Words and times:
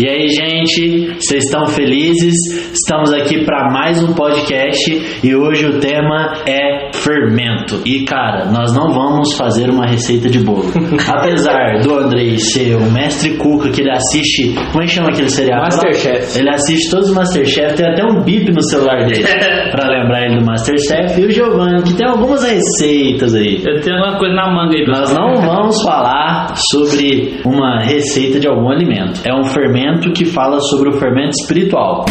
E 0.00 0.08
aí, 0.08 0.28
gente, 0.28 1.16
vocês 1.18 1.42
estão 1.42 1.66
felizes? 1.66 2.32
Estamos 2.72 3.12
aqui 3.12 3.44
para 3.44 3.68
mais 3.72 4.00
um 4.00 4.14
podcast 4.14 5.18
e 5.24 5.34
hoje 5.34 5.66
o 5.66 5.80
tema 5.80 6.34
é 6.46 6.92
fermento. 6.94 7.82
E 7.84 8.04
cara, 8.04 8.44
nós 8.52 8.72
não 8.72 8.94
vamos 8.94 9.34
fazer 9.36 9.68
uma 9.68 9.86
receita 9.88 10.30
de 10.30 10.38
bolo. 10.38 10.70
Apesar 11.08 11.80
do 11.82 11.98
Andrei 11.98 12.38
ser 12.38 12.76
o 12.76 12.88
mestre 12.92 13.38
cuca 13.38 13.70
que 13.70 13.80
ele 13.80 13.90
assiste, 13.90 14.54
como 14.70 14.84
é 14.84 14.86
que 14.86 14.92
chama 14.92 15.08
aquele 15.08 15.30
seriado? 15.30 15.62
Masterchef. 15.62 16.38
Ele 16.38 16.50
assiste 16.50 16.90
todos 16.92 17.08
os 17.08 17.16
Masterchef, 17.16 17.74
tem 17.74 17.86
até 17.90 18.04
um 18.04 18.22
bip 18.22 18.52
no 18.52 18.62
celular 18.70 19.04
dele 19.04 19.26
para 19.72 19.88
lembrar 19.88 20.26
ele 20.26 20.38
do 20.38 20.46
Masterchef. 20.46 21.20
E 21.20 21.26
o 21.26 21.30
Giovanni, 21.32 21.82
que 21.82 21.94
tem 21.94 22.06
algumas 22.06 22.44
receitas 22.44 23.34
aí. 23.34 23.64
Eu 23.66 23.80
tenho 23.80 23.96
alguma 23.96 24.16
coisa 24.16 24.34
na 24.36 24.48
manga 24.48 24.76
aí, 24.76 24.86
Nós 24.86 25.12
não 25.12 25.34
vamos 25.42 25.82
falar 25.82 26.54
sobre 26.70 27.40
uma 27.44 27.80
receita 27.80 28.38
de 28.38 28.46
algum 28.46 28.70
alimento. 28.70 29.22
É 29.24 29.34
um 29.34 29.42
fermento 29.42 29.87
que 30.12 30.24
fala 30.26 30.60
sobre 30.60 30.90
o 30.90 30.92
fermento 30.92 31.34
espiritual. 31.40 32.04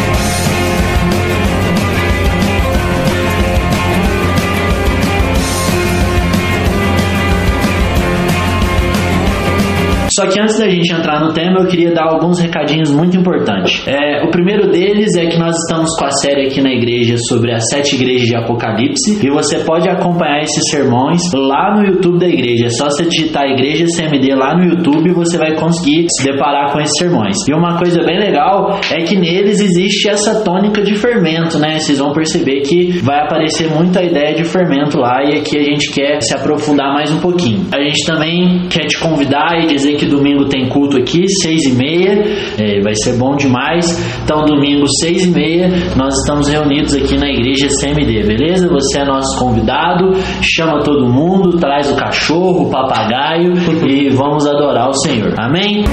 Só 10.18 10.26
que 10.26 10.40
antes 10.40 10.58
da 10.58 10.68
gente 10.68 10.92
entrar 10.92 11.20
no 11.20 11.32
tema, 11.32 11.60
eu 11.60 11.66
queria 11.68 11.94
dar 11.94 12.08
alguns 12.10 12.40
recadinhos 12.40 12.90
muito 12.90 13.16
importantes. 13.16 13.86
É, 13.86 14.24
o 14.24 14.32
primeiro 14.32 14.68
deles 14.68 15.14
é 15.16 15.26
que 15.26 15.38
nós 15.38 15.54
estamos 15.54 15.96
com 15.96 16.06
a 16.06 16.10
série 16.10 16.48
aqui 16.48 16.60
na 16.60 16.72
igreja 16.72 17.14
sobre 17.28 17.54
as 17.54 17.62
sete 17.70 17.94
igrejas 17.94 18.26
de 18.26 18.34
Apocalipse 18.34 19.24
e 19.24 19.30
você 19.30 19.60
pode 19.60 19.88
acompanhar 19.88 20.42
esses 20.42 20.68
sermões 20.72 21.20
lá 21.32 21.76
no 21.76 21.86
YouTube 21.86 22.18
da 22.18 22.26
igreja. 22.26 22.66
É 22.66 22.70
só 22.70 22.86
você 22.86 23.04
digitar 23.04 23.44
Igreja 23.44 23.86
CMD 23.96 24.34
lá 24.34 24.56
no 24.56 24.64
YouTube 24.64 25.08
e 25.08 25.14
você 25.14 25.38
vai 25.38 25.54
conseguir 25.54 26.06
se 26.10 26.24
deparar 26.24 26.72
com 26.72 26.80
esses 26.80 26.98
sermões. 26.98 27.36
E 27.48 27.54
uma 27.54 27.78
coisa 27.78 28.02
bem 28.02 28.18
legal 28.18 28.80
é 28.90 29.04
que 29.04 29.14
neles 29.14 29.60
existe 29.60 30.08
essa 30.08 30.42
tônica 30.42 30.82
de 30.82 30.96
fermento, 30.96 31.60
né? 31.60 31.78
Vocês 31.78 32.00
vão 32.00 32.12
perceber 32.12 32.62
que 32.62 32.90
vai 33.04 33.20
aparecer 33.20 33.70
muita 33.70 34.02
ideia 34.02 34.34
de 34.34 34.42
fermento 34.42 34.98
lá 34.98 35.22
e 35.22 35.38
aqui 35.38 35.56
a 35.56 35.62
gente 35.62 35.92
quer 35.92 36.20
se 36.22 36.34
aprofundar 36.34 36.92
mais 36.92 37.12
um 37.12 37.20
pouquinho. 37.20 37.68
A 37.70 37.80
gente 37.80 38.04
também 38.04 38.66
quer 38.68 38.84
te 38.86 38.98
convidar 38.98 39.60
e 39.62 39.66
dizer 39.66 39.94
que 39.94 40.07
domingo 40.08 40.46
tem 40.46 40.68
culto 40.68 40.96
aqui, 40.96 41.28
seis 41.28 41.64
e 41.66 41.72
meia, 41.72 42.24
é, 42.58 42.80
vai 42.80 42.94
ser 42.94 43.16
bom 43.18 43.36
demais. 43.36 43.86
Então, 44.24 44.44
domingo, 44.44 44.86
seis 45.00 45.24
e 45.24 45.30
meia, 45.30 45.68
nós 45.96 46.14
estamos 46.20 46.48
reunidos 46.48 46.94
aqui 46.94 47.16
na 47.16 47.28
igreja 47.28 47.68
CMD, 47.80 48.24
beleza? 48.24 48.68
Você 48.68 49.00
é 49.00 49.04
nosso 49.04 49.38
convidado, 49.38 50.12
chama 50.42 50.82
todo 50.82 51.08
mundo, 51.08 51.58
traz 51.58 51.90
o 51.90 51.96
cachorro, 51.96 52.68
o 52.68 52.70
papagaio 52.70 53.52
e 53.86 54.08
vamos 54.10 54.46
adorar 54.46 54.88
o 54.88 54.94
Senhor. 54.94 55.34
Amém? 55.38 55.84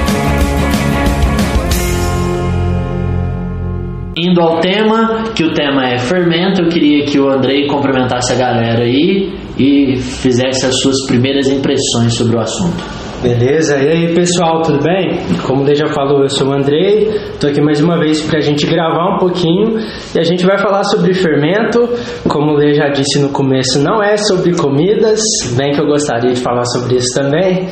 Indo 4.17 4.39
ao 4.39 4.61
tema, 4.61 5.25
que 5.35 5.43
o 5.43 5.53
tema 5.53 5.89
é 5.89 5.99
fermento, 5.99 6.61
eu 6.61 6.69
queria 6.69 7.05
que 7.05 7.19
o 7.19 7.29
Andrei 7.29 7.67
cumprimentasse 7.67 8.31
a 8.31 8.37
galera 8.37 8.83
aí 8.83 9.29
e 9.57 9.97
fizesse 9.97 10.65
as 10.65 10.79
suas 10.79 11.05
primeiras 11.05 11.49
impressões 11.49 12.15
sobre 12.15 12.37
o 12.37 12.39
assunto. 12.39 13.04
Beleza, 13.25 13.77
e 13.79 13.89
aí 13.89 14.13
pessoal, 14.13 14.61
tudo 14.61 14.83
bem? 14.83 15.17
Como 15.47 15.63
o 15.63 15.75
já 15.75 15.87
falou, 15.87 16.21
eu 16.21 16.29
sou 16.29 16.47
o 16.47 16.53
Andrei, 16.53 17.09
tô 17.39 17.47
aqui 17.47 17.59
mais 17.59 17.81
uma 17.81 17.97
vez 17.97 18.21
pra 18.21 18.39
gente 18.39 18.67
gravar 18.67 19.15
um 19.15 19.17
pouquinho 19.17 19.79
e 20.13 20.19
a 20.19 20.21
gente 20.21 20.45
vai 20.45 20.59
falar 20.59 20.83
sobre 20.83 21.11
fermento. 21.11 21.89
Como 22.29 22.53
o 22.53 22.73
já 22.75 22.87
disse 22.89 23.17
no 23.17 23.29
começo, 23.29 23.79
não 23.79 24.03
é 24.03 24.15
sobre 24.15 24.55
comidas, 24.55 25.19
bem 25.57 25.71
que 25.71 25.81
eu 25.81 25.87
gostaria 25.87 26.33
de 26.33 26.39
falar 26.39 26.65
sobre 26.65 26.97
isso 26.97 27.19
também, 27.19 27.67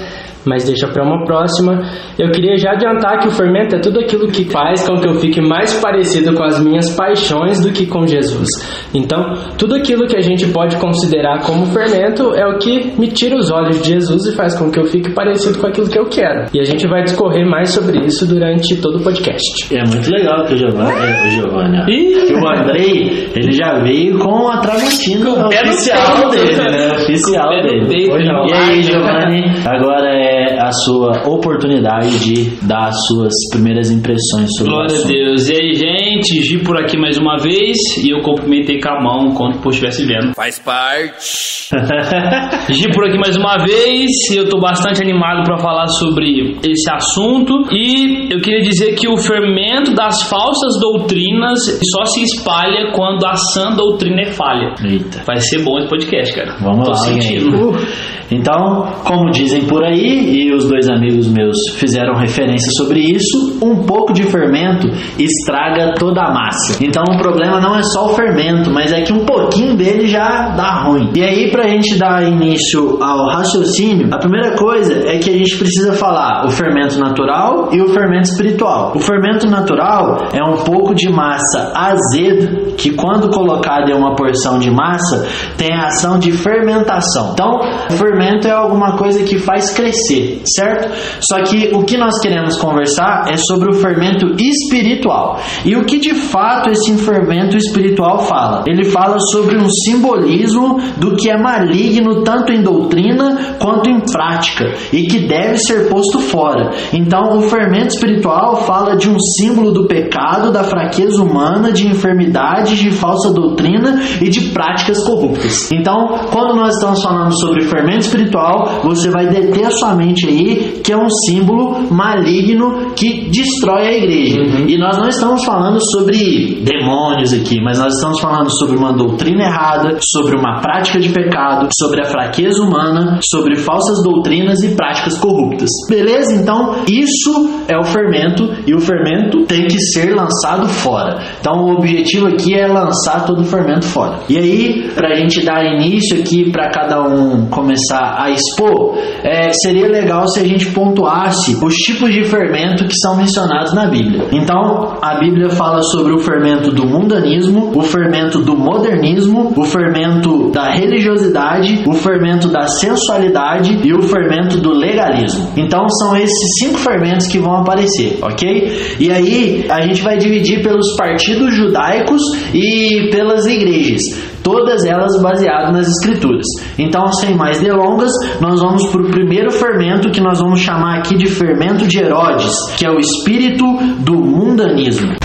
mas 0.46 0.66
deixa 0.66 0.88
para 0.88 1.04
uma 1.04 1.24
próxima. 1.26 1.82
Eu 2.18 2.32
queria 2.32 2.58
já 2.58 2.72
adiantar 2.72 3.20
que 3.20 3.28
o 3.28 3.32
fermento 3.32 3.76
é 3.76 3.80
tudo 3.80 4.00
aquilo 4.00 4.28
que 4.28 4.46
faz 4.46 4.88
com 4.88 5.00
que 5.00 5.08
eu 5.08 5.16
fique 5.16 5.42
mais 5.42 5.80
parecido 5.80 6.34
com 6.34 6.44
as 6.44 6.64
minhas 6.64 6.96
paixões 6.96 7.60
do 7.62 7.72
que 7.72 7.86
com 7.86 8.06
Jesus. 8.06 8.48
Então, 8.94 9.34
tudo 9.58 9.76
aquilo 9.76 10.08
que 10.08 10.18
a 10.18 10.22
gente 10.22 10.48
pode 10.48 10.78
considerar 10.78 11.42
como 11.42 11.66
fermento 11.68 12.34
é 12.36 12.46
o 12.46 12.58
que 12.58 12.94
me 13.00 13.08
tira 13.08 13.36
os 13.36 13.52
olhos 13.52 13.82
de 13.82 13.90
Jesus 13.90 14.26
e 14.28 14.36
faz 14.36 14.58
com 14.58 14.70
que 14.72 14.80
eu 14.80 14.86
fique 14.86 15.12
parecido 15.12 15.60
com 15.60 15.68
aquilo 15.68 15.90
que 15.90 16.00
eu 16.00 16.06
quero. 16.06 16.46
E 16.54 16.60
a 16.60 16.64
gente 16.64 16.88
vai 16.88 17.04
discorrer 17.04 17.46
mais 17.48 17.72
sobre 17.72 18.06
isso 18.06 18.28
durante 18.28 18.76
todo 18.78 18.98
o 18.98 19.04
podcast. 19.04 19.76
É 19.76 19.84
muito 19.88 20.10
legal 20.10 20.46
que 20.46 20.54
o 20.54 20.58
Giovanni, 20.58 20.92
é, 20.92 21.28
o 21.28 21.30
Giovanni 21.30 21.94
o 22.34 22.48
Andrei, 22.48 23.30
ele 23.36 23.52
já 23.52 23.80
veio 23.80 24.18
com 24.20 24.48
a 24.50 24.58
Tramontina 24.58 25.48
oficial 25.48 26.30
dele, 26.30 26.56
né? 26.56 26.94
Oficial 26.94 27.50
dele. 27.62 27.86
não. 28.26 28.46
E 28.48 28.54
aí, 28.54 28.84
Giovanni, 28.84 29.44
agora 29.66 30.10
é 30.10 30.33
a 30.60 30.72
sua 30.72 31.28
oportunidade 31.28 32.20
de 32.20 32.66
dar 32.66 32.88
as 32.88 33.06
suas 33.08 33.34
primeiras 33.52 33.92
impressões 33.92 34.50
sobre 34.58 34.72
o 34.72 34.76
Glória 34.76 35.04
a. 35.04 35.08
Deus. 35.08 35.50
E 35.50 35.56
aí, 35.56 35.74
gente, 35.74 36.42
Gi 36.42 36.60
por 36.60 36.78
aqui 36.78 36.98
mais 36.98 37.18
uma 37.18 37.38
vez 37.38 37.78
e 38.04 38.10
eu 38.10 38.22
cumprimentei 38.22 38.80
com 38.80 38.90
a 38.90 39.02
mão 39.02 39.28
enquanto 39.28 39.64
eu 39.64 39.70
estivesse 39.70 40.06
vendo. 40.06 40.34
Faz 40.34 40.60
parte. 40.60 41.70
Gi 42.70 42.92
por 42.94 43.06
aqui 43.08 43.18
mais 43.18 43.36
uma 43.36 43.58
vez 43.58 44.12
e 44.32 44.38
eu 44.38 44.50
tô 44.50 44.60
bastante 44.60 45.02
animado 45.02 45.44
para 45.44 45.58
falar 45.58 45.88
sobre 45.88 46.58
esse 46.64 46.90
assunto 46.92 47.54
e 47.72 48.34
eu 48.34 48.40
queria 48.42 48.62
dizer 48.62 48.94
que 48.96 49.08
o 49.08 49.18
fermento 49.18 49.94
das 49.94 50.24
falsas 50.30 50.80
doutrinas 50.80 51.60
só 51.92 52.06
se 52.06 52.24
espalha 52.24 52.92
quando 52.94 53.26
a 53.26 53.36
sã 53.36 53.72
doutrina 53.72 54.22
é 54.22 54.32
falha. 54.32 54.74
Eita. 54.84 55.24
Vai 55.26 55.38
ser 55.38 55.64
bom 55.64 55.78
esse 55.80 55.90
podcast, 55.90 56.36
cara. 56.36 56.58
Vamos 56.62 56.86
Tô 56.86 56.92
lá, 56.92 56.98
sentindo. 56.98 57.70
Uh. 57.70 57.74
Então, 58.32 58.88
como 59.06 59.30
dizem 59.30 59.66
por 59.66 59.84
aí, 59.84 60.23
e 60.24 60.54
os 60.54 60.68
dois 60.68 60.88
amigos 60.90 61.28
meus 61.28 61.58
fizeram 61.76 62.16
referência 62.16 62.72
sobre 62.78 63.00
isso, 63.00 63.58
um 63.62 63.84
pouco 63.84 64.14
de 64.14 64.24
fermento 64.24 64.88
estraga 65.18 65.94
toda 65.98 66.22
a 66.22 66.34
massa. 66.34 66.84
Então, 66.84 67.04
o 67.14 67.18
problema 67.18 67.60
não 67.60 67.76
é 67.76 67.84
só 67.84 68.06
o 68.06 68.16
fermento, 68.16 68.72
mas 68.72 68.92
é 68.92 69.02
que 69.02 69.14
um 69.14 69.26
pouquinho 69.26 69.76
dele 69.76 70.08
já 70.08 70.50
dá 70.56 70.84
ruim. 70.84 71.12
E 71.16 71.24
aí, 71.24 71.52
pra 71.52 71.68
gente 71.68 71.98
dar 71.98 72.24
início 72.24 73.02
ao 73.02 73.28
raciocínio, 73.30 74.10
a 74.12 74.18
primeira 74.18 74.56
coisa 74.56 74.94
é 75.08 75.18
que 75.18 75.30
a 75.30 75.38
gente 75.38 75.58
precisa 75.58 75.94
falar 75.94 76.46
o 76.46 76.50
fermento 76.50 77.00
natural 77.00 77.70
e 77.72 77.82
o 77.82 77.90
fermento 77.90 78.30
espiritual. 78.30 78.94
O 78.96 79.00
fermento 79.00 79.48
natural 79.48 80.30
é 80.34 80.44
um 80.44 80.58
pouco 80.64 80.94
de 80.94 81.10
massa 81.10 81.72
azeda 81.76 82.74
que, 82.78 82.92
quando 82.92 83.30
colocada 83.30 83.92
em 83.92 83.94
uma 83.94 84.16
porção 84.16 84.60
de 84.60 84.70
massa, 84.70 85.28
tem 85.58 85.74
a 85.74 85.88
ação 85.88 86.20
de 86.20 86.32
fermentação. 86.32 87.32
Então, 87.34 87.60
o 87.90 87.94
fermento 87.94 88.48
é 88.48 88.52
alguma 88.52 88.98
coisa 88.98 89.24
que 89.24 89.38
faz 89.38 89.72
crescer, 89.72 90.13
certo? 90.46 90.92
Só 91.20 91.44
que 91.44 91.72
o 91.74 91.84
que 91.84 91.98
nós 91.98 92.20
queremos 92.20 92.58
conversar 92.58 93.26
é 93.30 93.38
sobre 93.38 93.70
o 93.70 93.74
fermento 93.74 94.36
espiritual. 94.40 95.40
E 95.66 95.76
o 95.76 95.86
que 95.86 96.00
de 96.00 96.14
fato 96.14 96.70
esse 96.70 96.94
fermento 96.98 97.58
espiritual 97.58 98.20
fala? 98.20 98.64
Ele 98.68 98.84
fala 98.86 99.18
sobre 99.32 99.58
um 99.58 99.70
simbolismo 99.70 100.80
do 100.98 101.16
que 101.16 101.30
é 101.30 101.38
maligno 101.38 102.24
tanto 102.24 102.52
em 102.52 102.62
doutrina 102.62 103.56
quanto 103.60 103.90
em 103.90 104.00
prática 104.00 104.74
e 104.92 105.04
que 105.04 105.20
deve 105.28 105.58
ser 105.58 105.90
posto 105.90 106.20
fora. 106.20 106.72
Então, 106.94 107.38
o 107.38 107.42
fermento 107.42 107.94
espiritual 107.94 108.64
fala 108.66 108.96
de 108.96 109.10
um 109.10 109.18
símbolo 109.20 109.72
do 109.72 109.88
pecado, 109.88 110.52
da 110.52 110.64
fraqueza 110.64 111.22
humana, 111.22 111.72
de 111.72 111.88
enfermidades, 111.88 112.78
de 112.78 112.92
falsa 112.92 113.32
doutrina 113.32 114.02
e 114.22 114.30
de 114.30 114.52
práticas 114.52 115.04
corruptas. 115.04 115.72
Então, 115.72 116.16
quando 116.32 116.56
nós 116.56 116.76
estamos 116.76 117.02
falando 117.02 117.38
sobre 117.40 117.64
fermento 117.64 118.00
espiritual, 118.00 118.82
você 118.84 119.10
vai 119.10 119.28
deter 119.28 119.66
a 119.66 119.72
sua 119.72 119.96
mente 119.96 120.03
aí 120.28 120.82
que 120.84 120.92
é 120.92 120.98
um 120.98 121.10
símbolo 121.28 121.92
maligno 121.92 122.92
que 122.96 123.30
destrói 123.30 123.88
a 123.88 123.94
igreja. 123.94 124.42
E 124.68 124.78
nós 124.78 124.98
não 124.98 125.08
estamos 125.08 125.44
falando 125.44 125.80
sobre 125.92 126.62
demônios 126.62 127.34
aqui, 127.34 127.62
mas 127.62 127.80
nós 127.80 127.94
estamos 127.94 128.20
falando 128.20 128.50
sobre 128.50 128.78
uma 128.78 128.94
doutrina 128.94 129.44
errada, 129.44 129.98
sobre 130.02 130.38
uma 130.38 130.62
prática 130.62 131.00
de 131.00 131.10
pecado, 131.10 131.68
sobre 131.78 132.02
a 132.02 132.06
fraqueza 132.06 132.62
humana, 132.62 133.20
sobre 133.30 133.56
falsas 133.56 134.02
doutrinas 134.04 134.62
e 134.64 134.76
práticas 134.76 135.18
corruptas. 135.18 135.70
Beleza? 135.90 136.36
Então, 136.36 136.76
isso 136.88 137.64
é 137.68 137.78
o 137.78 137.84
fermento 137.84 138.50
e 138.66 138.74
o 138.74 138.80
fermento 138.80 139.46
tem 139.46 139.68
que 139.68 139.80
ser 139.80 140.14
lançado 140.14 140.68
fora. 140.68 141.20
Então, 141.40 141.66
o 141.66 141.74
objetivo 141.78 142.28
aqui 142.28 142.54
é 142.54 142.68
lançar 142.68 143.26
todo 143.26 143.42
o 143.42 143.46
fermento 143.46 143.86
fora. 143.86 144.20
E 144.30 144.38
aí, 144.38 144.92
para 144.96 145.10
a 145.10 145.16
gente 145.16 145.44
dar 145.44 145.64
início 145.64 146.20
aqui 146.20 146.52
para 146.52 146.70
cada 146.70 147.02
um 147.02 147.48
começar 147.50 148.16
a 148.18 148.30
expor, 148.32 148.98
é, 149.24 149.52
seria 149.54 149.88
legal 149.94 150.28
se 150.28 150.40
a 150.40 150.44
gente 150.44 150.66
pontuasse 150.72 151.56
os 151.64 151.74
tipos 151.76 152.12
de 152.12 152.24
fermento 152.24 152.86
que 152.86 152.96
são 153.00 153.16
mencionados 153.16 153.74
na 153.74 153.86
Bíblia. 153.86 154.28
Então, 154.32 154.98
a 155.02 155.20
Bíblia 155.20 155.50
fala 155.50 155.82
sobre 155.84 156.14
o 156.14 156.20
fermento 156.20 156.72
do 156.72 156.88
mundanismo, 156.88 157.72
o 157.76 157.82
fermento 157.82 158.40
do 158.40 158.56
modernismo, 158.58 159.54
o 159.56 159.64
fermento 159.64 160.52
da 160.52 160.72
religiosidade, 160.72 161.84
o 161.88 161.94
fermento 161.94 162.48
da 162.48 162.68
sensualidade 162.68 163.80
e 163.84 163.94
o 163.94 164.02
fermento 164.02 164.58
do 164.58 164.72
legalismo. 164.72 165.50
Então, 165.56 165.88
são 165.90 166.18
esses 166.18 166.60
cinco 166.60 166.80
fermentos 166.80 167.28
que 167.28 167.40
vão 167.40 167.58
aparecer, 167.58 168.18
ok? 168.22 168.96
E 169.00 169.12
aí, 169.12 169.66
a 169.70 169.82
gente 169.82 170.02
vai 170.02 170.18
dividir 170.18 170.64
pelos 170.64 170.96
partidos 170.98 171.54
judaicos 171.54 172.22
e 172.54 173.10
pelas 173.12 173.46
igrejas. 173.46 174.33
Todas 174.44 174.86
elas 174.86 175.20
baseadas 175.22 175.72
nas 175.72 175.88
escrituras. 175.88 176.46
Então, 176.78 177.12
sem 177.14 177.36
mais 177.36 177.62
delongas, 177.62 178.12
nós 178.40 178.60
vamos 178.60 178.86
para 178.92 179.02
o 179.02 179.10
primeiro 179.10 179.50
fermento 179.52 180.12
que 180.12 180.22
nós 180.22 180.40
vamos 180.40 180.60
chamar 180.60 181.00
aqui 181.00 181.16
de 181.16 181.28
fermento 181.28 181.88
de 181.88 182.00
Herodes, 182.00 182.54
que 182.78 182.86
é 182.86 182.92
o 182.92 183.00
espírito 183.00 183.66
do 184.00 184.16
mundanismo. 184.16 185.16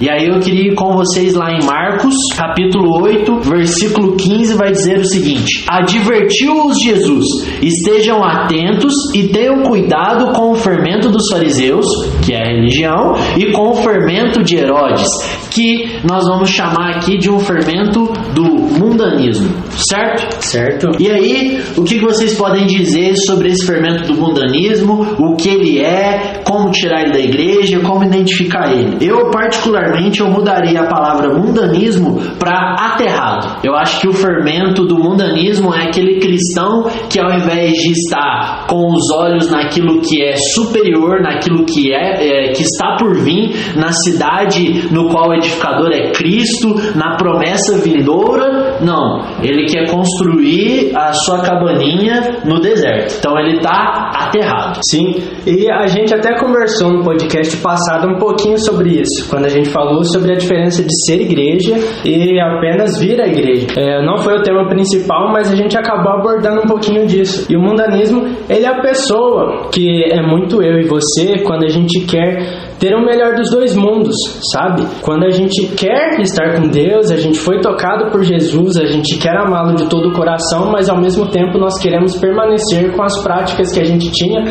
E 0.00 0.08
aí 0.08 0.28
eu 0.28 0.38
queria 0.38 0.70
ir 0.70 0.74
com 0.76 0.92
vocês 0.92 1.34
lá 1.34 1.50
em 1.50 1.64
Marcos, 1.64 2.14
capítulo 2.36 3.02
8, 3.02 3.40
versículo 3.40 4.14
15, 4.14 4.54
vai 4.54 4.70
dizer 4.70 5.00
o 5.00 5.04
seguinte: 5.04 5.64
Advertiu-os 5.66 6.78
Jesus: 6.78 7.26
estejam 7.60 8.22
atentos 8.22 8.94
e 9.12 9.26
tenham 9.26 9.64
cuidado 9.64 10.32
com 10.34 10.52
o 10.52 10.54
fermento 10.54 11.08
dos 11.08 11.28
fariseus, 11.28 11.88
que 12.24 12.32
é 12.32 12.40
a 12.40 12.46
religião, 12.46 13.16
e 13.36 13.50
com 13.50 13.70
o 13.70 13.74
fermento 13.74 14.44
de 14.44 14.54
Herodes, 14.54 15.10
que 15.50 16.00
nós 16.04 16.24
vamos 16.24 16.50
chamar 16.50 16.96
aqui 16.96 17.18
de 17.18 17.30
um 17.30 17.38
fermento 17.38 18.12
do 18.34 18.44
mundanismo, 18.44 19.48
certo? 19.70 20.44
Certo. 20.44 20.90
E 20.98 21.10
aí, 21.10 21.62
o 21.76 21.84
que 21.84 21.98
vocês 21.98 22.34
podem 22.34 22.66
dizer 22.66 23.14
sobre 23.16 23.50
esse 23.50 23.66
fermento 23.66 24.06
do 24.06 24.14
mundanismo, 24.14 25.16
o 25.18 25.36
que 25.36 25.48
ele 25.48 25.78
é, 25.78 26.40
como 26.44 26.70
tirar 26.70 27.02
ele 27.02 27.12
da 27.12 27.20
igreja, 27.20 27.80
como 27.80 28.04
identificar 28.04 28.72
ele? 28.72 28.96
Eu, 29.00 29.30
particularmente, 29.30 30.20
eu 30.20 30.30
mudaria 30.30 30.80
a 30.80 30.86
palavra 30.86 31.38
mundanismo 31.38 32.20
para 32.38 32.74
aterrado. 32.78 33.58
Eu 33.62 33.74
acho 33.74 34.00
que 34.00 34.08
o 34.08 34.12
fermento 34.12 34.84
do 34.84 34.98
mundanismo 34.98 35.74
é 35.74 35.84
aquele 35.84 36.18
cristão 36.18 36.84
que 37.08 37.20
ao 37.20 37.32
invés 37.32 37.72
de 37.72 37.92
estar 37.92 38.66
com 38.68 38.94
os 38.94 39.10
olhos 39.10 39.50
naquilo 39.50 40.00
que 40.00 40.22
é 40.22 40.36
superior, 40.36 41.22
naquilo 41.22 41.64
que 41.64 41.92
é, 41.92 42.48
é 42.48 42.52
que 42.52 42.62
está 42.62 42.96
por 42.98 43.16
vir, 43.16 43.50
na 43.76 43.92
cidade 43.92 44.88
no 44.92 45.08
qual 45.08 45.30
o 45.30 45.37
edificador 45.38 45.90
é 45.92 46.12
Cristo, 46.12 46.74
na 46.96 47.16
promessa 47.16 47.78
vindoura, 47.78 48.78
não. 48.80 49.24
Ele 49.42 49.66
quer 49.66 49.90
construir 49.90 50.92
a 50.94 51.12
sua 51.12 51.42
cabaninha 51.42 52.40
no 52.44 52.60
deserto. 52.60 53.16
Então 53.18 53.38
ele 53.38 53.56
está 53.56 54.10
aterrado. 54.14 54.78
Sim, 54.88 55.14
e 55.46 55.70
a 55.70 55.86
gente 55.86 56.14
até 56.14 56.38
conversou 56.38 56.92
no 56.92 57.04
podcast 57.04 57.56
passado 57.58 58.08
um 58.08 58.18
pouquinho 58.18 58.58
sobre 58.58 59.00
isso, 59.00 59.28
quando 59.28 59.46
a 59.46 59.48
gente 59.48 59.68
falou 59.68 60.04
sobre 60.04 60.32
a 60.32 60.36
diferença 60.36 60.82
de 60.82 61.06
ser 61.06 61.20
igreja 61.20 61.74
e 62.04 62.38
apenas 62.40 62.98
vir 62.98 63.20
à 63.20 63.26
igreja. 63.26 63.66
É, 63.76 64.04
não 64.04 64.18
foi 64.18 64.34
o 64.34 64.42
tema 64.42 64.68
principal, 64.68 65.32
mas 65.32 65.50
a 65.50 65.56
gente 65.56 65.76
acabou 65.76 66.12
abordando 66.12 66.62
um 66.62 66.66
pouquinho 66.66 67.06
disso. 67.06 67.46
E 67.50 67.56
o 67.56 67.60
mundanismo, 67.60 68.24
ele 68.48 68.64
é 68.64 68.68
a 68.68 68.80
pessoa 68.80 69.68
que 69.72 70.04
é 70.12 70.22
muito 70.22 70.62
eu 70.62 70.80
e 70.80 70.86
você 70.86 71.42
quando 71.44 71.64
a 71.64 71.68
gente 71.68 72.04
quer 72.06 72.67
ter 72.78 72.94
o 72.94 73.04
melhor 73.04 73.34
dos 73.34 73.50
dois 73.50 73.74
mundos, 73.74 74.14
sabe? 74.52 74.82
Quando 75.02 75.24
a 75.24 75.30
gente 75.30 75.68
quer 75.74 76.20
estar 76.20 76.56
com 76.56 76.68
Deus, 76.68 77.10
a 77.10 77.16
gente 77.16 77.38
foi 77.38 77.60
tocado 77.60 78.10
por 78.10 78.22
Jesus, 78.22 78.76
a 78.76 78.86
gente 78.86 79.18
quer 79.18 79.36
amá-lo 79.36 79.74
de 79.74 79.86
todo 79.86 80.08
o 80.08 80.12
coração, 80.12 80.70
mas 80.70 80.88
ao 80.88 81.00
mesmo 81.00 81.26
tempo 81.30 81.58
nós 81.58 81.78
queremos 81.80 82.16
permanecer 82.16 82.92
com 82.94 83.02
as 83.02 83.22
práticas 83.22 83.72
que 83.72 83.80
a 83.80 83.84
gente 83.84 84.10
tinha 84.10 84.44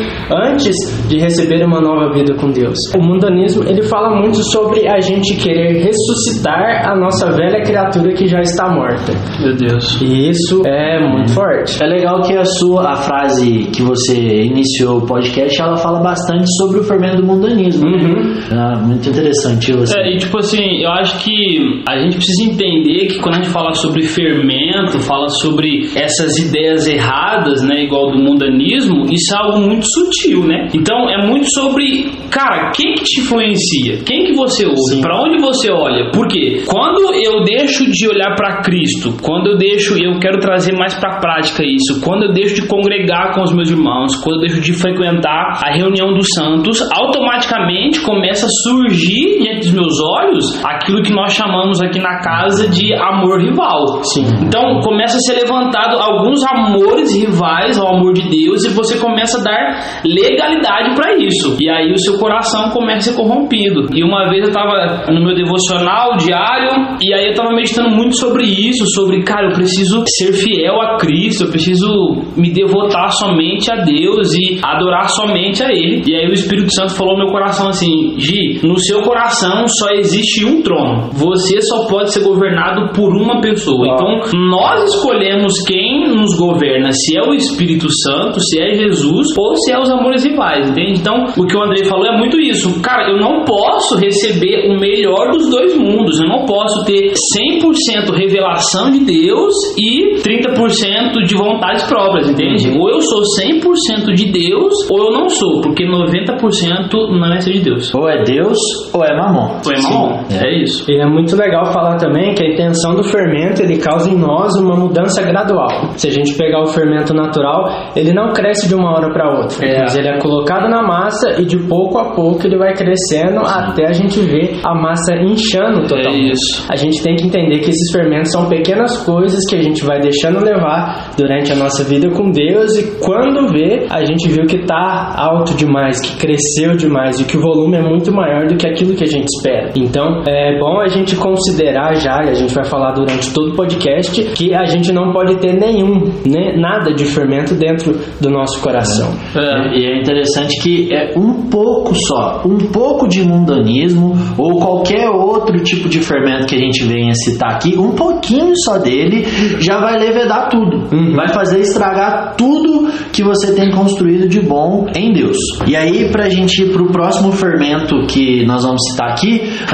antes 0.50 0.74
de 1.08 1.18
receber 1.18 1.64
uma 1.64 1.80
nova 1.80 2.12
vida 2.12 2.34
com 2.34 2.50
Deus. 2.50 2.78
O 2.94 3.02
mundanismo, 3.02 3.64
ele 3.64 3.82
fala 3.82 4.10
muito 4.20 4.42
sobre 4.42 4.88
a 4.88 5.00
gente 5.00 5.36
querer 5.36 5.84
ressuscitar 5.84 6.88
a 6.88 6.96
nossa 6.96 7.30
velha 7.32 7.62
criatura 7.62 8.12
que 8.14 8.26
já 8.26 8.40
está 8.40 8.70
morta. 8.70 9.12
Meu 9.40 9.56
Deus. 9.56 10.00
E 10.00 10.30
isso 10.30 10.62
é 10.66 11.00
muito 11.00 11.32
forte. 11.32 11.82
É 11.82 11.86
legal 11.86 12.22
que 12.22 12.36
a 12.36 12.44
sua 12.44 12.90
a 12.90 12.96
frase 12.96 13.68
que 13.72 13.82
você 13.82 14.16
iniciou 14.42 14.98
o 14.98 15.06
podcast, 15.06 15.60
ela 15.60 15.76
fala 15.76 16.00
bastante 16.00 16.46
sobre 16.56 16.80
o 16.80 16.84
fermento 16.84 17.16
do 17.16 17.26
mundanismo. 17.26 17.86
Uhum. 17.86 18.17
Ah, 18.52 18.80
muito 18.84 19.08
interessante 19.08 19.72
você. 19.72 19.98
É, 19.98 20.14
e 20.14 20.16
tipo 20.18 20.38
assim, 20.38 20.82
eu 20.82 20.90
acho 20.90 21.18
que 21.24 21.82
a 21.88 21.98
gente 21.98 22.16
precisa 22.16 22.50
entender 22.50 23.06
que 23.06 23.18
quando 23.18 23.36
a 23.36 23.42
gente 23.42 23.50
fala 23.50 23.72
sobre 23.74 24.02
fermento, 24.02 24.98
fala 25.00 25.28
sobre 25.28 25.88
essas 25.96 26.38
ideias 26.38 26.86
erradas, 26.86 27.62
né, 27.62 27.84
igual 27.84 28.10
do 28.10 28.18
mundanismo, 28.18 29.04
isso 29.10 29.34
é 29.34 29.38
algo 29.38 29.60
muito 29.60 29.86
sutil, 29.86 30.44
né? 30.44 30.68
Então 30.74 31.08
é 31.08 31.26
muito 31.26 31.46
sobre, 31.54 32.10
cara, 32.30 32.70
quem 32.72 32.94
que 32.94 33.04
te 33.04 33.20
influencia? 33.20 33.98
Quem 34.04 34.24
que 34.24 34.32
você 34.32 34.66
ouve? 34.66 35.00
Para 35.00 35.22
onde 35.22 35.40
você 35.40 35.70
olha? 35.70 36.10
Por 36.10 36.28
quê? 36.28 36.62
Quando 36.66 37.14
eu 37.14 37.42
deixo 37.44 37.90
de 37.90 38.08
olhar 38.08 38.34
para 38.34 38.62
Cristo, 38.62 39.16
quando 39.22 39.48
eu 39.48 39.58
deixo, 39.58 39.96
eu 39.98 40.18
quero 40.18 40.38
trazer 40.38 40.72
mais 40.72 40.94
para 40.94 41.18
prática 41.18 41.62
isso, 41.64 42.00
quando 42.00 42.24
eu 42.24 42.32
deixo 42.32 42.54
de 42.54 42.66
congregar 42.66 43.34
com 43.34 43.42
os 43.42 43.54
meus 43.54 43.70
irmãos, 43.70 44.16
quando 44.16 44.36
eu 44.36 44.40
deixo 44.40 44.60
de 44.60 44.72
frequentar 44.72 45.60
a 45.64 45.74
reunião 45.74 46.12
dos 46.12 46.26
santos, 46.34 46.80
automaticamente 46.92 48.00
começa 48.08 48.46
a 48.46 48.48
surgir 48.48 49.37
diante 49.58 49.66
dos 49.66 49.74
meus 49.74 50.00
olhos 50.00 50.64
aquilo 50.64 51.02
que 51.02 51.12
nós 51.12 51.32
chamamos 51.32 51.80
aqui 51.82 51.98
na 51.98 52.20
casa 52.20 52.68
de 52.68 52.94
amor 52.94 53.40
rival. 53.40 54.02
Sim. 54.04 54.24
Então 54.42 54.80
começa 54.80 55.16
a 55.16 55.20
ser 55.20 55.44
levantado 55.44 55.96
alguns 55.98 56.40
amores 56.46 57.14
rivais 57.14 57.78
ao 57.78 57.96
amor 57.96 58.14
de 58.14 58.22
Deus 58.28 58.64
e 58.64 58.70
você 58.70 58.98
começa 58.98 59.38
a 59.40 59.42
dar 59.42 60.00
legalidade 60.04 60.94
para 60.94 61.16
isso. 61.16 61.56
E 61.60 61.68
aí 61.68 61.92
o 61.92 61.98
seu 61.98 62.18
coração 62.18 62.70
começa 62.70 63.10
a 63.10 63.12
ser 63.12 63.16
corrompido. 63.16 63.88
E 63.94 64.02
uma 64.02 64.28
vez 64.30 64.44
eu 64.44 64.50
estava 64.50 65.10
no 65.12 65.24
meu 65.24 65.34
devocional 65.34 66.16
diário 66.16 66.96
e 67.00 67.12
aí 67.12 67.26
eu 67.26 67.30
estava 67.30 67.54
meditando 67.54 67.90
muito 67.90 68.16
sobre 68.16 68.44
isso, 68.44 68.86
sobre, 68.94 69.22
cara, 69.22 69.48
eu 69.48 69.54
preciso 69.54 70.04
ser 70.06 70.32
fiel 70.32 70.80
a 70.80 70.96
Cristo, 70.98 71.44
eu 71.44 71.50
preciso 71.50 71.88
me 72.36 72.50
devotar 72.52 73.10
somente 73.12 73.70
a 73.70 73.76
Deus 73.76 74.34
e 74.34 74.60
adorar 74.62 75.08
somente 75.08 75.62
a 75.62 75.70
Ele. 75.70 76.02
E 76.06 76.14
aí 76.14 76.28
o 76.28 76.32
Espírito 76.32 76.72
Santo 76.72 76.94
falou 76.94 77.16
no 77.16 77.24
meu 77.24 77.32
coração 77.32 77.68
assim, 77.68 78.14
Gi, 78.18 78.60
no 78.62 78.78
seu 78.78 79.00
coração 79.02 79.47
só 79.66 79.90
existe 79.92 80.44
um 80.44 80.62
trono. 80.62 81.10
Você 81.12 81.60
só 81.62 81.86
pode 81.86 82.12
ser 82.12 82.22
governado 82.22 82.92
por 82.92 83.14
uma 83.16 83.40
pessoa. 83.40 83.86
Ah. 83.88 83.94
Então, 83.94 84.40
nós 84.48 84.94
escolhemos 84.94 85.62
quem 85.66 86.08
nos 86.08 86.36
governa, 86.36 86.90
se 86.92 87.16
é 87.16 87.22
o 87.22 87.34
Espírito 87.34 87.88
Santo, 87.90 88.40
se 88.40 88.60
é 88.60 88.74
Jesus 88.74 89.28
ou 89.36 89.56
se 89.56 89.72
é 89.72 89.78
os 89.78 89.90
amores 89.90 90.24
rivais, 90.24 90.70
entende? 90.70 91.00
Então, 91.00 91.24
o 91.36 91.46
que 91.46 91.56
o 91.56 91.62
Andrei 91.62 91.84
falou 91.84 92.06
é 92.06 92.16
muito 92.16 92.40
isso. 92.40 92.80
Cara, 92.82 93.10
eu 93.10 93.18
não 93.18 93.44
posso 93.44 93.96
receber 93.96 94.70
o 94.70 94.78
melhor 94.78 95.30
dos 95.32 95.48
dois 95.50 95.76
mundos. 95.76 96.20
Eu 96.20 96.28
não 96.28 96.44
posso 96.44 96.84
ter 96.84 97.12
100% 97.12 98.14
revelação 98.14 98.90
de 98.90 99.00
Deus 99.00 99.54
e 99.78 100.20
30% 100.22 101.24
de 101.24 101.34
vontades 101.36 101.84
próprias, 101.84 102.28
entende? 102.28 102.76
Ou 102.78 102.90
eu 102.90 103.00
sou 103.00 103.22
100% 103.22 104.14
de 104.14 104.26
Deus 104.30 104.72
ou 104.90 104.98
eu 105.06 105.12
não 105.12 105.28
sou, 105.28 105.60
porque 105.60 105.84
90% 105.84 106.92
não 107.10 107.32
é 107.32 107.40
ser 107.40 107.52
de 107.52 107.60
Deus. 107.60 107.92
Ou 107.94 108.08
é 108.08 108.22
Deus 108.22 108.58
ou 108.92 109.04
é 109.04 109.16
mamon. 109.38 109.60
Ou 109.64 109.72
é 109.72 109.80
mamon. 109.82 110.20
É 110.30 110.62
isso. 110.62 110.90
E 110.90 111.00
é 111.00 111.06
muito 111.06 111.36
legal 111.36 111.66
falar 111.72 111.96
também 111.96 112.34
que 112.34 112.42
a 112.44 112.48
intenção 112.52 112.94
do 112.94 113.02
fermento 113.02 113.62
ele 113.62 113.78
causa 113.78 114.10
em 114.10 114.16
nós 114.16 114.52
uma 114.56 114.76
mudança 114.76 115.22
gradual. 115.22 115.68
Se 115.96 116.08
a 116.08 116.10
gente 116.10 116.36
pegar 116.36 116.60
o 116.62 116.66
fermento 116.66 117.14
natural, 117.14 117.68
ele 117.96 118.12
não 118.12 118.32
cresce 118.32 118.68
de 118.68 118.74
uma 118.74 118.90
hora 118.92 119.12
para 119.12 119.30
outra, 119.30 119.64
É. 119.64 119.80
mas 119.80 119.96
ele 119.96 120.08
é 120.08 120.18
colocado 120.18 120.68
na 120.68 120.82
massa 120.82 121.40
e 121.40 121.44
de 121.44 121.56
pouco 121.68 121.98
a 121.98 122.14
pouco 122.14 122.46
ele 122.46 122.58
vai 122.58 122.74
crescendo 122.74 123.40
até 123.40 123.86
a 123.86 123.92
gente 123.92 124.20
ver 124.20 124.60
a 124.64 124.74
massa 124.74 125.14
inchando 125.16 125.82
totalmente. 125.86 126.28
É 126.28 126.32
isso. 126.32 126.66
A 126.70 126.76
gente 126.76 127.02
tem 127.02 127.16
que 127.16 127.26
entender 127.26 127.58
que 127.60 127.70
esses 127.70 127.90
fermentos 127.92 128.30
são 128.32 128.48
pequenas 128.48 129.04
coisas 129.04 129.40
que 129.48 129.56
a 129.56 129.62
gente 129.62 129.84
vai 129.84 130.00
deixando 130.00 130.42
levar 130.44 131.10
durante 131.16 131.52
a 131.52 131.56
nossa 131.56 131.84
vida 131.84 132.08
com 132.10 132.30
Deus 132.30 132.76
e 132.76 132.98
quando 133.04 133.48
vê, 133.52 133.86
a 133.90 134.04
gente 134.04 134.28
viu 134.28 134.46
que 134.46 134.58
tá 134.64 135.14
alto 135.16 135.54
demais, 135.54 136.00
que 136.00 136.16
cresceu 136.18 136.76
demais 136.76 137.20
e 137.20 137.24
que 137.24 137.36
o 137.36 137.40
volume 137.40 137.76
é 137.76 137.82
muito 137.82 138.12
maior 138.12 138.46
do 138.46 138.56
que 138.56 138.66
aquilo 138.66 138.94
que 138.94 139.04
a 139.04 139.06
gente 139.06 139.27
espera. 139.36 139.72
Então, 139.76 140.22
é 140.26 140.58
bom 140.58 140.80
a 140.80 140.88
gente 140.88 141.16
considerar 141.16 141.94
já, 141.94 142.20
e 142.24 142.30
a 142.30 142.34
gente 142.34 142.54
vai 142.54 142.64
falar 142.64 142.92
durante 142.92 143.32
todo 143.32 143.52
o 143.52 143.56
podcast, 143.56 144.22
que 144.32 144.54
a 144.54 144.64
gente 144.66 144.92
não 144.92 145.12
pode 145.12 145.36
ter 145.36 145.54
nenhum, 145.54 146.04
né, 146.26 146.56
nada 146.56 146.92
de 146.92 147.04
fermento 147.04 147.54
dentro 147.54 147.94
do 148.20 148.30
nosso 148.30 148.60
coração. 148.60 149.10
É. 149.34 149.78
E 149.78 149.86
é 149.86 150.00
interessante 150.00 150.60
que 150.62 150.94
é 150.94 151.12
um 151.16 151.48
pouco 151.48 151.94
só, 151.94 152.42
um 152.44 152.58
pouco 152.72 153.08
de 153.08 153.22
mundanismo 153.22 154.14
ou 154.36 154.58
qualquer 154.58 155.08
outro 155.08 155.62
tipo 155.62 155.88
de 155.88 156.00
fermento 156.00 156.46
que 156.46 156.54
a 156.54 156.58
gente 156.58 156.84
venha 156.84 157.12
citar 157.14 157.54
aqui, 157.54 157.76
um 157.78 157.92
pouquinho 157.92 158.56
só 158.56 158.78
dele 158.78 159.24
já 159.60 159.80
vai 159.80 159.98
levedar 159.98 160.48
tudo. 160.48 160.88
Vai 161.14 161.28
fazer 161.28 161.60
estragar 161.60 162.34
tudo 162.36 162.88
que 163.12 163.22
você 163.22 163.54
tem 163.54 163.70
construído 163.70 164.28
de 164.28 164.40
bom 164.40 164.86
em 164.94 165.12
Deus. 165.12 165.36
E 165.66 165.74
aí, 165.74 166.10
pra 166.10 166.28
gente 166.28 166.62
ir 166.62 166.72
pro 166.72 166.90
próximo 166.90 167.32
fermento 167.32 168.06
que 168.06 168.44
nós 168.46 168.62
vamos 168.62 168.80
citar 168.90 169.10
aqui, 169.10 169.17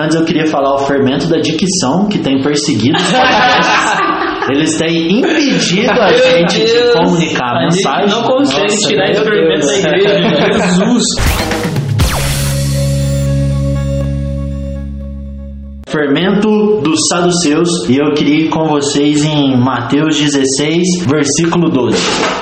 antes 0.00 0.16
eu 0.16 0.24
queria 0.24 0.46
falar 0.46 0.74
o 0.74 0.78
fermento 0.78 1.28
da 1.28 1.38
dicção, 1.38 2.08
que 2.08 2.18
tem 2.18 2.40
perseguido 2.42 2.96
os 2.96 3.12
podcasts. 3.12 4.04
Eles 4.50 4.76
têm 4.76 5.20
impedido 5.20 5.92
a 5.92 6.12
gente 6.12 6.58
de 6.58 6.92
comunicar 6.92 7.56
a 7.56 7.62
mensagem. 7.62 8.10
não 8.10 8.22
consegue 8.24 8.62
Nossa, 8.64 8.88
tirar 8.88 9.10
esse 9.10 9.24
fermento 9.24 9.66
da 9.66 9.74
igreja. 9.74 10.18
Jesus. 10.68 11.53
Fermento 15.94 16.80
dos 16.82 17.06
saduceus 17.08 17.88
e 17.88 17.98
eu 17.98 18.12
queria 18.14 18.46
ir 18.46 18.48
com 18.48 18.66
vocês 18.66 19.24
em 19.24 19.56
Mateus 19.56 20.18
16, 20.18 21.06
versículo 21.06 21.70
12, 21.70 21.96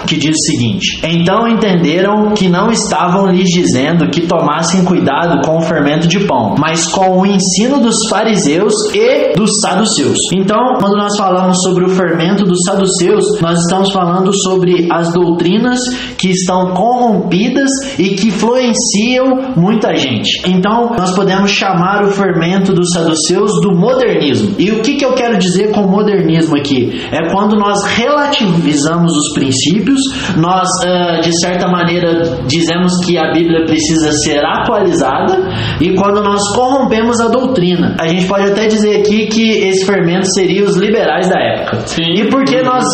que 0.07 0.17
diz 0.17 0.35
o 0.35 0.47
seguinte: 0.47 1.03
Então 1.05 1.47
entenderam 1.47 2.33
que 2.33 2.49
não 2.49 2.71
estavam 2.71 3.27
lhes 3.27 3.51
dizendo 3.51 4.09
que 4.09 4.23
tomassem 4.23 4.87
cuidado 4.87 5.47
com 5.47 5.59
o 5.59 5.61
fermento 5.61 6.09
de 6.09 6.21
pão, 6.21 6.55
mas 6.59 6.87
com 6.87 7.21
o 7.21 7.27
ensino 7.27 7.79
dos 7.79 8.09
fariseus 8.09 8.73
e 8.95 9.35
dos 9.37 9.61
saduceus. 9.61 10.33
Então, 10.33 10.79
quando 10.81 10.97
nós 10.97 11.15
falamos 11.19 11.63
sobre 11.63 11.85
o 11.85 11.91
fermento 11.91 12.45
dos 12.45 12.63
saduceus, 12.65 13.39
nós 13.43 13.59
estamos 13.59 13.93
falando 13.93 14.33
sobre 14.33 14.89
as 14.91 15.13
doutrinas 15.13 15.79
que 16.17 16.31
estão 16.31 16.73
corrompidas 16.73 17.69
e 17.99 18.15
que 18.15 18.29
influenciam 18.29 19.53
muita 19.55 19.95
gente. 19.95 20.41
Então, 20.49 20.95
nós 20.97 21.15
podemos 21.15 21.51
chamar 21.51 22.03
o 22.05 22.11
fermento 22.11 22.73
dos 22.73 22.93
saduceus 22.93 23.42
do 23.61 23.73
modernismo. 23.77 24.55
E 24.59 24.71
o 24.71 24.83
que, 24.83 24.97
que 24.97 25.05
eu 25.05 25.15
quero 25.15 25.39
dizer 25.39 25.71
com 25.73 25.83
modernismo 25.83 26.57
aqui? 26.57 27.01
É 27.11 27.31
quando 27.33 27.57
nós 27.57 27.79
relativizamos 27.97 29.13
os 29.13 29.35
princípios, 29.35 30.01
nós, 30.37 30.69
uh, 30.85 31.21
de 31.21 31.33
certa 31.41 31.69
maneira, 31.69 32.39
dizemos 32.47 32.93
que 33.05 33.19
a 33.19 33.33
Bíblia 33.33 33.65
precisa 33.67 34.13
ser 34.25 34.45
atualizada 34.45 35.49
e 35.81 35.95
quando 35.95 36.23
nós 36.23 36.41
corrompemos 36.55 37.21
a 37.21 37.29
doutrina. 37.29 37.97
A 37.99 38.07
gente 38.09 38.27
pode 38.27 38.51
até 38.51 38.67
dizer 38.67 39.01
aqui 39.01 39.27
que 39.27 39.51
esse 39.69 39.85
fermento 39.85 40.27
seria 40.35 40.65
os 40.65 40.77
liberais 40.77 41.29
da 41.29 41.41
época. 41.41 41.81
Sim. 41.87 42.13
E 42.17 42.29
por 42.29 42.45
que 42.45 42.63
nós 42.63 42.85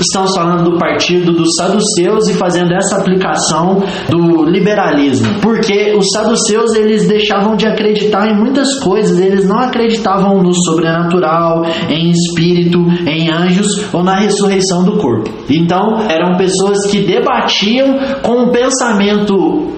estamos 0.00 0.34
falando 0.34 0.70
do 0.70 0.78
partido 0.78 1.32
dos 1.32 1.54
saduceus 1.54 2.28
e 2.28 2.34
fazendo 2.34 2.72
essa 2.72 2.96
aplicação 2.96 3.82
do 4.08 4.44
liberalismo? 4.44 5.40
Porque 5.40 5.94
os 5.96 6.10
saduceus 6.12 6.74
eles 6.74 7.06
deixavam 7.06 7.56
de 7.56 7.66
acreditar 7.66 8.28
em 8.28 8.36
muitas 8.36 8.78
coisas, 8.80 9.18
eles 9.18 9.46
não 9.46 9.58
acreditavam 9.58 10.42
no 10.42 10.54
sobrenatural, 10.54 11.64
em 11.88 12.10
espírito, 12.10 12.78
em 13.06 13.30
anjos 13.30 13.92
ou 13.92 14.02
na 14.02 14.16
ressurreição 14.16 14.84
do 14.84 14.98
corpo. 14.98 15.30
Então, 15.48 16.02
eram 16.08 16.36
pessoas 16.36 16.78
que 16.90 17.00
debatiam 17.00 17.98
com 18.22 18.44
um 18.44 18.50
pensamento 18.50 19.76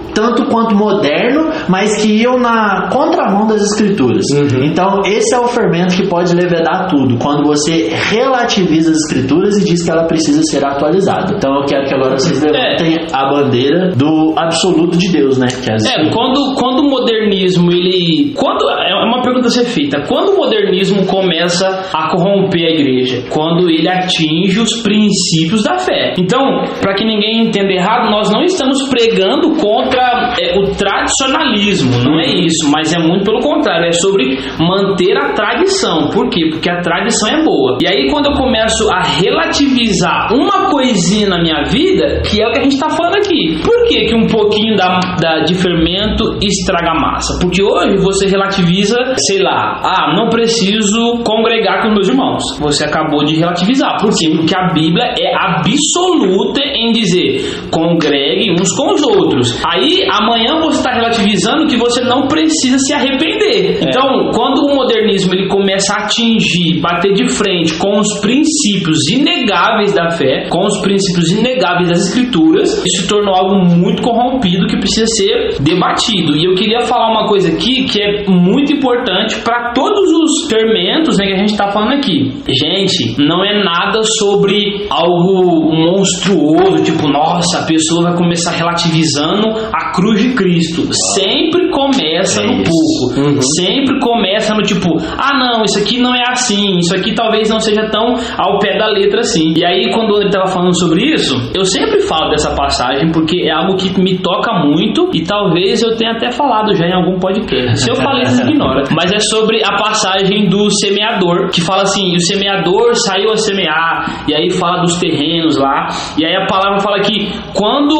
quanto 0.49 0.75
moderno, 0.75 1.49
mas 1.67 2.01
que 2.01 2.21
iam 2.21 2.37
na 2.37 2.89
contramão 2.91 3.47
das 3.47 3.61
escrituras. 3.61 4.25
Uhum. 4.33 4.63
Então, 4.63 5.01
esse 5.05 5.33
é 5.33 5.39
o 5.39 5.47
fermento 5.47 5.95
que 5.95 6.07
pode 6.07 6.33
levedar 6.33 6.87
tudo, 6.87 7.17
quando 7.17 7.45
você 7.45 7.89
relativiza 7.89 8.91
as 8.91 8.97
escrituras 8.97 9.57
e 9.57 9.65
diz 9.65 9.83
que 9.83 9.91
ela 9.91 10.05
precisa 10.05 10.41
ser 10.43 10.65
atualizada. 10.65 11.35
Então, 11.35 11.55
eu 11.55 11.65
quero 11.65 11.87
que 11.87 11.93
agora 11.93 12.17
vocês 12.17 12.41
levantem 12.41 13.07
a 13.13 13.29
bandeira 13.29 13.91
do 13.95 14.33
absoluto 14.37 14.97
de 14.97 15.11
Deus, 15.11 15.37
né? 15.37 15.47
É 15.69 15.77
É, 15.89 16.09
quando, 16.11 16.55
quando 16.55 16.79
o 16.79 16.89
modernismo 16.89 17.71
ele. 17.71 18.33
Quando, 18.35 18.69
é 18.69 18.93
uma 19.05 19.21
pergunta 19.21 19.47
a 19.47 19.51
ser 19.51 19.65
feita. 19.65 20.01
Quando 20.07 20.33
o 20.33 20.37
modernismo 20.37 21.05
começa 21.05 21.89
a 21.93 22.09
corromper 22.09 22.65
a 22.65 22.71
igreja? 22.71 23.23
Quando 23.29 23.69
ele 23.69 23.87
atinge 23.87 24.59
os 24.59 24.81
princípios 24.81 25.63
da 25.63 25.77
fé. 25.77 26.13
Então, 26.17 26.63
para 26.81 26.93
que 26.93 27.05
ninguém 27.05 27.47
entenda 27.47 27.71
errado, 27.71 28.09
nós 28.09 28.31
não 28.31 28.43
estamos 28.43 28.87
pregando 28.89 29.55
contra 29.57 30.35
é, 30.39 30.57
o 30.59 30.71
tradicionalismo, 30.75 31.91
não 32.03 32.19
é 32.19 32.25
isso, 32.25 32.69
mas 32.71 32.93
é 32.93 32.99
muito 32.99 33.23
pelo 33.25 33.39
contrário, 33.41 33.87
é 33.87 33.91
sobre 33.91 34.37
manter 34.59 35.17
a 35.17 35.33
tradição. 35.33 36.09
Por 36.09 36.29
quê? 36.29 36.47
Porque 36.51 36.69
a 36.69 36.81
tradição 36.81 37.29
é 37.29 37.43
boa. 37.43 37.77
E 37.81 37.87
aí, 37.87 38.09
quando 38.09 38.27
eu 38.27 38.33
começo 38.33 38.87
a 38.91 39.01
relativizar 39.03 40.29
uma 40.33 40.69
coisinha 40.69 41.27
na 41.29 41.41
minha 41.41 41.63
vida, 41.63 42.21
que 42.29 42.41
é 42.41 42.47
o 42.47 42.51
que 42.51 42.59
a 42.59 42.63
gente 42.63 42.73
está 42.73 42.89
falando 42.89 43.15
aqui. 43.15 43.59
Por 43.63 43.87
que, 43.87 44.05
que 44.05 44.15
um 44.15 44.27
pouquinho 44.27 44.75
da, 44.75 44.99
da- 45.19 45.39
de 45.43 45.53
fermento 45.55 46.37
estraga 46.43 46.91
a 46.91 46.99
massa? 46.99 47.37
Porque 47.41 47.61
hoje 47.61 47.97
você 47.97 48.27
relativiza, 48.27 48.97
sei 49.17 49.41
lá, 49.41 49.81
ah, 49.83 50.13
não 50.15 50.29
preciso 50.29 51.19
congregar 51.23 51.81
com 51.83 51.89
meus 51.93 52.07
irmãos. 52.07 52.41
Você 52.59 52.85
acabou 52.85 53.23
de 53.23 53.35
relativizar. 53.35 53.97
Por 53.99 54.09
quê? 54.15 54.29
Porque 54.35 54.55
a 54.55 54.71
Bíblia 54.73 55.13
é 55.19 55.33
absoluta 55.35 56.61
em 56.75 56.91
dizer 56.91 57.41
congregue 57.71 58.51
uns 58.51 58.71
com 58.75 58.93
os 58.93 59.03
outros. 59.03 59.61
Aí 59.65 60.03
amanhã 60.29 60.59
você 60.61 60.77
está 60.77 60.93
relativizando 60.93 61.67
que 61.67 61.75
você 61.75 62.01
não 62.03 62.27
precisa 62.27 62.77
se 62.77 62.93
arrepender. 62.93 63.79
Então, 63.81 64.31
quando 64.33 64.65
o 64.65 64.75
modernismo 64.75 65.33
ele 65.33 65.47
começa 65.47 65.93
a 65.93 66.03
atingir, 66.05 66.79
bater 66.79 67.13
de 67.13 67.27
frente 67.27 67.73
com 67.75 67.99
os 67.99 68.19
princípios 68.21 69.09
inegáveis 69.09 69.93
da 69.93 70.11
fé, 70.11 70.47
com 70.49 70.65
os 70.65 70.79
princípios 70.81 71.31
inegáveis 71.31 71.89
das 71.89 72.07
escrituras, 72.07 72.69
isso 72.85 73.01
se 73.01 73.07
tornou 73.07 73.33
algo 73.33 73.75
muito 73.75 74.01
corrompido 74.01 74.67
que 74.67 74.77
precisa 74.77 75.05
ser 75.07 75.61
debatido. 75.61 76.37
E 76.37 76.45
eu 76.45 76.55
queria 76.55 76.81
falar 76.81 77.11
uma 77.11 77.27
coisa 77.27 77.51
aqui 77.51 77.85
que 77.85 78.01
é 78.01 78.25
muito 78.27 78.71
importante 78.73 79.39
para 79.39 79.73
todos 79.73 80.09
os 80.11 80.49
fermentos 80.49 81.17
né, 81.17 81.25
que 81.25 81.33
a 81.33 81.37
gente 81.37 81.51
está 81.51 81.71
falando 81.71 81.93
aqui. 81.93 82.31
Gente, 82.47 83.15
não 83.19 83.43
é 83.43 83.63
nada 83.63 84.01
sobre 84.03 84.85
algo 84.89 85.71
monstruoso, 85.71 86.83
tipo, 86.83 87.07
nossa, 87.07 87.59
a 87.59 87.65
pessoa 87.65 88.03
vai 88.03 88.15
começar 88.15 88.51
relativizando 88.51 89.49
a 89.73 89.91
cruz 89.91 90.18
de 90.19 90.35
Cristo. 90.35 90.87
Sempre 91.15 91.69
começa 91.69 92.41
É 92.41 92.45
no 92.45 92.63
pouco. 92.63 93.19
Uhum. 93.19 93.41
Sempre 93.41 93.99
começa 93.99 94.53
no 94.53 94.61
tipo, 94.61 94.97
ah 95.17 95.37
não, 95.37 95.63
isso 95.63 95.79
aqui 95.79 95.99
não 95.99 96.13
é 96.13 96.23
assim, 96.29 96.77
isso 96.77 96.95
aqui 96.95 97.13
talvez 97.13 97.49
não 97.49 97.59
seja 97.59 97.89
tão 97.89 98.15
ao 98.37 98.59
pé 98.59 98.77
da 98.77 98.87
letra 98.87 99.21
assim. 99.21 99.53
E 99.55 99.65
aí, 99.65 99.91
quando 99.93 100.15
ele 100.17 100.27
estava 100.27 100.47
falando 100.47 100.77
sobre 100.77 101.13
isso, 101.13 101.35
eu 101.53 101.65
sempre 101.65 102.01
falo 102.01 102.29
dessa 102.29 102.55
passagem 102.55 103.11
porque 103.11 103.47
é 103.47 103.51
algo 103.51 103.75
que 103.75 103.89
me 104.01 104.17
toca 104.19 104.53
muito 104.65 105.09
e 105.13 105.23
talvez 105.23 105.81
eu 105.81 105.95
tenha 105.95 106.11
até 106.11 106.31
falado 106.31 106.73
já 106.75 106.85
em 106.85 106.93
algum 106.93 107.19
podcast. 107.19 107.79
Se 107.79 107.89
eu 107.89 107.95
falei, 107.95 108.25
vocês 108.25 108.39
ignoram. 108.47 108.83
Mas 108.95 109.11
é 109.11 109.19
sobre 109.19 109.63
a 109.63 109.77
passagem 109.77 110.49
do 110.49 110.69
semeador, 110.69 111.49
que 111.49 111.61
fala 111.61 111.83
assim: 111.83 112.15
o 112.15 112.19
semeador 112.19 112.95
saiu 112.95 113.31
a 113.31 113.37
semear, 113.37 114.25
e 114.27 114.33
aí 114.33 114.49
fala 114.49 114.81
dos 114.81 114.97
terrenos 114.97 115.57
lá, 115.57 115.87
e 116.17 116.25
aí 116.25 116.35
a 116.35 116.45
palavra 116.45 116.79
fala 116.79 116.99
que 116.99 117.29
quando 117.53 117.95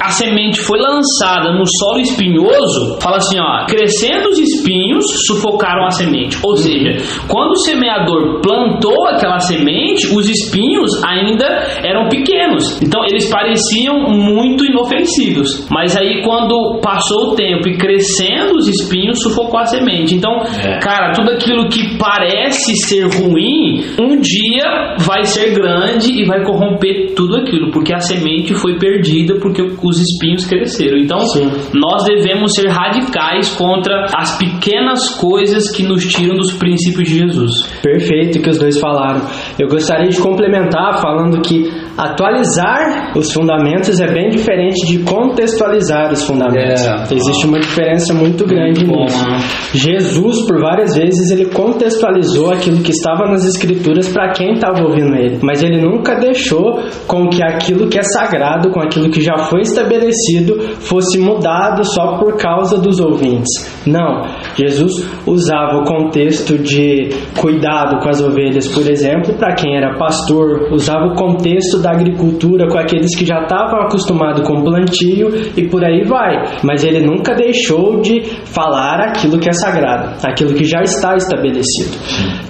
a 0.00 0.08
semente 0.10 0.60
foi 0.60 0.78
lançada 0.78 1.52
no 1.56 1.64
solo 1.66 2.00
espinhoso, 2.00 2.98
fala 3.00 3.16
assim, 3.16 3.38
ó, 3.40 3.66
crescendo 3.66 4.28
os 4.28 4.38
espinhos, 4.38 5.04
sufocaram 5.26 5.84
a 5.86 5.90
semente. 5.90 6.38
Ou 6.42 6.56
seja, 6.56 6.96
quando 7.28 7.52
o 7.52 7.56
semeador 7.56 8.40
plantou 8.40 9.06
aquela 9.08 9.38
semente, 9.40 10.06
os 10.14 10.28
espinhos 10.28 11.02
ainda 11.04 11.46
eram 11.84 12.08
pequenos. 12.08 12.80
Então 12.82 13.02
eles 13.08 13.28
pareciam 13.30 14.08
muito 14.10 14.64
inofensivos. 14.64 15.66
Mas 15.70 15.96
aí 15.96 16.22
quando 16.22 16.78
passou 16.82 17.32
o 17.32 17.34
tempo 17.34 17.68
e 17.68 17.76
crescendo 17.76 18.56
os 18.56 18.68
espinhos, 18.68 19.20
sufocou 19.22 19.58
a 19.58 19.64
semente. 19.64 20.14
Então, 20.14 20.32
É. 20.64 20.78
cara, 20.80 21.12
tudo 21.12 21.30
aquilo 21.30 21.68
que 21.68 21.96
parece 21.98 22.74
ser 22.76 23.04
ruim, 23.04 23.84
um 24.00 24.18
dia 24.20 24.96
vai 24.98 25.24
ser 25.24 25.52
grande 25.54 26.12
e 26.12 26.24
vai 26.26 26.44
corromper 26.44 27.14
tudo 27.14 27.36
aquilo, 27.36 27.70
porque 27.70 27.92
a 27.94 28.00
semente 28.00 28.54
foi 28.54 28.78
perdida 28.78 29.34
porque 29.40 29.62
os 29.62 30.00
espinhos 30.00 30.46
cresceram. 30.46 30.98
Então, 30.98 31.18
Sim. 31.20 31.45
Nós 31.72 32.04
devemos 32.04 32.52
ser 32.54 32.68
radicais 32.68 33.54
contra 33.54 34.06
as 34.16 34.36
pequenas 34.38 35.14
coisas 35.16 35.70
que 35.70 35.82
nos 35.82 36.04
tiram 36.04 36.36
dos 36.36 36.52
princípios 36.52 37.08
de 37.08 37.18
Jesus. 37.18 37.66
Perfeito 37.82 38.40
que 38.40 38.50
os 38.50 38.58
dois 38.58 38.78
falaram. 38.78 39.22
Eu 39.58 39.68
gostaria 39.68 40.08
de 40.08 40.18
complementar 40.18 41.00
falando 41.00 41.40
que 41.40 41.70
atualizar 41.96 43.12
os 43.16 43.32
fundamentos 43.32 43.98
é 44.00 44.12
bem 44.12 44.28
diferente 44.28 44.86
de 44.86 44.98
contextualizar 45.04 46.12
os 46.12 46.22
fundamentos. 46.24 46.86
É. 46.86 47.14
Existe 47.14 47.46
uma 47.46 47.58
diferença 47.58 48.12
muito 48.12 48.44
grande 48.44 48.84
bom, 48.84 49.04
nisso. 49.04 49.30
né? 49.30 49.38
Jesus, 49.72 50.46
por 50.46 50.60
várias 50.60 50.94
vezes, 50.94 51.30
ele 51.30 51.46
contextualizou 51.46 52.50
aquilo 52.50 52.82
que 52.82 52.90
estava 52.90 53.26
nas 53.30 53.44
escrituras 53.44 54.08
para 54.08 54.32
quem 54.32 54.54
estava 54.54 54.82
ouvindo 54.82 55.14
ele, 55.14 55.38
mas 55.42 55.62
ele 55.62 55.80
nunca 55.80 56.16
deixou 56.16 56.80
com 57.06 57.28
que 57.28 57.42
aquilo 57.42 57.88
que 57.88 57.98
é 57.98 58.02
sagrado, 58.02 58.70
com 58.70 58.80
aquilo 58.80 59.10
que 59.10 59.20
já 59.20 59.36
foi 59.48 59.60
estabelecido, 59.60 60.60
fosse 60.80 61.18
mudado 61.18 61.35
só 61.84 62.18
por 62.18 62.36
causa 62.36 62.78
dos 62.78 63.00
ouvintes. 63.00 63.84
Não, 63.86 64.22
Jesus 64.56 65.08
usava 65.26 65.78
o 65.78 65.84
contexto 65.84 66.58
de 66.58 67.10
cuidado 67.38 68.00
com 68.02 68.08
as 68.08 68.20
ovelhas, 68.20 68.66
por 68.68 68.88
exemplo, 68.88 69.34
para 69.34 69.54
quem 69.54 69.76
era 69.76 69.96
pastor, 69.96 70.72
usava 70.72 71.06
o 71.06 71.14
contexto 71.14 71.80
da 71.80 71.90
agricultura 71.92 72.68
com 72.68 72.78
aqueles 72.78 73.16
que 73.16 73.24
já 73.24 73.42
estavam 73.42 73.80
acostumados 73.82 74.46
com 74.46 74.62
plantio 74.62 75.28
e 75.56 75.68
por 75.68 75.84
aí 75.84 76.04
vai. 76.04 76.44
Mas 76.62 76.84
ele 76.84 77.00
nunca 77.00 77.34
deixou 77.34 78.00
de 78.00 78.22
falar 78.44 79.00
aquilo 79.00 79.38
que 79.38 79.48
é 79.48 79.52
sagrado, 79.52 80.16
aquilo 80.26 80.54
que 80.54 80.64
já 80.64 80.82
está 80.82 81.14
estabelecido. 81.16 81.96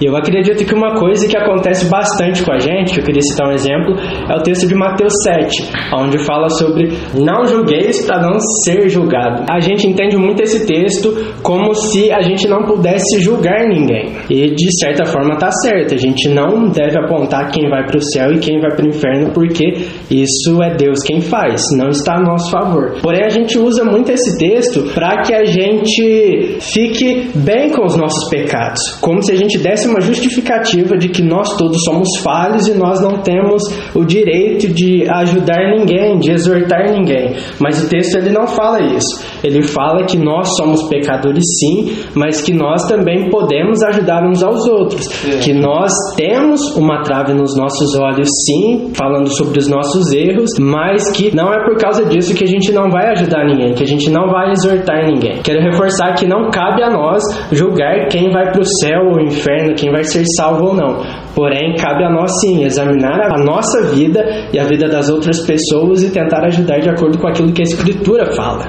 E 0.01 0.07
eu 0.07 0.17
acredito 0.17 0.65
que 0.65 0.75
uma 0.75 0.95
coisa 0.95 1.27
que 1.29 1.37
acontece 1.37 1.89
bastante 1.91 2.45
com 2.45 2.53
a 2.53 2.59
gente, 2.59 2.93
que 2.93 3.01
eu 3.01 3.05
queria 3.05 3.23
citar 3.23 3.49
um 3.49 3.53
exemplo, 3.53 3.95
é 4.31 4.37
o 4.37 4.43
texto 4.43 4.69
de 4.69 4.75
Mateus 4.75 5.13
7, 5.25 5.71
onde 5.95 6.19
fala 6.19 6.49
sobre 6.51 6.93
não 7.15 7.45
julgueis 7.47 8.05
para 8.07 8.21
não 8.21 8.39
ser 8.67 8.89
julgado. 8.89 9.45
A 9.49 9.61
gente 9.61 9.87
entende 9.87 10.17
muito 10.17 10.43
esse 10.43 10.67
texto 10.67 11.15
como 11.43 11.73
se 11.75 12.11
a 12.11 12.21
gente 12.21 12.49
não 12.49 12.65
pudesse 12.65 13.21
julgar 13.21 13.67
ninguém. 13.69 14.13
E 14.29 14.51
de 14.55 14.79
certa 14.79 15.05
forma 15.05 15.39
tá 15.39 15.51
certo, 15.53 15.95
a 15.95 15.97
gente 15.97 16.29
não 16.29 16.69
deve 16.69 16.99
apontar 16.99 17.51
quem 17.53 17.69
vai 17.71 17.87
para 17.87 17.97
o 17.97 18.03
céu 18.03 18.33
e 18.33 18.39
quem 18.39 18.61
vai 18.61 18.75
para 18.75 18.85
o 18.85 18.89
inferno, 18.89 19.31
porque 19.33 19.65
isso 20.11 20.61
é 20.63 20.75
Deus 20.75 20.99
quem 21.05 21.21
faz, 21.21 21.63
não 21.77 21.91
está 21.91 22.17
a 22.17 22.23
nosso 22.23 22.51
favor. 22.51 22.97
Porém, 23.01 23.25
a 23.25 23.31
gente 23.31 23.59
usa 23.59 23.85
muito 23.85 24.11
esse 24.11 24.37
texto 24.39 24.83
para 24.95 25.23
que 25.23 25.33
a 25.33 25.45
gente 25.45 26.57
fique 26.61 27.31
bem 27.35 27.71
com 27.71 27.85
os 27.85 27.97
nossos 27.97 28.29
pecados, 28.29 28.81
como 29.01 29.23
se 29.23 29.33
a 29.33 29.37
gente 29.37 29.59
desse 29.59 29.89
uma 29.89 30.01
justificativa 30.01 30.97
de 30.97 31.09
que 31.09 31.23
nós 31.23 31.57
todos 31.57 31.83
somos 31.85 32.09
falhos 32.23 32.67
e 32.67 32.75
nós 32.75 33.01
não 33.01 33.23
temos 33.23 33.63
o 33.95 34.05
direito 34.05 34.69
de 34.69 35.09
ajudar 35.09 35.77
ninguém, 35.77 36.19
de 36.19 36.33
exortar 36.33 36.91
ninguém. 36.91 37.35
Mas 37.61 37.83
o 37.83 37.89
texto 37.89 38.17
ele 38.17 38.31
não 38.31 38.47
fala 38.57 38.81
isso. 38.81 39.25
Ele 39.45 39.63
fala 39.63 40.05
que 40.05 40.19
nós 40.19 40.57
somos 40.57 40.89
pecadores 40.89 41.45
sim, 41.61 41.95
mas 42.15 42.41
que 42.41 42.53
nós 42.53 42.83
também 42.89 43.31
podemos 43.31 43.83
ajudar 43.85 44.27
uns 44.27 44.43
aos 44.43 44.67
outros, 44.67 45.07
é. 45.25 45.39
que 45.39 45.53
nós 45.53 45.93
temos 46.17 46.61
uma 46.77 47.03
trave 47.03 47.35
nos 47.35 47.57
nossos 47.57 47.95
olhos 47.97 48.29
sim, 48.45 48.91
falando 48.95 49.29
sobre 49.29 49.59
os 49.59 49.69
nossos 49.69 50.13
erros, 50.13 50.51
mas 50.59 51.11
que 51.13 51.35
não 51.35 51.53
é 51.53 51.65
por 51.65 51.77
causa 51.77 52.05
disso 52.05 52.35
que 52.35 52.45
a 52.45 52.49
gente 52.49 52.73
não 52.73 52.91
vai 52.91 53.11
ajudar 53.11 53.45
ninguém, 53.45 53.75
que 53.75 53.83
a 53.83 53.87
gente 53.87 54.11
não 54.11 54.29
vai 54.29 54.51
exortar 54.51 55.07
ninguém. 55.07 55.43
Quero 55.43 55.61
reforçar 55.61 56.15
que 56.15 56.27
não 56.27 56.51
cabe 56.51 56.83
a 56.83 56.91
nós 56.91 57.23
julgar 57.53 58.09
quem 58.09 58.31
vai 58.33 58.51
para 58.51 58.61
o 58.61 58.65
céu 58.65 59.11
ou 59.13 59.21
inferno, 59.21 59.75
quem 59.75 59.91
vai 59.91 60.05
ser 60.05 60.25
salvo 60.37 60.69
ou 60.69 60.75
não. 60.75 61.26
Porém, 61.37 61.75
cabe 61.75 62.03
a 62.03 62.11
nós 62.11 62.31
sim 62.41 62.65
examinar 62.65 63.21
a 63.21 63.45
nossa 63.45 63.83
vida 63.95 64.25
e 64.55 64.59
a 64.59 64.65
vida 64.65 64.89
das 64.89 65.11
outras 65.11 65.45
pessoas 65.47 66.03
e 66.03 66.11
tentar 66.11 66.43
ajudar 66.47 66.79
de 66.79 66.89
acordo 66.89 67.19
com 67.19 67.29
aquilo 67.29 67.53
que 67.53 67.61
a 67.61 67.65
Escritura 67.65 68.33
fala. 68.33 68.65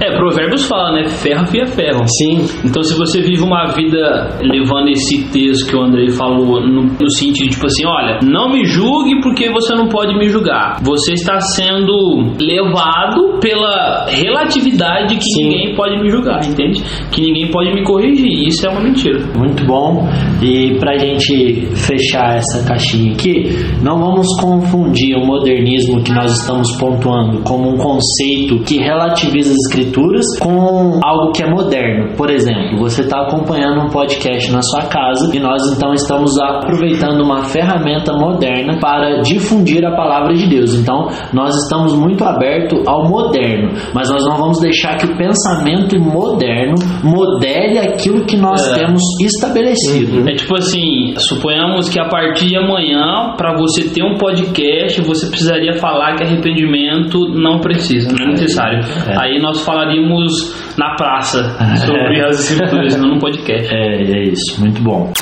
É, 0.00 0.16
Provérbios 0.16 0.66
fala, 0.66 0.92
né? 0.92 1.08
Ferro 1.08 1.42
afia 1.42 1.66
ferro. 1.66 2.04
Sim. 2.06 2.46
Então, 2.64 2.82
se 2.82 2.96
você 2.96 3.20
vive 3.20 3.42
uma 3.42 3.66
vida 3.74 4.38
levando 4.40 4.88
esse 4.88 5.24
texto 5.30 5.70
que 5.70 5.76
o 5.76 5.82
Andrei 5.82 6.10
falou 6.10 6.60
no, 6.60 6.82
no 6.82 7.10
sentido, 7.10 7.50
tipo 7.50 7.66
assim, 7.66 7.86
olha, 7.86 8.18
não 8.22 8.50
me 8.50 8.64
julgue 8.64 9.20
porque 9.22 9.50
você 9.50 9.74
não 9.74 9.88
pode 9.88 10.16
me 10.16 10.28
julgar. 10.28 10.78
Você 10.82 11.12
está 11.12 11.38
sendo 11.40 12.34
levado 12.40 13.38
pela 13.40 14.06
relatividade 14.08 15.16
que 15.16 15.22
Sim. 15.22 15.48
ninguém 15.48 15.74
pode 15.74 16.00
me 16.00 16.10
julgar, 16.10 16.44
entende? 16.44 16.82
Que 17.12 17.22
ninguém 17.22 17.50
pode 17.50 17.72
me 17.72 17.84
corrigir. 17.84 18.46
Isso 18.46 18.66
é 18.66 18.70
uma 18.70 18.80
mentira. 18.80 19.20
Muito 19.36 19.64
bom. 19.64 20.08
E 20.42 20.76
pra 20.78 20.96
gente 20.98 21.66
fechar 21.76 22.36
essa 22.36 22.66
caixinha 22.66 23.12
aqui, 23.12 23.44
não 23.82 23.98
vamos 23.98 24.26
confundir 24.40 25.16
o 25.16 25.24
modernismo 25.24 26.02
que 26.02 26.12
nós 26.12 26.32
estamos 26.40 26.76
pontuando 26.76 27.42
como 27.42 27.70
um 27.70 27.76
conceito 27.76 28.58
que 28.64 28.78
relativiza 28.78 29.35
as 29.40 29.50
escrituras 29.50 30.24
com 30.40 31.00
algo 31.02 31.32
que 31.32 31.42
é 31.42 31.50
moderno. 31.50 32.14
Por 32.16 32.30
exemplo, 32.30 32.78
você 32.78 33.02
está 33.02 33.22
acompanhando 33.22 33.82
um 33.82 33.88
podcast 33.88 34.52
na 34.52 34.62
sua 34.62 34.82
casa 34.82 35.34
e 35.34 35.38
nós 35.38 35.60
então 35.74 35.92
estamos 35.92 36.38
aproveitando 36.38 37.22
uma 37.22 37.44
ferramenta 37.44 38.12
moderna 38.12 38.78
para 38.80 39.20
difundir 39.22 39.84
a 39.84 39.94
palavra 39.94 40.34
de 40.34 40.48
Deus. 40.48 40.74
Então, 40.74 41.08
nós 41.32 41.54
estamos 41.54 41.94
muito 41.94 42.24
abertos 42.24 42.86
ao 42.86 43.08
moderno, 43.08 43.72
mas 43.94 44.10
nós 44.10 44.24
não 44.24 44.36
vamos 44.36 44.60
deixar 44.60 44.96
que 44.96 45.06
o 45.06 45.16
pensamento 45.16 45.98
moderno 45.98 46.74
modele 47.02 47.78
aquilo 47.78 48.24
que 48.24 48.36
nós 48.36 48.60
é. 48.72 48.74
temos 48.74 49.02
estabelecido. 49.20 50.20
Uhum. 50.20 50.28
É 50.28 50.34
tipo 50.34 50.54
assim, 50.56 51.14
suponhamos 51.18 51.88
que 51.88 52.00
a 52.00 52.08
partir 52.08 52.48
de 52.48 52.56
amanhã, 52.56 53.34
para 53.36 53.56
você 53.56 53.88
ter 53.88 54.02
um 54.02 54.16
podcast, 54.16 55.00
você 55.02 55.28
precisaria 55.28 55.74
falar 55.74 56.16
que 56.16 56.24
arrependimento 56.24 57.28
não 57.34 57.60
precisa, 57.60 58.12
não 58.12 58.26
é 58.26 58.30
necessário. 58.32 58.80
É. 59.08 59.15
Aí 59.18 59.40
nós 59.40 59.64
falaríamos 59.64 60.76
na 60.78 60.94
praça 60.96 61.56
sobre 61.86 62.24
as 62.24 62.50
escrituras, 62.50 62.96
não 62.96 63.14
no 63.14 63.18
podcast. 63.18 63.74
É, 63.74 64.02
é 64.02 64.22
isso, 64.28 64.60
muito 64.60 64.82
bom. 64.82 65.12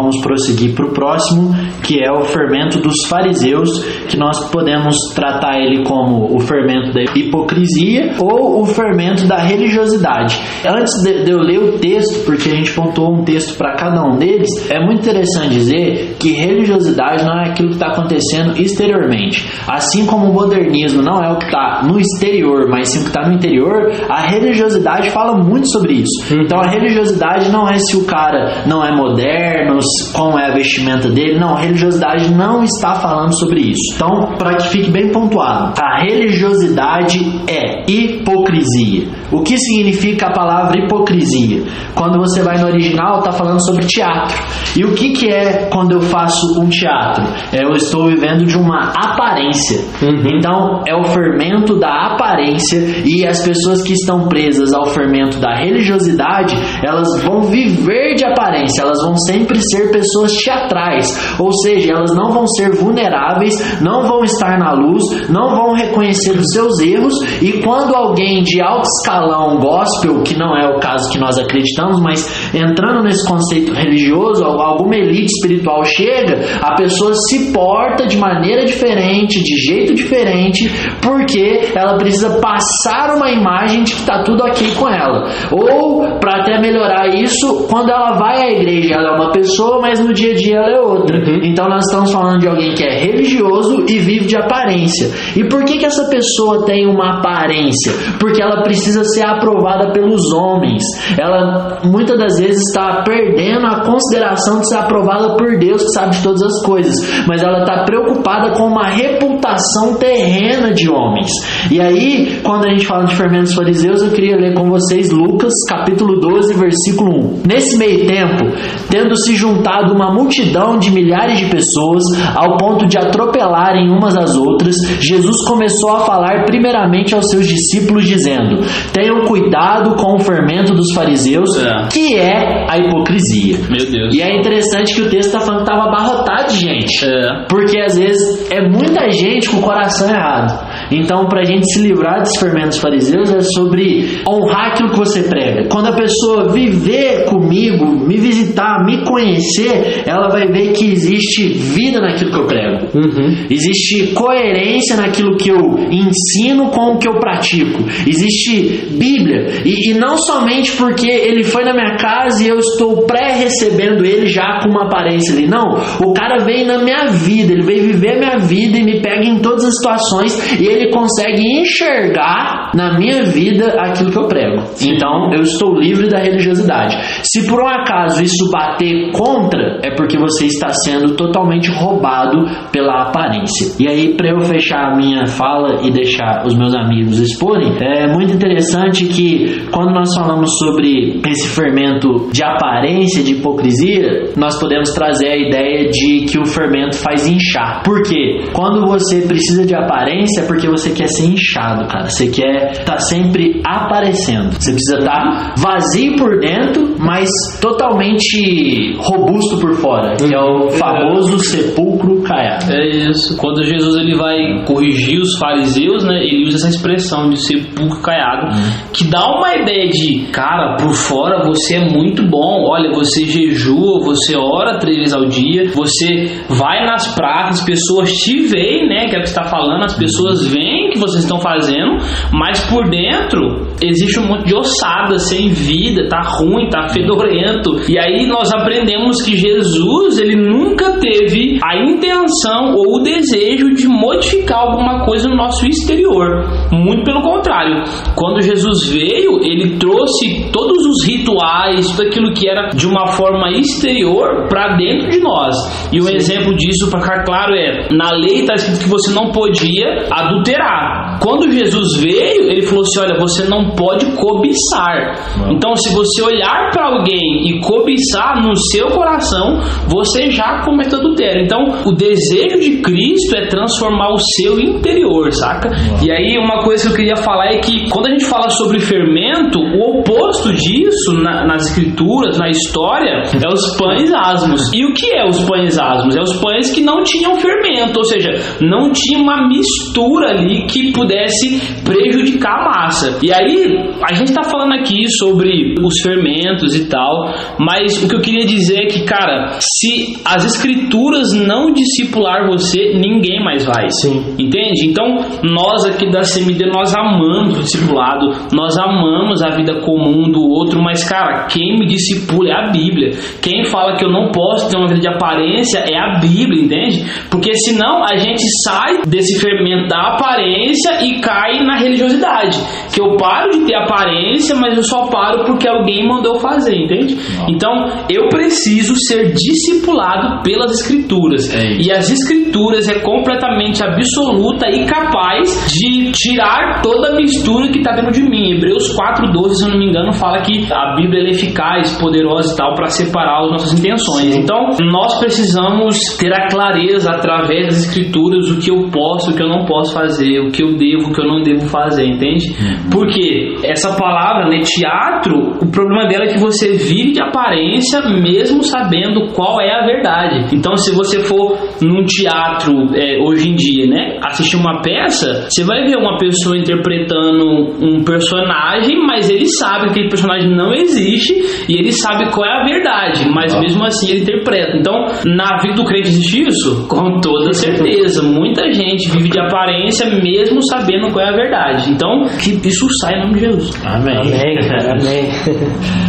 Vamos 0.00 0.18
prosseguir 0.22 0.74
para 0.74 0.86
o 0.86 0.92
próximo, 0.92 1.54
que 1.82 2.02
é 2.02 2.10
o 2.10 2.24
fermento 2.24 2.78
dos 2.78 3.06
fariseus, 3.06 3.84
que 4.08 4.16
nós 4.16 4.50
podemos 4.50 4.96
tratar 5.14 5.58
ele 5.58 5.84
como 5.84 6.34
o 6.34 6.40
fermento 6.40 6.90
da 6.94 7.02
hipocrisia 7.02 8.14
ou 8.18 8.62
o 8.62 8.64
fermento 8.64 9.26
da 9.26 9.36
religiosidade. 9.36 10.40
Antes 10.66 10.90
de, 11.02 11.30
eu 11.30 11.38
ler 11.38 11.58
o 11.58 11.78
texto, 11.78 12.24
porque 12.24 12.48
a 12.48 12.54
gente 12.54 12.72
pontuou 12.72 13.14
um 13.14 13.24
texto 13.24 13.58
para 13.58 13.74
cada 13.76 14.02
um 14.02 14.16
deles, 14.16 14.48
é 14.70 14.80
muito 14.82 15.00
interessante 15.00 15.50
dizer 15.50 16.16
que 16.18 16.32
religiosidade 16.32 17.22
não 17.22 17.38
é 17.38 17.50
aquilo 17.50 17.68
que 17.68 17.74
está 17.74 17.88
acontecendo 17.88 18.58
exteriormente. 18.58 19.46
Assim 19.68 20.06
como 20.06 20.30
o 20.30 20.32
modernismo 20.32 21.02
não 21.02 21.22
é 21.22 21.30
o 21.30 21.36
que 21.36 21.44
está 21.44 21.82
no 21.86 22.00
exterior, 22.00 22.70
mas 22.70 22.88
sim 22.88 23.00
o 23.00 23.02
que 23.02 23.08
está 23.08 23.28
no 23.28 23.34
interior, 23.34 23.92
a 24.08 24.22
religiosidade 24.22 25.10
fala 25.10 25.36
muito 25.36 25.68
sobre 25.68 25.92
isso. 25.92 26.34
Então 26.34 26.58
a 26.58 26.70
religiosidade 26.70 27.50
não 27.50 27.68
é 27.68 27.76
se 27.78 27.98
o 27.98 28.06
cara 28.06 28.62
não 28.66 28.82
é 28.82 28.90
moderno, 28.96 29.78
como 30.12 30.38
é 30.38 30.50
a 30.50 30.54
vestimenta 30.54 31.08
dele. 31.08 31.38
Não, 31.38 31.54
a 31.54 31.60
religiosidade 31.60 32.32
não 32.32 32.62
está 32.62 32.94
falando 32.94 33.38
sobre 33.38 33.60
isso. 33.60 33.94
Então, 33.94 34.36
para 34.38 34.56
que 34.56 34.68
fique 34.68 34.90
bem 34.90 35.10
pontuado, 35.10 35.74
a 35.80 36.02
religiosidade 36.02 37.20
é 37.48 37.84
hipocrisia. 37.90 39.08
O 39.32 39.42
que 39.42 39.56
significa 39.56 40.26
a 40.26 40.32
palavra 40.32 40.78
hipocrisia? 40.78 41.62
Quando 41.94 42.18
você 42.18 42.42
vai 42.42 42.58
no 42.58 42.66
original, 42.66 43.18
está 43.18 43.32
falando 43.32 43.64
sobre 43.64 43.86
teatro. 43.86 44.36
E 44.76 44.84
o 44.84 44.94
que, 44.94 45.12
que 45.12 45.28
é 45.28 45.68
quando 45.70 45.92
eu 45.92 46.00
faço 46.00 46.60
um 46.60 46.68
teatro? 46.68 47.24
É, 47.52 47.64
eu 47.64 47.72
estou 47.72 48.08
vivendo 48.08 48.44
de 48.44 48.56
uma 48.56 48.92
aparência. 48.96 49.80
Uhum. 50.02 50.36
Então, 50.36 50.82
é 50.86 50.94
o 50.94 51.04
fermento 51.04 51.78
da 51.78 52.12
aparência 52.12 52.78
e 53.04 53.26
as 53.26 53.44
pessoas 53.46 53.82
que 53.82 53.92
estão 53.92 54.28
presas 54.28 54.72
ao 54.72 54.86
fermento 54.86 55.38
da 55.38 55.54
religiosidade, 55.56 56.56
elas 56.84 57.22
vão 57.22 57.42
viver 57.42 58.14
de 58.14 58.24
aparência, 58.24 58.82
elas 58.82 58.98
vão 59.04 59.16
sempre 59.16 59.60
ser 59.70 59.90
pessoas 59.90 60.32
teatrais, 60.32 61.36
ou 61.38 61.52
seja, 61.52 61.92
elas 61.92 62.14
não 62.14 62.30
vão 62.32 62.46
ser 62.46 62.70
vulneráveis, 62.76 63.80
não 63.80 64.02
vão 64.02 64.22
estar 64.24 64.58
na 64.58 64.72
luz, 64.72 65.28
não 65.28 65.50
vão 65.50 65.74
reconhecer 65.74 66.32
os 66.32 66.46
seus 66.52 66.78
erros 66.80 67.14
e 67.42 67.60
quando 67.62 67.94
alguém 67.94 68.42
de 68.42 68.60
alto 68.62 68.88
escalão 68.98 69.58
gospel, 69.58 70.22
que 70.22 70.36
não 70.36 70.56
é 70.56 70.68
o 70.68 70.80
caso 70.80 71.10
que 71.10 71.18
nós 71.18 71.38
acreditamos, 71.38 72.00
mas 72.00 72.54
entrando 72.54 73.02
nesse 73.02 73.26
conceito 73.28 73.72
religioso, 73.72 74.44
alguma 74.44 74.96
elite 74.96 75.32
espiritual 75.32 75.84
chega, 75.84 76.40
a 76.60 76.74
pessoa 76.74 77.12
se 77.14 77.52
porta 77.52 78.06
de 78.06 78.16
maneira 78.16 78.64
diferente, 78.64 79.42
de 79.42 79.56
jeito 79.56 79.94
diferente, 79.94 80.68
porque 81.02 81.72
ela 81.74 81.96
precisa 81.96 82.40
passar 82.40 83.16
uma 83.16 83.30
imagem 83.30 83.84
de 83.84 83.92
que 83.92 84.00
está 84.00 84.22
tudo 84.22 84.44
ok 84.44 84.74
com 84.74 84.88
ela. 84.88 85.28
Ou, 85.50 86.18
para 86.18 86.42
até 86.42 86.60
melhorar 86.60 87.08
isso, 87.14 87.66
quando 87.68 87.90
ela 87.90 88.12
vai 88.12 88.42
à 88.42 88.50
igreja, 88.50 88.94
ela 88.94 89.10
é 89.10 89.16
uma 89.16 89.32
pessoa 89.32 89.59
pessoa, 89.60 89.80
mas 89.80 90.00
no 90.00 90.12
dia 90.12 90.32
a 90.32 90.34
dia 90.34 90.56
ela 90.56 90.70
é 90.70 90.80
outra. 90.80 91.18
Uhum. 91.18 91.40
Então 91.44 91.68
nós 91.68 91.84
estamos 91.84 92.10
falando 92.10 92.40
de 92.40 92.48
alguém 92.48 92.72
que 92.74 92.82
é 92.82 93.00
religioso 93.00 93.84
e 93.88 93.98
vive 93.98 94.26
de 94.26 94.36
aparência. 94.36 95.10
E 95.36 95.44
por 95.48 95.64
que, 95.64 95.78
que 95.78 95.84
essa 95.84 96.08
pessoa 96.08 96.64
tem 96.64 96.86
uma 96.86 97.18
aparência? 97.18 97.92
Porque 98.18 98.42
ela 98.42 98.62
precisa 98.62 99.04
ser 99.04 99.26
aprovada 99.26 99.92
pelos 99.92 100.32
homens. 100.32 100.82
Ela 101.18 101.80
muitas 101.84 102.18
das 102.18 102.38
vezes 102.38 102.62
está 102.68 103.02
perdendo 103.02 103.66
a 103.66 103.80
consideração 103.84 104.60
de 104.60 104.68
ser 104.68 104.76
aprovada 104.76 105.36
por 105.36 105.58
Deus, 105.58 105.82
que 105.82 105.90
sabe 105.90 106.16
de 106.16 106.22
todas 106.22 106.42
as 106.42 106.64
coisas. 106.64 106.94
Mas 107.26 107.42
ela 107.42 107.60
está 107.60 107.84
preocupada 107.84 108.54
com 108.56 108.66
uma 108.66 108.88
reputação 108.88 109.94
terrena 109.98 110.72
de 110.72 110.88
homens. 110.88 111.30
E 111.70 111.80
aí, 111.80 112.40
quando 112.42 112.66
a 112.66 112.70
gente 112.70 112.86
fala 112.86 113.04
de 113.04 113.14
fermentos 113.14 113.54
fariseus, 113.54 114.02
eu 114.02 114.10
queria 114.10 114.36
ler 114.36 114.54
com 114.54 114.68
vocês 114.70 115.10
Lucas, 115.10 115.52
capítulo 115.68 116.18
12, 116.20 116.54
versículo 116.54 117.40
1. 117.40 117.42
Nesse 117.46 117.76
meio 117.76 118.06
tempo, 118.06 118.44
tendo 118.88 119.16
se 119.16 119.34
juntado 119.34 119.49
uma 119.92 120.12
multidão 120.12 120.78
de 120.78 120.90
milhares 120.90 121.38
de 121.38 121.46
pessoas 121.46 122.02
ao 122.34 122.56
ponto 122.56 122.86
de 122.86 122.98
atropelarem 122.98 123.90
umas 123.90 124.16
às 124.16 124.36
outras, 124.36 124.76
Jesus 125.00 125.46
começou 125.46 125.96
a 125.96 126.00
falar 126.00 126.44
primeiramente 126.44 127.14
aos 127.14 127.30
seus 127.30 127.46
discípulos, 127.46 128.06
dizendo: 128.06 128.60
Tenham 128.92 129.24
cuidado 129.24 129.94
com 129.96 130.16
o 130.16 130.20
fermento 130.20 130.74
dos 130.74 130.92
fariseus, 130.92 131.56
é. 131.56 131.88
que 131.88 132.16
é 132.16 132.66
a 132.68 132.78
hipocrisia. 132.78 133.58
Meu 133.68 133.90
Deus. 133.90 134.14
E 134.14 134.22
é 134.22 134.38
interessante 134.38 134.94
que 134.94 135.02
o 135.02 135.10
texto 135.10 135.28
está 135.28 135.40
falando 135.40 135.64
que 135.64 135.70
estava 135.70 135.88
abarrotado 135.88 136.52
de 136.52 136.58
gente. 136.58 137.04
É. 137.04 137.46
Porque 137.48 137.78
às 137.78 137.98
vezes 137.98 138.50
é 138.50 138.68
muita 138.68 139.10
gente 139.10 139.48
com 139.48 139.58
o 139.58 139.62
coração 139.62 140.08
errado. 140.08 140.69
Então, 140.90 141.26
para 141.26 141.40
a 141.40 141.44
gente 141.44 141.70
se 141.72 141.80
livrar 141.80 142.20
desses 142.20 142.38
fermentos 142.38 142.78
fariseus, 142.78 143.32
é 143.32 143.40
sobre 143.40 144.20
honrar 144.28 144.72
aquilo 144.72 144.90
que 144.90 144.98
você 144.98 145.22
prega. 145.22 145.68
Quando 145.68 145.86
a 145.86 145.92
pessoa 145.92 146.52
viver 146.52 147.24
comigo, 147.26 147.86
me 147.86 148.16
visitar, 148.16 148.84
me 148.84 149.04
conhecer, 149.04 150.02
ela 150.06 150.28
vai 150.28 150.46
ver 150.48 150.72
que 150.72 150.90
existe 150.90 151.48
vida 151.48 152.00
naquilo 152.00 152.30
que 152.30 152.38
eu 152.38 152.46
prego. 152.46 152.86
Uhum. 152.94 153.46
Existe 153.50 154.08
coerência 154.14 154.96
naquilo 154.96 155.36
que 155.36 155.50
eu 155.50 155.58
ensino 155.90 156.70
com 156.70 156.94
o 156.94 156.98
que 156.98 157.08
eu 157.08 157.18
pratico. 157.18 157.82
Existe 158.06 158.88
Bíblia. 158.90 159.62
E, 159.64 159.90
e 159.90 159.94
não 159.94 160.16
somente 160.16 160.72
porque 160.72 161.08
ele 161.08 161.44
foi 161.44 161.64
na 161.64 161.72
minha 161.72 161.96
casa 161.96 162.42
e 162.42 162.48
eu 162.48 162.58
estou 162.58 163.02
pré-recebendo 163.02 164.04
ele 164.04 164.26
já 164.26 164.60
com 164.62 164.70
uma 164.70 164.84
aparência 164.84 165.34
ali. 165.34 165.46
Não. 165.46 165.78
O 166.00 166.12
cara 166.12 166.44
veio 166.44 166.66
na 166.66 166.78
minha 166.78 167.06
vida, 167.06 167.52
ele 167.52 167.62
veio 167.62 167.82
viver 167.82 168.16
a 168.16 168.18
minha 168.18 168.38
vida 168.38 168.78
e 168.78 168.84
me 168.84 169.00
pega 169.00 169.24
em 169.24 169.38
todas 169.38 169.64
as 169.64 169.74
situações 169.74 170.60
e 170.60 170.66
ele 170.66 170.79
consegue 170.88 171.42
enxergar 171.60 172.70
na 172.74 172.98
minha 172.98 173.24
vida 173.24 173.74
aquilo 173.78 174.10
que 174.10 174.18
eu 174.18 174.28
prego. 174.28 174.62
Então 174.80 175.32
eu 175.32 175.42
estou 175.42 175.74
livre 175.78 176.08
da 176.08 176.18
religiosidade. 176.18 176.96
Se 177.22 177.46
por 177.46 177.62
um 177.62 177.68
acaso 177.68 178.22
isso 178.22 178.50
bater 178.50 179.10
contra, 179.12 179.80
é 179.82 179.94
porque 179.94 180.18
você 180.18 180.46
está 180.46 180.68
sendo 180.84 181.14
totalmente 181.14 181.70
roubado 181.70 182.44
pela 182.72 183.02
aparência. 183.02 183.74
E 183.78 183.88
aí, 183.88 184.14
para 184.14 184.30
eu 184.30 184.40
fechar 184.40 184.92
a 184.92 184.96
minha 184.96 185.26
fala 185.26 185.86
e 185.86 185.90
deixar 185.90 186.46
os 186.46 186.56
meus 186.56 186.74
amigos 186.74 187.18
exporem, 187.18 187.76
é 187.80 188.06
muito 188.06 188.32
interessante 188.32 189.06
que 189.06 189.66
quando 189.70 189.92
nós 189.92 190.14
falamos 190.14 190.50
sobre 190.58 191.20
esse 191.26 191.48
fermento 191.48 192.28
de 192.32 192.42
aparência, 192.42 193.22
de 193.22 193.32
hipocrisia, 193.32 194.32
nós 194.36 194.58
podemos 194.58 194.90
trazer 194.92 195.28
a 195.28 195.36
ideia 195.36 195.88
de 195.88 196.24
que 196.26 196.38
o 196.38 196.44
fermento 196.44 196.96
faz 196.96 197.26
inchar. 197.26 197.82
Por 197.82 198.02
quê? 198.02 198.48
Quando 198.52 198.86
você 198.86 199.22
precisa 199.22 199.64
de 199.64 199.74
aparência, 199.74 200.42
é 200.42 200.46
porque 200.46 200.68
você 200.70 200.90
quer 200.90 201.08
ser 201.08 201.26
inchado, 201.26 201.86
cara. 201.86 202.08
Você 202.08 202.28
quer 202.28 202.72
estar 202.72 202.94
tá 202.94 202.98
sempre 202.98 203.60
aparecendo. 203.64 204.52
Você 204.52 204.72
precisa 204.72 204.98
estar 204.98 205.12
tá 205.12 205.54
vazio 205.56 206.16
por 206.16 206.40
dentro, 206.40 206.96
mas 206.98 207.28
totalmente 207.60 208.96
robusto 208.98 209.58
por 209.58 209.74
fora, 209.74 210.16
que 210.16 210.34
é 210.34 210.40
o 210.40 210.70
famoso 210.70 211.38
sepulcro 211.38 212.22
caiado. 212.22 212.72
É 212.72 212.88
isso. 212.88 213.36
Quando 213.36 213.64
Jesus 213.64 213.96
ele 213.96 214.16
vai 214.16 214.64
corrigir 214.64 215.20
os 215.20 215.36
fariseus, 215.38 216.04
né, 216.04 216.22
ele 216.24 216.46
usa 216.46 216.58
essa 216.58 216.68
expressão 216.68 217.30
de 217.30 217.40
sepulcro 217.40 218.00
caiado, 218.02 218.54
hum. 218.54 218.72
que 218.92 219.04
dá 219.04 219.26
uma 219.26 219.54
ideia 219.54 219.88
de, 219.88 220.26
cara, 220.32 220.76
por 220.76 220.92
fora 220.94 221.44
você 221.46 221.76
é 221.76 221.88
muito 221.88 222.22
bom. 222.22 222.68
Olha, 222.70 222.92
você 222.92 223.24
jejua, 223.24 224.00
você 224.04 224.36
ora 224.36 224.78
três 224.78 224.98
vezes 224.98 225.14
ao 225.14 225.26
dia, 225.26 225.70
você 225.74 226.30
vai 226.48 226.84
nas 226.86 227.14
praças, 227.14 227.60
as 227.60 227.64
pessoas 227.64 228.10
te 228.12 228.42
veem, 228.46 228.88
que 229.10 229.16
é 229.16 229.20
que 229.20 229.28
está 229.28 229.44
falando, 229.44 229.84
as 229.84 229.96
pessoas 229.96 230.46
veem 230.46 230.88
o 230.88 230.90
que 230.92 230.98
vocês 230.98 231.24
estão 231.24 231.38
fazendo, 231.38 231.98
mas 232.32 232.60
por 232.66 232.88
dentro 232.88 233.68
existe 233.82 234.18
um 234.18 234.26
monte 234.26 234.46
de 234.46 234.54
ossada 234.54 235.18
sem 235.18 235.48
vida, 235.48 236.08
tá 236.08 236.22
ruim, 236.22 236.68
tá 236.68 236.88
fedorento. 236.88 237.80
E 237.88 237.98
aí 237.98 238.26
nós 238.26 238.50
aprendemos 238.52 239.22
que 239.22 239.36
Jesus, 239.36 240.18
ele 240.18 240.36
nunca 240.36 240.98
teve 240.98 241.49
a 241.62 241.76
intenção 241.76 242.74
ou 242.74 242.96
o 242.96 243.02
desejo 243.02 243.74
de 243.74 243.86
modificar 243.86 244.60
alguma 244.60 245.04
coisa 245.04 245.28
no 245.28 245.36
nosso 245.36 245.66
exterior. 245.66 246.44
Muito 246.72 247.04
pelo 247.04 247.22
contrário. 247.22 247.84
Quando 248.14 248.40
Jesus 248.40 248.88
veio, 248.88 249.40
ele 249.42 249.76
trouxe 249.78 250.50
todos 250.52 250.84
os 250.86 251.06
rituais, 251.06 251.90
tudo 251.90 252.08
aquilo 252.08 252.32
que 252.32 252.48
era 252.48 252.70
de 252.70 252.86
uma 252.86 253.08
forma 253.08 253.50
exterior 253.50 254.48
para 254.48 254.76
dentro 254.76 255.10
de 255.10 255.20
nós. 255.20 255.54
E 255.92 256.00
um 256.00 256.04
Sim. 256.04 256.14
exemplo 256.14 256.54
disso, 256.56 256.90
para 256.90 257.00
ficar 257.00 257.24
claro, 257.24 257.54
é: 257.54 257.88
na 257.92 258.10
lei 258.12 258.40
está 258.40 258.54
escrito 258.54 258.80
que 258.80 258.88
você 258.88 259.12
não 259.12 259.30
podia 259.30 260.06
adulterar. 260.10 261.18
Quando 261.20 261.50
Jesus 261.50 262.00
veio, 262.00 262.50
ele 262.50 262.62
falou 262.62 262.82
assim: 262.82 263.00
olha, 263.00 263.18
você 263.18 263.44
não 263.44 263.70
pode 263.70 264.06
cobiçar. 264.16 265.50
Então, 265.50 265.74
se 265.76 265.92
você 265.94 266.22
olhar 266.22 266.70
para 266.72 266.86
alguém 266.86 267.48
e 267.48 267.60
cobiçar 267.60 268.42
no 268.42 268.56
seu 268.56 268.88
coração, 268.88 269.60
você 269.86 270.30
já 270.30 270.62
cometeu 270.64 270.98
adultério. 270.98 271.42
Então, 271.50 271.82
o 271.84 271.92
desejo 271.92 272.60
de 272.60 272.80
Cristo 272.80 273.34
é 273.34 273.48
transformar 273.48 274.12
o 274.12 274.18
seu 274.18 274.60
interior, 274.60 275.32
saca? 275.32 275.68
E 276.00 276.08
aí, 276.08 276.38
uma 276.38 276.62
coisa 276.62 276.84
que 276.84 276.92
eu 276.92 276.96
queria 276.96 277.16
falar 277.16 277.46
é 277.46 277.58
que 277.58 277.90
quando 277.90 278.06
a 278.06 278.10
gente 278.10 278.24
fala 278.26 278.48
sobre 278.50 278.78
fermento, 278.78 279.58
o 279.58 279.98
oposto 279.98 280.52
disso 280.52 281.12
na, 281.14 281.44
nas 281.44 281.70
escrituras, 281.70 282.38
na 282.38 282.48
história, 282.48 283.24
é 283.34 283.52
os 283.52 283.76
pães 283.76 284.12
asmos. 284.14 284.60
E 284.72 284.84
o 284.84 284.94
que 284.94 285.12
é 285.12 285.28
os 285.28 285.42
pães 285.42 285.76
asmos? 285.76 286.16
É 286.16 286.20
os 286.20 286.36
pães 286.36 286.70
que 286.70 286.82
não 286.82 287.02
tinham 287.02 287.34
fermento, 287.34 287.98
ou 287.98 288.04
seja, 288.04 288.30
não 288.60 288.92
tinha 288.92 289.18
uma 289.18 289.48
mistura 289.48 290.30
ali 290.30 290.66
que 290.66 290.92
pudesse 290.92 291.82
prejudicar 291.82 292.60
a 292.60 292.64
massa. 292.64 293.18
E 293.24 293.32
aí, 293.32 293.90
a 294.08 294.14
gente 294.14 294.28
está 294.28 294.44
falando 294.44 294.74
aqui 294.74 295.10
sobre 295.18 295.74
os 295.82 296.00
fermentos 296.00 296.76
e 296.76 296.88
tal, 296.88 297.34
mas 297.58 298.00
o 298.04 298.08
que 298.08 298.14
eu 298.14 298.20
queria 298.20 298.46
dizer 298.46 298.84
é 298.84 298.86
que, 298.86 299.04
cara, 299.04 299.58
se 299.58 300.16
as 300.24 300.44
escrituras 300.44 301.39
não 301.40 301.72
discipular 301.72 302.46
você, 302.46 302.94
ninguém 302.94 303.42
mais 303.42 303.64
vai. 303.64 303.88
Sim. 303.90 304.34
Entende? 304.38 304.86
Então, 304.86 305.16
nós 305.42 305.84
aqui 305.84 306.10
da 306.10 306.22
CMD, 306.22 306.66
nós 306.66 306.94
amamos 306.94 307.58
o 307.58 307.62
discipulado, 307.62 308.30
nós 308.52 308.76
amamos 308.78 309.42
a 309.42 309.50
vida 309.50 309.80
comum 309.80 310.30
do 310.30 310.42
outro, 310.48 310.80
mas, 310.82 311.08
cara, 311.08 311.46
quem 311.46 311.78
me 311.78 311.86
discipula 311.86 312.50
é 312.50 312.52
a 312.52 312.70
Bíblia. 312.70 313.10
Quem 313.42 313.64
fala 313.64 313.96
que 313.96 314.04
eu 314.04 314.10
não 314.10 314.30
posso 314.30 314.70
ter 314.70 314.76
uma 314.76 314.88
vida 314.88 315.00
de 315.00 315.08
aparência 315.08 315.78
é 315.78 315.98
a 315.98 316.18
Bíblia, 316.18 316.62
entende? 316.62 317.04
Porque 317.30 317.54
senão 317.54 318.02
a 318.04 318.16
gente 318.16 318.42
sai 318.64 319.02
desse 319.06 319.40
fermento 319.40 319.88
da 319.88 320.14
aparência 320.14 321.02
e 321.02 321.20
cai 321.20 321.64
na 321.64 321.78
religiosidade. 321.78 322.58
Que 322.92 323.00
eu 323.00 323.16
paro 323.16 323.50
de 323.50 323.66
ter 323.66 323.74
aparência, 323.74 324.56
mas 324.56 324.76
eu 324.76 324.82
só 324.82 325.06
paro 325.06 325.44
porque 325.44 325.68
alguém 325.68 326.06
mandou 326.06 326.36
fazer, 326.36 326.76
entende? 326.76 327.16
Então, 327.48 327.88
eu 328.08 328.28
preciso 328.28 328.94
ser 328.96 329.32
discipulado 329.32 330.42
pelas 330.42 330.72
escrituras. 330.80 331.29
É 331.52 331.80
e 331.80 331.92
as 331.92 332.10
escrituras 332.10 332.88
é 332.88 333.00
completamente 333.00 333.82
absoluta 333.82 334.68
e 334.70 334.84
capaz 334.86 335.66
de 335.68 336.10
tirar 336.12 336.80
toda 336.82 337.08
a 337.08 337.14
mistura 337.14 337.68
que 337.68 337.78
está 337.78 337.92
dentro 337.92 338.12
de 338.12 338.22
mim. 338.22 338.52
Hebreus 338.56 338.94
4:12, 338.96 339.54
se 339.54 339.64
eu 339.64 339.70
não 339.70 339.78
me 339.78 339.86
engano, 339.86 340.12
fala 340.12 340.40
que 340.40 340.66
a 340.72 340.94
Bíblia 340.96 341.28
é 341.28 341.30
eficaz, 341.30 341.96
poderosa 342.00 342.54
e 342.54 342.56
tal 342.56 342.74
para 342.74 342.86
separar 342.86 343.44
as 343.44 343.50
nossas 343.50 343.78
intenções. 343.78 344.34
Sim. 344.34 344.40
Então, 344.40 344.68
nós 344.90 345.18
precisamos 345.18 345.96
ter 346.18 346.32
a 346.32 346.48
clareza 346.48 347.10
através 347.10 347.66
das 347.66 347.86
escrituras 347.86 348.50
o 348.50 348.58
que 348.58 348.70
eu 348.70 348.88
posso, 348.90 349.30
o 349.30 349.36
que 349.36 349.42
eu 349.42 349.48
não 349.48 349.64
posso 349.64 349.94
fazer, 349.94 350.40
o 350.40 350.50
que 350.50 350.62
eu 350.62 350.76
devo, 350.76 351.08
o 351.08 351.12
que 351.12 351.20
eu 351.20 351.26
não 351.26 351.42
devo 351.42 351.66
fazer, 351.66 352.04
entende? 352.06 352.50
Uhum. 352.50 352.90
Porque 352.90 353.56
essa 353.64 353.96
palavra, 353.96 354.48
né, 354.48 354.60
teatro, 354.60 355.58
o 355.60 355.70
problema 355.70 356.08
dela 356.08 356.24
é 356.24 356.28
que 356.28 356.38
você 356.38 356.76
vive 356.76 357.12
de 357.12 357.22
aparência 357.22 358.00
mesmo 358.20 358.62
sabendo 358.62 359.32
qual 359.34 359.60
é 359.60 359.70
a 359.70 359.86
verdade. 359.86 360.54
Então, 360.54 360.76
se 360.76 360.94
você 360.94 361.19
for 361.24 361.58
num 361.80 362.04
teatro 362.04 362.94
é, 362.94 363.18
hoje 363.22 363.48
em 363.48 363.54
dia, 363.54 363.86
né, 363.86 364.18
assistir 364.22 364.56
uma 364.56 364.82
peça, 364.82 365.46
você 365.48 365.64
vai 365.64 365.84
ver 365.84 365.96
uma 365.96 366.18
pessoa 366.18 366.56
interpretando 366.56 367.74
um 367.80 368.04
personagem, 368.04 368.98
mas 369.06 369.30
ele 369.30 369.46
sabe 369.46 369.86
que 369.86 369.90
aquele 369.90 370.08
personagem 370.08 370.50
não 370.50 370.72
existe 370.72 371.34
e 371.68 371.78
ele 371.78 371.92
sabe 371.92 372.30
qual 372.30 372.46
é 372.46 372.60
a 372.60 372.64
verdade, 372.64 373.28
mas 373.32 373.54
ah. 373.54 373.60
mesmo 373.60 373.84
assim 373.84 374.10
ele 374.10 374.20
interpreta. 374.20 374.76
Então, 374.76 375.06
na 375.26 375.58
vida 375.62 375.74
do 375.74 375.84
crente 375.84 376.08
existe 376.08 376.48
isso? 376.48 376.86
Com 376.88 377.20
toda 377.20 377.52
certeza. 377.52 378.22
Muita 378.22 378.70
gente 378.72 379.10
vive 379.10 379.28
de 379.28 379.40
aparência 379.40 380.06
mesmo 380.10 380.60
sabendo 380.68 381.12
qual 381.12 381.24
é 381.24 381.28
a 381.28 381.36
verdade. 381.36 381.90
Então, 381.90 382.24
que 382.38 382.68
isso 382.68 382.86
saia 383.00 383.16
em 383.16 383.20
nome 383.22 383.34
de 383.34 383.40
Jesus. 383.40 383.84
Amém. 383.84 384.16
Amém, 384.16 384.68
cara. 384.68 384.92
Amém. 384.92 385.30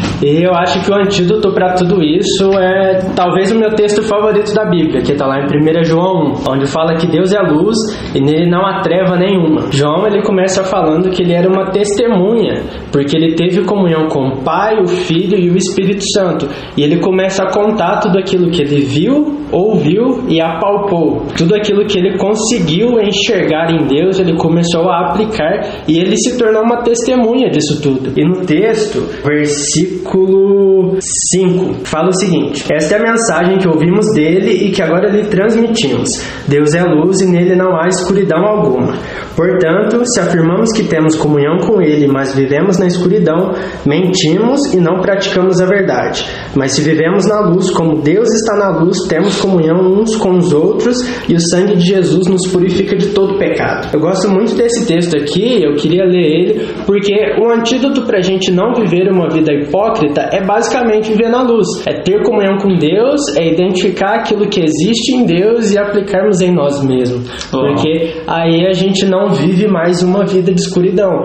E 0.24 0.46
eu 0.46 0.54
acho 0.54 0.86
que 0.86 0.92
o 0.92 0.94
antídoto 0.94 1.52
para 1.52 1.74
tudo 1.74 2.00
isso 2.04 2.52
é 2.60 3.00
talvez 3.16 3.52
o 3.52 3.58
meu 3.58 3.74
texto 3.74 4.04
favorito 4.04 4.54
da 4.54 4.66
Bíblia, 4.70 5.01
que 5.02 5.12
está 5.12 5.26
lá 5.26 5.40
em 5.40 5.46
1 5.46 5.84
João 5.84 6.34
1, 6.48 6.52
onde 6.52 6.66
fala 6.66 6.96
que 6.96 7.08
Deus 7.08 7.34
é 7.34 7.42
luz 7.42 7.78
e 8.16 8.20
nele 8.20 8.50
não 8.50 8.66
há 8.66 8.82
treva 8.82 9.18
nenhuma. 9.18 9.72
João 9.72 10.06
ele 10.08 10.22
começa 10.22 10.64
falando 10.64 11.10
que 11.10 11.22
ele 11.22 11.34
era 11.34 11.50
uma 11.50 11.72
testemunha, 11.72 12.64
porque 12.92 13.16
ele 13.16 13.36
teve 13.36 13.64
comunhão 13.64 14.08
com 14.08 14.28
o 14.28 14.38
Pai, 14.44 14.80
o 14.80 14.88
Filho 14.88 15.38
e 15.38 15.50
o 15.50 15.58
Espírito 15.58 16.04
Santo. 16.14 16.48
E 16.78 16.84
ele 16.84 17.00
começa 17.00 17.44
a 17.44 17.52
contar 17.52 18.00
tudo 18.00 18.18
aquilo 18.18 18.50
que 18.50 18.62
ele 18.62 18.82
viu, 18.82 19.42
ouviu 19.52 20.24
e 20.28 20.42
apalpou. 20.42 21.26
Tudo 21.38 21.56
aquilo 21.56 21.86
que 21.86 21.98
ele 21.98 22.18
conseguiu 22.18 23.00
enxergar 23.02 23.72
em 23.72 23.86
Deus, 23.88 24.20
ele 24.20 24.36
começou 24.36 24.90
a 24.90 25.08
aplicar 25.08 25.84
e 25.88 25.98
ele 26.00 26.16
se 26.18 26.38
tornou 26.38 26.64
uma 26.64 26.84
testemunha 26.84 27.50
disso 27.50 27.82
tudo. 27.82 28.12
E 28.18 28.26
no 28.26 28.46
texto, 28.46 29.00
versículo 29.24 30.98
5, 31.00 31.86
fala 31.86 32.10
o 32.10 32.14
seguinte: 32.14 32.66
Esta 32.72 32.96
é 32.96 33.00
a 33.00 33.02
mensagem 33.02 33.58
que 33.58 33.68
ouvimos 33.68 34.14
dele 34.14 34.52
e 34.68 34.72
que 34.72 34.82
agora 34.82 34.91
lhe 35.00 35.26
transmitimos. 35.26 36.10
Deus 36.48 36.74
é 36.74 36.84
luz 36.84 37.22
e 37.22 37.26
nele 37.26 37.56
não 37.56 37.76
há 37.80 37.88
escuridão 37.88 38.46
alguma. 38.46 38.94
Portanto, 39.36 40.06
se 40.06 40.20
afirmamos 40.20 40.72
que 40.72 40.84
temos 40.84 41.16
comunhão 41.16 41.58
com 41.60 41.82
ele, 41.82 42.08
mas 42.08 42.36
vivemos 42.36 42.78
na 42.78 42.88
escuridão, 42.88 43.54
mentimos 43.86 44.74
e 44.74 44.80
não 44.80 45.00
praticamos 45.02 45.62
a 45.62 45.66
verdade. 45.66 46.26
Mas 46.56 46.74
se 46.74 46.82
vivemos 46.82 47.26
na 47.28 47.40
luz, 47.42 47.70
como 47.72 48.02
Deus 48.02 48.30
está 48.34 48.56
na 48.56 48.78
luz, 48.80 49.08
temos 49.08 49.40
comunhão 49.40 49.78
uns 49.80 50.16
com 50.16 50.38
os 50.38 50.52
outros 50.54 51.02
e 51.30 51.36
o 51.36 51.40
sangue 51.40 51.76
de 51.76 51.86
Jesus 51.86 52.28
nos 52.28 52.48
purifica 52.48 52.96
de 52.96 53.08
todo 53.08 53.38
pecado. 53.38 53.90
Eu 53.94 54.00
gosto 54.00 54.30
muito 54.30 54.56
desse 54.56 54.86
texto 54.86 55.16
aqui, 55.16 55.64
eu 55.64 55.76
queria 55.76 56.04
ler 56.06 56.22
ele, 56.22 56.68
porque 56.86 57.14
o 57.40 57.50
antídoto 57.50 58.02
para 58.04 58.20
a 58.20 58.22
gente 58.22 58.52
não 58.52 58.74
viver 58.74 59.10
uma 59.12 59.30
vida 59.30 59.54
hipócrita 59.54 60.30
é 60.32 60.46
basicamente 60.46 61.12
viver 61.12 61.30
na 61.30 61.42
luz. 61.42 61.68
É 61.86 62.02
ter 62.02 62.22
comunhão 62.24 62.58
com 62.58 62.78
Deus, 62.78 63.22
é 63.38 63.48
identificar 63.48 64.20
aquilo 64.20 64.48
que 64.50 64.62
existe 64.72 65.14
em 65.14 65.26
Deus 65.26 65.72
e 65.72 65.78
aplicarmos 65.78 66.42
em 66.42 66.54
nós 66.54 66.84
mesmos. 66.84 67.28
Porque 67.50 68.22
aí 68.28 68.66
a 68.66 68.74
gente 68.74 69.06
não 69.06 69.30
vive 69.30 69.68
mais 69.68 70.02
uma 70.02 70.26
vida 70.26 70.54
de 70.54 70.62
escuridão. 70.62 71.24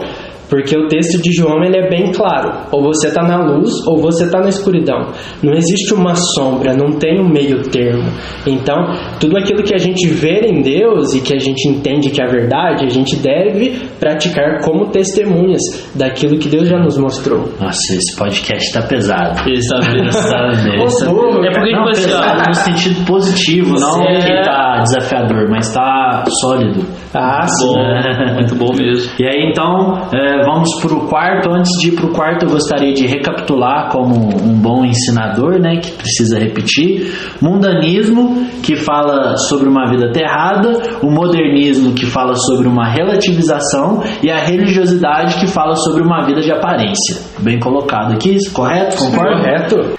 Porque 0.49 0.77
o 0.77 0.87
texto 0.89 1.21
de 1.23 1.33
João 1.33 1.63
ele 1.65 1.77
é 1.79 1.89
bem 1.89 2.13
claro. 2.13 2.53
Ou 2.73 2.83
você 2.83 3.09
está 3.09 3.23
na 3.23 3.37
luz 3.45 3.71
ou 3.87 3.99
você 4.01 4.25
está 4.25 4.41
na 4.41 4.49
escuridão. 4.49 5.09
Não 5.43 5.53
existe 5.55 5.93
uma 5.95 6.15
sombra, 6.15 6.73
não 6.75 6.99
tem 6.99 7.21
um 7.21 7.29
meio 7.29 7.63
termo. 7.63 8.05
Então, 8.47 8.77
tudo 9.21 9.37
aquilo 9.39 9.63
que 9.63 9.75
a 9.75 9.79
gente 9.79 10.07
vê 10.09 10.41
em 10.47 10.63
Deus 10.63 11.15
e 11.15 11.21
que 11.21 11.35
a 11.35 11.39
gente 11.39 11.69
entende 11.69 12.11
que 12.11 12.23
é 12.23 12.27
verdade, 12.27 12.85
a 12.85 12.89
gente 12.89 13.17
deve 13.17 13.89
praticar 13.99 14.61
como 14.65 14.87
testemunhas 14.91 15.61
daquilo 15.95 16.39
que 16.39 16.49
Deus 16.49 16.69
já 16.69 16.79
nos 16.79 16.97
mostrou. 16.99 17.49
Nossa, 17.61 17.95
esse 17.95 18.17
podcast 18.17 18.73
tá 18.73 18.83
pesado. 18.83 19.41
Ele 19.49 19.59
está 19.59 19.77
Essa- 20.85 21.11
burro, 21.11 21.45
É 21.45 21.51
porque, 21.53 21.73
não, 21.73 21.85
tipo 21.85 21.91
assim, 21.91 22.13
ó, 22.13 22.21
pesado 22.21 22.43
no 22.49 22.55
sentido 22.55 23.05
positivo, 23.07 23.75
não 23.81 24.03
É. 24.03 24.19
que 24.21 24.43
tá 24.43 24.81
desafiador, 24.83 25.49
mas 25.51 25.73
tá 25.75 26.25
sólido. 26.41 26.85
Ah, 27.15 27.47
sim. 27.47 27.67
bom, 27.67 28.35
muito 28.35 28.55
bom 28.57 28.73
mesmo. 28.77 29.13
E 29.19 29.27
aí 29.27 29.49
então, 29.51 29.95
é, 30.13 30.36
vamos 30.45 30.81
pro 30.81 31.07
quarto. 31.07 31.51
Antes 31.51 31.71
de 31.81 31.89
ir 31.89 31.93
pro 31.93 32.09
quarto, 32.09 32.47
eu 32.47 32.51
gostaria 32.51 32.93
de 32.93 33.07
recapitular 33.07 33.91
como 33.91 34.15
um 34.15 34.55
bom 34.61 34.85
ensinador, 34.85 35.61
né, 35.61 35.77
que 35.77 35.93
precisa 35.93 36.39
repetir. 36.39 37.13
Mundanismo, 37.41 38.47
que 38.63 38.77
fala 38.77 39.37
sobre 39.37 39.69
uma 39.69 39.89
vida 39.91 40.09
aterrada, 40.09 40.73
o 41.03 41.11
modernismo, 41.11 41.95
que 41.95 42.07
fala 42.07 42.35
sobre 42.35 42.69
uma 42.69 42.89
relativização, 42.89 44.03
e 44.23 44.31
a 44.31 44.39
religiosidade, 44.39 45.37
que 45.37 45.47
fala 45.47 45.75
sobre 45.75 46.03
uma 46.03 46.25
vida 46.27 46.41
de 46.41 46.53
aparência. 46.53 47.17
Bem 47.39 47.59
colocado 47.59 48.13
aqui, 48.15 48.37
correto? 48.53 48.97
Concorda? 48.97 49.37
Correto? 49.37 49.97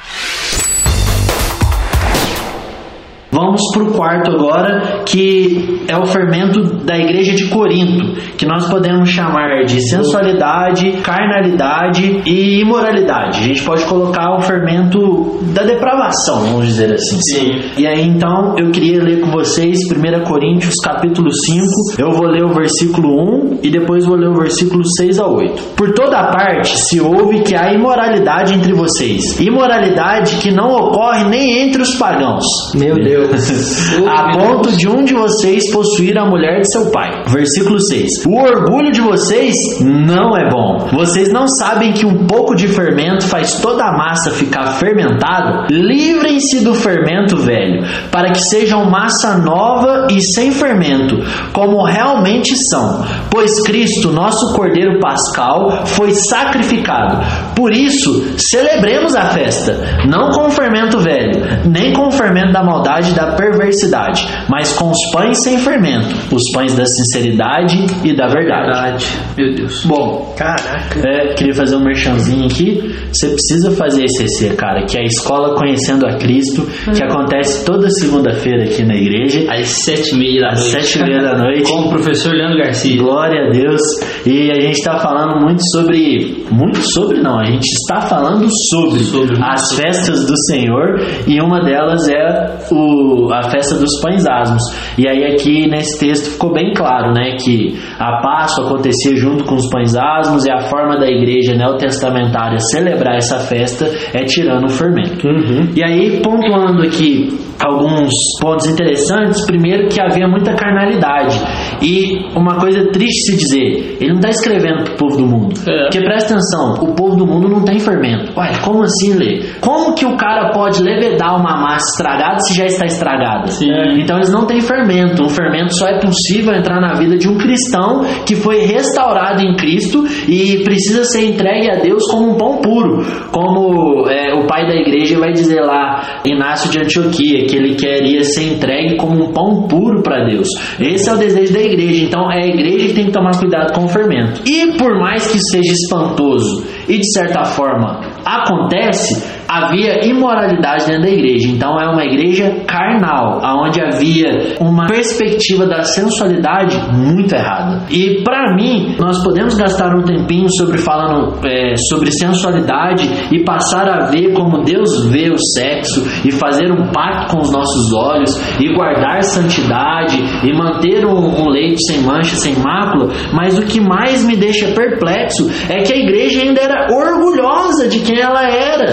Vamos 3.37 3.61
para 3.71 3.83
o 3.83 3.93
quarto 3.93 4.31
agora, 4.31 5.03
que 5.05 5.85
é 5.87 5.95
o 5.95 6.07
fermento 6.07 6.59
da 6.83 6.97
igreja 6.97 7.35
de 7.35 7.45
Corinto, 7.49 8.19
que 8.35 8.47
nós 8.47 8.67
podemos 8.67 9.09
chamar 9.09 9.63
de 9.65 9.79
sensualidade, 9.87 10.93
carnalidade 11.03 12.23
e 12.25 12.61
imoralidade. 12.61 13.37
A 13.37 13.43
gente 13.43 13.61
pode 13.61 13.85
colocar 13.85 14.35
o 14.39 14.41
fermento 14.41 15.37
da 15.53 15.61
depravação, 15.61 16.45
vamos 16.45 16.65
dizer 16.65 16.91
assim. 16.93 17.19
Sim. 17.21 17.61
E 17.77 17.85
aí 17.85 18.07
então 18.07 18.55
eu 18.57 18.71
queria 18.71 19.03
ler 19.03 19.21
com 19.21 19.29
vocês 19.29 19.77
1 19.85 20.23
Coríntios 20.23 20.73
capítulo 20.83 21.31
5. 21.31 21.63
Eu 21.99 22.13
vou 22.13 22.25
ler 22.25 22.43
o 22.43 22.55
versículo 22.55 23.21
1 23.45 23.46
e 23.61 23.69
depois 23.69 24.05
vou 24.05 24.15
ler 24.15 24.29
o 24.29 24.35
versículo 24.35 24.83
6 24.97 25.19
a 25.19 25.27
8. 25.27 25.63
Por 25.75 25.93
toda 25.93 26.31
parte 26.31 26.77
se 26.77 26.99
ouve 26.99 27.41
que 27.41 27.55
há 27.55 27.73
imoralidade 27.73 28.53
entre 28.53 28.73
vocês, 28.73 29.39
imoralidade 29.39 30.37
que 30.37 30.51
não 30.51 30.71
ocorre 30.71 31.23
nem 31.25 31.67
entre 31.67 31.81
os 31.81 31.95
pagãos. 31.95 32.45
Meu 32.75 32.95
Deus. 32.95 33.77
A 34.07 34.31
ponto 34.37 34.71
de 34.71 34.87
um 34.87 35.03
de 35.03 35.13
vocês 35.13 35.71
possuir 35.71 36.17
a 36.17 36.25
mulher 36.25 36.61
de 36.61 36.71
seu 36.71 36.91
pai. 36.91 37.23
Versículo 37.27 37.79
6. 37.79 38.25
O 38.25 38.35
orgulho 38.35 38.91
de 38.91 39.01
vocês 39.01 39.55
não 39.81 40.35
é 40.35 40.49
bom. 40.49 40.87
Vocês 40.91 41.31
não 41.31 41.47
sabem 41.47 41.93
que 41.93 42.05
um 42.05 42.25
pouco 42.25 42.55
de 42.55 42.67
fermento 42.67 43.25
faz 43.25 43.59
toda 43.59 43.83
a 43.83 43.97
massa 43.97 44.31
ficar 44.31 44.73
fermentada? 44.73 45.67
Livrem-se 45.69 46.63
do 46.63 46.73
fermento 46.73 47.37
velho, 47.37 47.83
para 48.11 48.31
que 48.31 48.39
sejam 48.39 48.89
massa 48.89 49.37
nova 49.37 50.07
e 50.11 50.21
sem 50.21 50.51
fermento, 50.51 51.17
como 51.53 51.83
realmente 51.83 52.55
são. 52.55 53.05
Pois 53.29 53.46
Cristo, 53.65 54.11
nosso 54.11 54.53
Cordeiro 54.55 54.99
Pascal, 54.99 55.85
foi 55.85 56.11
sacrificado. 56.11 57.17
Por 57.55 57.71
isso, 57.71 58.37
celebremos 58.37 59.15
a 59.15 59.29
festa, 59.29 59.73
não 60.07 60.31
com 60.31 60.47
o 60.47 60.49
fermento 60.51 60.99
velho, 60.99 61.39
nem 61.65 61.93
com 61.93 62.07
o 62.07 62.11
fermento 62.11 62.51
da 62.53 62.63
maldade 62.63 63.11
e 63.11 63.15
da 63.15 63.35
perversidade, 63.35 64.27
mas 64.49 64.73
com 64.73 64.89
os 64.91 64.99
pães 65.11 65.37
sem 65.43 65.57
fermento, 65.57 66.15
os 66.35 66.49
pães 66.51 66.75
da 66.75 66.85
sinceridade 66.85 67.77
e 68.03 68.15
da 68.15 68.27
verdade. 68.27 68.47
Verdade. 68.47 69.05
Meu 69.37 69.53
Deus. 69.55 69.85
Bom, 69.85 70.33
Caraca. 70.37 70.99
é, 71.05 71.33
queria 71.33 71.53
fazer 71.53 71.75
um 71.75 71.83
merchanzinho 71.83 72.45
aqui. 72.45 72.95
Você 73.11 73.27
precisa 73.29 73.71
fazer 73.71 74.03
esse 74.05 74.23
EC, 74.23 74.55
cara, 74.55 74.85
que 74.85 74.97
é 74.97 75.01
a 75.01 75.05
escola 75.05 75.55
Conhecendo 75.55 76.05
a 76.05 76.17
Cristo, 76.17 76.67
que 76.93 77.03
acontece 77.03 77.65
toda 77.65 77.89
segunda-feira 77.89 78.63
aqui 78.63 78.83
na 78.83 78.95
igreja, 78.95 79.45
Às 79.51 79.67
sete 79.67 80.13
e 80.15 80.17
meia 80.17 80.41
da 80.41 80.47
às 80.49 80.59
noite. 80.59 80.71
sete 80.71 80.99
e 80.99 81.03
meia 81.03 81.21
da 81.23 81.37
noite. 81.37 81.63
Com 81.71 81.81
o 81.81 81.89
professor 81.89 82.31
Leandro 82.33 82.57
Garcia. 82.57 82.97
Glória 83.01 83.36
a 83.37 83.49
Deus. 83.49 83.81
E 84.25 84.51
a 84.51 84.59
gente 84.59 84.77
está 84.77 84.97
falando 84.99 85.41
muito 85.41 85.61
sobre. 85.71 86.45
Muito 86.51 86.79
sobre, 86.93 87.21
não. 87.21 87.39
A 87.39 87.45
gente 87.45 87.65
está 87.65 88.01
falando 88.01 88.47
sobre, 88.69 88.99
Sobre. 88.99 89.37
as 89.41 89.75
festas 89.75 90.25
do 90.25 90.33
Senhor. 90.47 90.99
E 91.27 91.41
uma 91.41 91.63
delas 91.63 92.07
é 92.09 92.57
o, 92.71 93.31
a 93.31 93.49
festa 93.49 93.75
dos 93.75 94.01
pães 94.01 94.25
asmos. 94.27 94.63
E 94.97 95.07
aí, 95.07 95.25
aqui 95.25 95.67
nesse 95.67 95.99
texto 95.99 96.31
ficou 96.31 96.53
bem 96.53 96.73
claro, 96.73 97.13
né? 97.13 97.35
Que 97.39 97.77
a 97.99 98.21
Páscoa 98.21 98.65
acontecia 98.65 99.15
junto 99.15 99.43
com 99.43 99.55
os 99.55 99.69
pães 99.69 99.95
asmos. 99.95 100.45
E 100.45 100.51
a 100.51 100.61
forma 100.61 100.97
da 100.97 101.07
igreja 101.07 101.55
neotestamentária 101.55 102.57
celebrar 102.71 103.15
essa 103.15 103.39
festa 103.39 103.85
é 104.13 104.23
tirando 104.25 104.65
o 104.65 104.69
fermento. 104.69 105.27
E 105.75 105.83
aí, 105.83 106.21
pontuando 106.21 106.83
aqui 106.83 107.46
alguns 107.59 108.13
pontos 108.41 108.67
interessantes. 108.67 109.45
Primeiro, 109.45 109.87
que 109.87 110.01
havia 110.01 110.27
muita 110.27 110.53
carnalidade. 110.53 111.39
E 111.81 112.25
uma 112.35 112.57
coisa 112.57 112.87
triste 112.91 113.31
se 113.31 113.37
dizer: 113.37 113.97
ele 113.99 114.09
não 114.09 114.19
está 114.19 114.29
escrevendo 114.29 114.83
para 114.83 114.93
o 114.93 114.97
povo 114.97 115.17
do 115.17 115.25
mundo. 115.25 115.55
É. 115.67 115.83
Porque 115.83 115.99
presta 116.01 116.33
atenção: 116.33 116.73
o 116.81 116.93
povo 116.93 117.15
do 117.15 117.25
mundo 117.25 117.49
não 117.49 117.63
tem 117.63 117.79
fermento. 117.79 118.37
Ué, 118.37 118.51
como 118.63 118.83
assim, 118.83 119.13
Lê? 119.15 119.41
Como 119.59 119.93
que 119.95 120.05
o 120.05 120.15
cara 120.17 120.51
pode 120.51 120.81
levedar 120.81 121.39
uma 121.39 121.57
massa 121.57 121.85
estragada 121.91 122.39
se 122.39 122.55
já 122.55 122.65
está 122.65 122.85
estragada? 122.85 123.47
Sim. 123.47 123.67
Então 123.99 124.17
eles 124.17 124.31
não 124.31 124.45
têm 124.45 124.61
fermento. 124.61 125.23
Um 125.23 125.29
fermento 125.29 125.75
só 125.75 125.87
é 125.87 125.99
possível 125.99 126.53
entrar 126.53 126.79
na 126.79 126.93
vida 126.93 127.17
de 127.17 127.27
um 127.27 127.37
cristão 127.37 128.01
que 128.25 128.35
foi 128.35 128.59
restaurado 128.65 129.41
em 129.41 129.55
Cristo 129.55 130.03
e 130.27 130.63
precisa 130.63 131.03
ser 131.05 131.25
entregue 131.25 131.69
a 131.69 131.75
Deus 131.79 132.03
como 132.09 132.31
um 132.31 132.35
pão 132.35 132.57
puro. 132.57 133.03
Como 133.31 134.07
é, 134.09 134.33
o 134.33 134.45
pai 134.47 134.67
da 134.67 134.75
igreja 134.75 135.19
vai 135.19 135.31
dizer 135.31 135.61
lá, 135.61 136.21
Inácio 136.25 136.69
de 136.69 136.79
Antioquia, 136.79 137.46
que 137.47 137.55
ele 137.55 137.75
queria 137.75 138.23
ser 138.23 138.53
entregue 138.53 138.97
como 138.97 139.23
um 139.23 139.33
pão 139.33 139.67
puro 139.67 140.03
para 140.03 140.25
Deus. 140.25 140.47
Esse 140.79 141.09
é 141.09 141.13
o 141.13 141.17
desejo 141.17 141.53
da 141.53 141.61
igreja. 141.61 142.05
Então 142.05 142.31
é 142.31 142.43
a 142.43 142.47
igreja 142.47 142.87
que 142.87 142.93
tem 142.93 143.05
que 143.05 143.11
tomar 143.11 143.37
cuidado 143.39 143.73
com 143.73 143.85
o 143.85 143.87
fermento. 143.87 144.41
E 144.45 144.77
por 144.77 144.99
mais 144.99 145.25
que 145.31 145.39
seja 145.39 145.71
espantoso 145.71 146.65
e 146.87 146.97
de 146.99 147.11
certa 147.11 147.43
forma 147.43 148.01
acontece, 148.25 149.23
havia 149.47 150.05
imoralidade 150.05 150.85
dentro 150.85 151.03
da 151.03 151.09
igreja. 151.09 151.49
Então 151.49 151.79
é 151.79 151.87
uma 151.89 152.03
igreja 152.03 152.63
carnal, 152.67 153.39
aonde 153.43 153.81
havia 153.81 154.55
uma 154.59 154.87
perspectiva 154.87 155.65
da 155.65 155.83
sensualidade 155.83 156.77
muito 156.93 157.33
errada. 157.33 157.85
E 157.89 158.21
para 158.23 158.55
mim, 158.55 158.95
nós 158.99 159.23
podemos 159.23 159.55
gastar 159.55 159.95
um 159.95 160.03
tempinho 160.03 160.47
sobre 160.51 160.77
falando 160.77 161.37
é, 161.45 161.75
sobre 161.89 162.11
sensualidade 162.11 163.07
e 163.31 163.43
passar 163.43 163.87
a 163.87 164.05
ver 164.05 164.33
como 164.33 164.63
Deus 164.63 165.05
vê 165.09 165.29
o 165.29 165.37
sexo 165.37 166.01
e 166.25 166.31
fazer 166.31 166.71
um 166.71 166.91
pacto 166.91 167.35
com 167.35 167.41
os 167.41 167.51
nossos 167.51 167.93
olhos 167.93 168.59
e 168.59 168.73
guardar 168.73 169.23
santidade 169.23 170.17
e 170.43 170.53
manter 170.53 171.05
um, 171.05 171.17
um 171.17 171.49
leite 171.49 171.81
sem 171.85 172.01
mancha, 172.01 172.35
sem 172.35 172.55
mácula. 172.55 173.09
Mas 173.33 173.57
o 173.57 173.65
que 173.65 173.79
mais 173.79 174.25
me 174.25 174.35
deixa 174.35 174.73
perplexo 174.73 175.49
é 175.69 175.83
que 175.83 175.93
a 175.93 175.97
igreja 175.97 176.41
ainda 176.41 176.61
era 176.61 176.87
orgulhosa 176.91 177.87
de 177.87 177.99
quem 177.99 178.19
ela 178.19 178.43
era. 178.43 178.85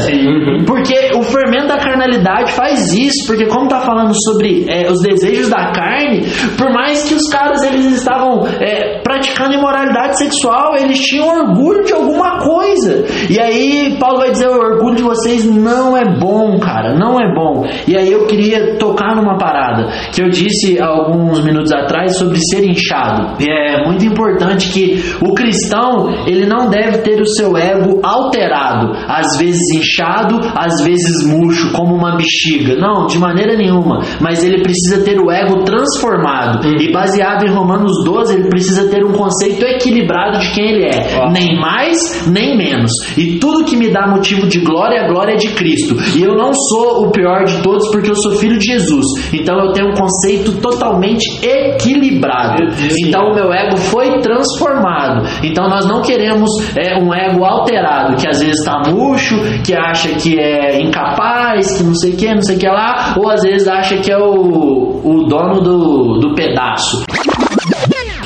Porque 0.66 1.12
o 1.14 1.22
fermento 1.22 1.68
da 1.68 1.78
carnalidade 1.78 2.52
faz 2.52 2.92
isso, 2.92 3.26
porque 3.26 3.46
como 3.46 3.68
tá 3.68 3.80
falando 3.80 4.12
sobre 4.14 4.66
é, 4.68 4.90
os 4.90 5.00
desejos 5.00 5.48
da 5.48 5.72
carne, 5.72 6.22
por 6.56 6.72
mais 6.72 7.04
que 7.04 7.14
os 7.14 7.28
caras 7.28 7.62
eles 7.62 7.86
estavam 7.86 8.46
é, 8.60 9.00
praticando 9.02 9.54
imoralidade 9.54 10.18
sexual, 10.18 10.76
eles 10.76 10.98
tinham 10.98 11.28
orgulho 11.28 11.84
de 11.84 11.92
alguma 11.92 12.38
coisa. 12.38 13.04
E 13.30 13.38
aí 13.38 13.96
Paulo 13.98 14.23
dizer, 14.34 14.48
o 14.48 14.58
orgulho 14.58 14.96
de 14.96 15.02
vocês 15.02 15.44
não 15.44 15.96
é 15.96 16.04
bom, 16.18 16.58
cara, 16.58 16.94
não 16.94 17.20
é 17.20 17.32
bom. 17.34 17.66
E 17.86 17.96
aí 17.96 18.12
eu 18.12 18.26
queria 18.26 18.76
tocar 18.76 19.16
numa 19.16 19.36
parada 19.38 19.88
que 20.12 20.22
eu 20.22 20.28
disse 20.28 20.80
alguns 20.80 21.42
minutos 21.42 21.72
atrás 21.72 22.16
sobre 22.18 22.38
ser 22.50 22.64
inchado. 22.64 23.42
E 23.42 23.50
é 23.50 23.84
muito 23.84 24.04
importante 24.04 24.70
que 24.70 25.02
o 25.20 25.34
cristão, 25.34 26.10
ele 26.26 26.46
não 26.46 26.68
deve 26.68 26.98
ter 26.98 27.20
o 27.20 27.26
seu 27.26 27.56
ego 27.56 28.00
alterado, 28.02 28.92
às 29.08 29.38
vezes 29.38 29.62
inchado, 29.74 30.40
às 30.54 30.82
vezes 30.84 31.26
murcho, 31.26 31.72
como 31.72 31.94
uma 31.94 32.16
bexiga. 32.16 32.76
Não, 32.76 33.06
de 33.06 33.18
maneira 33.18 33.56
nenhuma. 33.56 34.00
Mas 34.20 34.44
ele 34.44 34.62
precisa 34.62 35.04
ter 35.04 35.18
o 35.18 35.30
ego 35.30 35.64
transformado. 35.64 36.66
E 36.66 36.92
baseado 36.92 37.46
em 37.46 37.52
Romanos 37.52 38.04
12, 38.04 38.34
ele 38.34 38.48
precisa 38.48 38.88
ter 38.90 39.04
um 39.04 39.12
conceito 39.12 39.64
equilibrado 39.64 40.38
de 40.38 40.50
quem 40.52 40.70
ele 40.70 40.84
é. 40.84 41.30
Nem 41.30 41.58
mais, 41.58 42.26
nem 42.26 42.56
menos. 42.56 42.92
E 43.16 43.38
tudo 43.38 43.64
que 43.64 43.76
me 43.76 43.90
dá 43.90 44.06
motivo 44.24 44.46
de 44.46 44.60
glória, 44.60 45.02
a 45.02 45.08
glória 45.08 45.34
é 45.34 45.36
de 45.36 45.48
Cristo. 45.48 45.94
E 46.16 46.22
eu 46.22 46.34
não 46.34 46.52
sou 46.54 47.06
o 47.06 47.10
pior 47.10 47.44
de 47.44 47.62
todos 47.62 47.90
porque 47.90 48.10
eu 48.10 48.14
sou 48.14 48.32
filho 48.32 48.58
de 48.58 48.64
Jesus. 48.64 49.04
Então 49.32 49.58
eu 49.58 49.72
tenho 49.72 49.90
um 49.90 49.94
conceito 49.94 50.52
totalmente 50.62 51.24
equilibrado. 51.44 52.64
Então 53.06 53.30
o 53.30 53.34
meu 53.34 53.52
ego 53.52 53.76
foi 53.76 54.18
transformado. 54.20 55.28
Então 55.42 55.68
nós 55.68 55.86
não 55.86 56.00
queremos 56.00 56.50
é, 56.74 56.96
um 56.96 57.12
ego 57.12 57.44
alterado, 57.44 58.16
que 58.16 58.26
às 58.26 58.40
vezes 58.40 58.60
está 58.60 58.80
murcho, 58.88 59.36
que 59.62 59.74
acha 59.74 60.08
que 60.14 60.38
é 60.38 60.80
incapaz, 60.80 61.76
que 61.76 61.82
não 61.82 61.94
sei 61.94 62.12
o 62.12 62.16
que, 62.16 62.34
não 62.34 62.42
sei 62.42 62.56
o 62.56 62.58
que 62.58 62.68
lá, 62.68 63.14
ou 63.18 63.30
às 63.30 63.42
vezes 63.42 63.68
acha 63.68 63.98
que 63.98 64.10
é 64.10 64.16
o, 64.16 65.00
o 65.04 65.26
dono 65.26 65.60
do, 65.60 66.18
do 66.20 66.34
pedaço. 66.34 67.04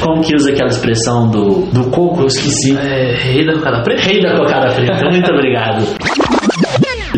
Como 0.01 0.23
que 0.23 0.35
usa 0.35 0.51
aquela 0.51 0.69
expressão 0.69 1.29
do, 1.29 1.67
do 1.73 1.91
coco? 1.91 2.23
Eu 2.23 2.27
esqueci. 2.27 2.77
É, 2.77 3.15
rei 3.17 3.45
da 3.45 3.55
cocada 3.55 3.83
preta? 3.83 4.03
Rei 4.03 4.23
da 4.23 4.37
cocada 4.37 4.75
preta. 4.75 5.11
Muito 5.11 5.33
obrigado. 5.33 5.85